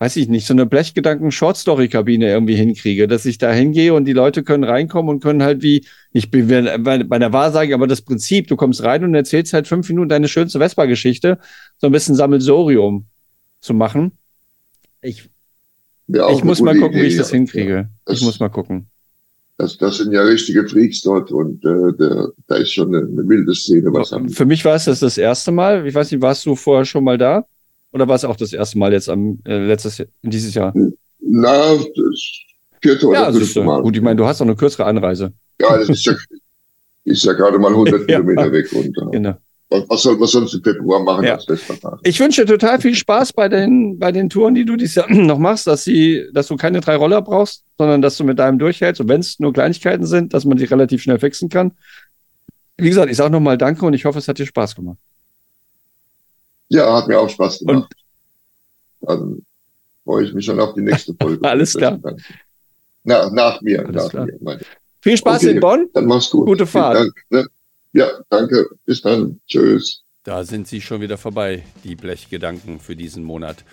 [0.00, 4.42] weiß ich nicht, so eine Blechgedanken-Short-Story-Kabine irgendwie hinkriege, dass ich da hingehe und die Leute
[4.42, 8.56] können reinkommen und können halt wie, ich bin bei der Wahrsage, aber das Prinzip, du
[8.56, 11.38] kommst rein und erzählst halt fünf Minuten deine schönste Vespa-Geschichte,
[11.78, 13.06] so ein bisschen Sammelsorium
[13.60, 14.18] zu machen.
[15.00, 15.30] Ich,
[16.06, 17.88] ich muss mal gucken, Idee, wie ich das hinkriege.
[18.04, 18.86] Das, ich muss mal gucken.
[19.56, 23.28] Das, das sind ja richtige Freaks dort und äh, der, da ist schon eine, eine
[23.28, 23.92] wilde Szene.
[23.92, 25.86] Was Für mich war es das das erste Mal.
[25.86, 27.46] Ich weiß nicht, warst du vorher schon mal da?
[27.92, 30.74] Oder war es auch das erste Mal jetzt am äh, letztes Jahr, dieses Jahr?
[31.20, 32.44] Na, das
[32.82, 33.82] vierte oder ja, fünfte Mal.
[33.82, 35.32] Gut, ich meine, du hast auch eine kürzere Anreise.
[35.60, 36.14] Ja, das ist ja,
[37.04, 38.20] ist ja gerade mal 100 ja.
[38.20, 38.72] Kilometer weg.
[38.72, 39.36] Und, äh, genau.
[39.88, 41.38] Was soll man sonst im Februar machen ja.
[42.02, 45.10] Ich wünsche dir total viel Spaß bei den, bei den Touren, die du dieses Jahr
[45.10, 48.58] noch machst, dass, sie, dass du keine drei Roller brauchst, sondern dass du mit deinem
[48.58, 49.00] durchhältst.
[49.00, 51.72] Und wenn es nur Kleinigkeiten sind, dass man die relativ schnell fixen kann.
[52.76, 54.98] Wie gesagt, ich sage nochmal Danke und ich hoffe, es hat dir Spaß gemacht.
[56.68, 57.92] Ja, hat mir auch Spaß gemacht.
[59.00, 59.42] Und Dann
[60.04, 61.48] freue ich mich schon auf die nächste Folge.
[61.48, 62.00] Alles klar.
[63.04, 63.86] Na, nach mir.
[63.86, 64.26] Alles nach klar.
[64.40, 64.58] mir
[65.00, 65.88] Viel Spaß okay, in Bonn.
[65.92, 66.46] Dann mach's gut.
[66.46, 66.96] Gute Fahrt.
[66.96, 67.46] Dank, ne?
[67.94, 68.66] Ja, danke.
[68.84, 69.40] Bis dann.
[69.46, 70.02] Tschüss.
[70.24, 73.64] Da sind sie schon wieder vorbei, die Blechgedanken für diesen Monat.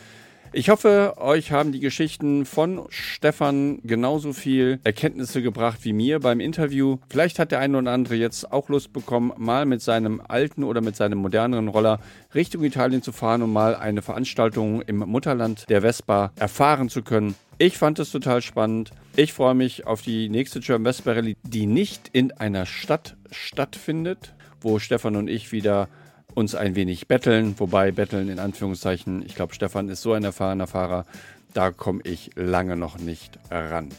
[0.54, 6.42] Ich hoffe, euch haben die Geschichten von Stefan genauso viel Erkenntnisse gebracht wie mir beim
[6.42, 6.98] Interview.
[7.10, 10.82] Vielleicht hat der eine oder andere jetzt auch Lust bekommen, mal mit seinem alten oder
[10.82, 12.02] mit seinem moderneren Roller
[12.36, 17.34] Richtung Italien zu fahren und mal eine Veranstaltung im Mutterland der Vespa erfahren zu können.
[17.62, 18.90] Ich fand es total spannend.
[19.16, 24.34] Ich freue mich auf die nächste German Vespa Rallye, die nicht in einer Stadt stattfindet,
[24.62, 25.88] wo Stefan und ich wieder
[26.34, 30.66] uns ein wenig betteln, wobei betteln in Anführungszeichen, ich glaube, Stefan ist so ein erfahrener
[30.66, 31.06] Fahrer,
[31.54, 33.90] da komme ich lange noch nicht ran.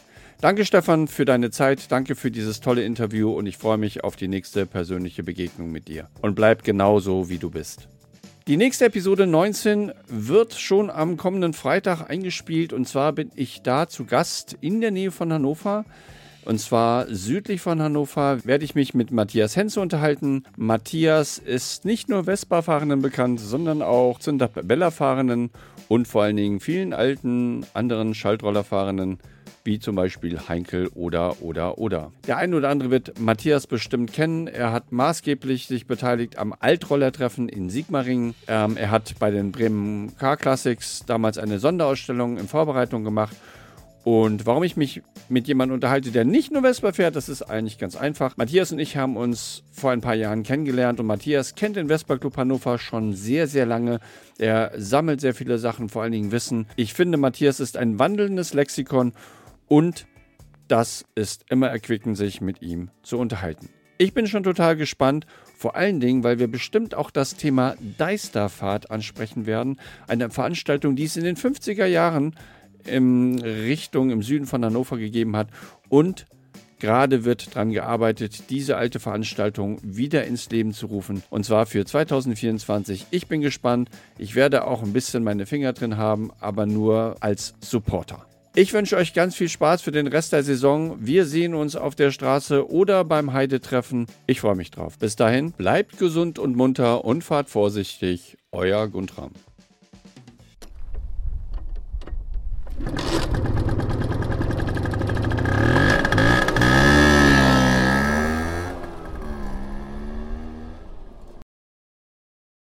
[0.41, 4.17] Danke Stefan für deine Zeit, danke für dieses tolle Interview und ich freue mich auf
[4.17, 6.09] die nächste persönliche Begegnung mit dir.
[6.19, 7.87] Und bleib genauso, wie du bist.
[8.45, 13.87] Die nächste Episode 19 wird schon am kommenden Freitag eingespielt und zwar bin ich da
[13.87, 15.85] zu Gast in der Nähe von Hannover.
[16.43, 20.43] Und zwar südlich von Hannover werde ich mich mit Matthias Henze unterhalten.
[20.57, 25.49] Matthias ist nicht nur Vespa-Fahrenden bekannt, sondern auch Zünder-Bella-Fahrenden
[25.87, 29.19] und vor allen Dingen vielen alten anderen Schaltroller-Fahrenden
[29.63, 32.11] wie zum Beispiel Heinkel oder oder oder.
[32.27, 34.47] Der eine oder andere wird Matthias bestimmt kennen.
[34.47, 38.35] Er hat maßgeblich sich beteiligt am Altrollertreffen in Sigmaringen.
[38.47, 43.35] Ähm, er hat bei den Bremen Car Classics damals eine Sonderausstellung in Vorbereitung gemacht
[44.03, 47.77] und warum ich mich mit jemandem unterhalte, der nicht nur Vespa fährt, das ist eigentlich
[47.77, 48.35] ganz einfach.
[48.35, 52.17] Matthias und ich haben uns vor ein paar Jahren kennengelernt und Matthias kennt den Vespa
[52.17, 53.99] Club Hannover schon sehr, sehr lange.
[54.37, 56.67] Er sammelt sehr viele Sachen, vor allen Dingen Wissen.
[56.75, 59.13] Ich finde, Matthias ist ein wandelndes Lexikon
[59.67, 60.07] und
[60.67, 63.69] das ist immer erquickend, sich mit ihm zu unterhalten.
[63.97, 68.89] Ich bin schon total gespannt, vor allen Dingen, weil wir bestimmt auch das Thema Deisterfahrt
[68.91, 69.79] ansprechen werden.
[70.07, 72.35] Eine Veranstaltung, die es in den 50er Jahren
[72.85, 75.49] in Richtung im Süden von Hannover gegeben hat
[75.89, 76.25] und
[76.83, 81.23] Gerade wird daran gearbeitet, diese alte Veranstaltung wieder ins Leben zu rufen.
[81.29, 83.05] Und zwar für 2024.
[83.09, 83.89] Ich bin gespannt.
[84.17, 88.25] Ich werde auch ein bisschen meine Finger drin haben, aber nur als Supporter.
[88.55, 90.97] Ich wünsche euch ganz viel Spaß für den Rest der Saison.
[90.99, 94.05] Wir sehen uns auf der Straße oder beim Heidetreffen.
[94.27, 94.99] Ich freue mich drauf.
[94.99, 98.37] Bis dahin, bleibt gesund und munter und fahrt vorsichtig.
[98.51, 99.31] Euer Guntram.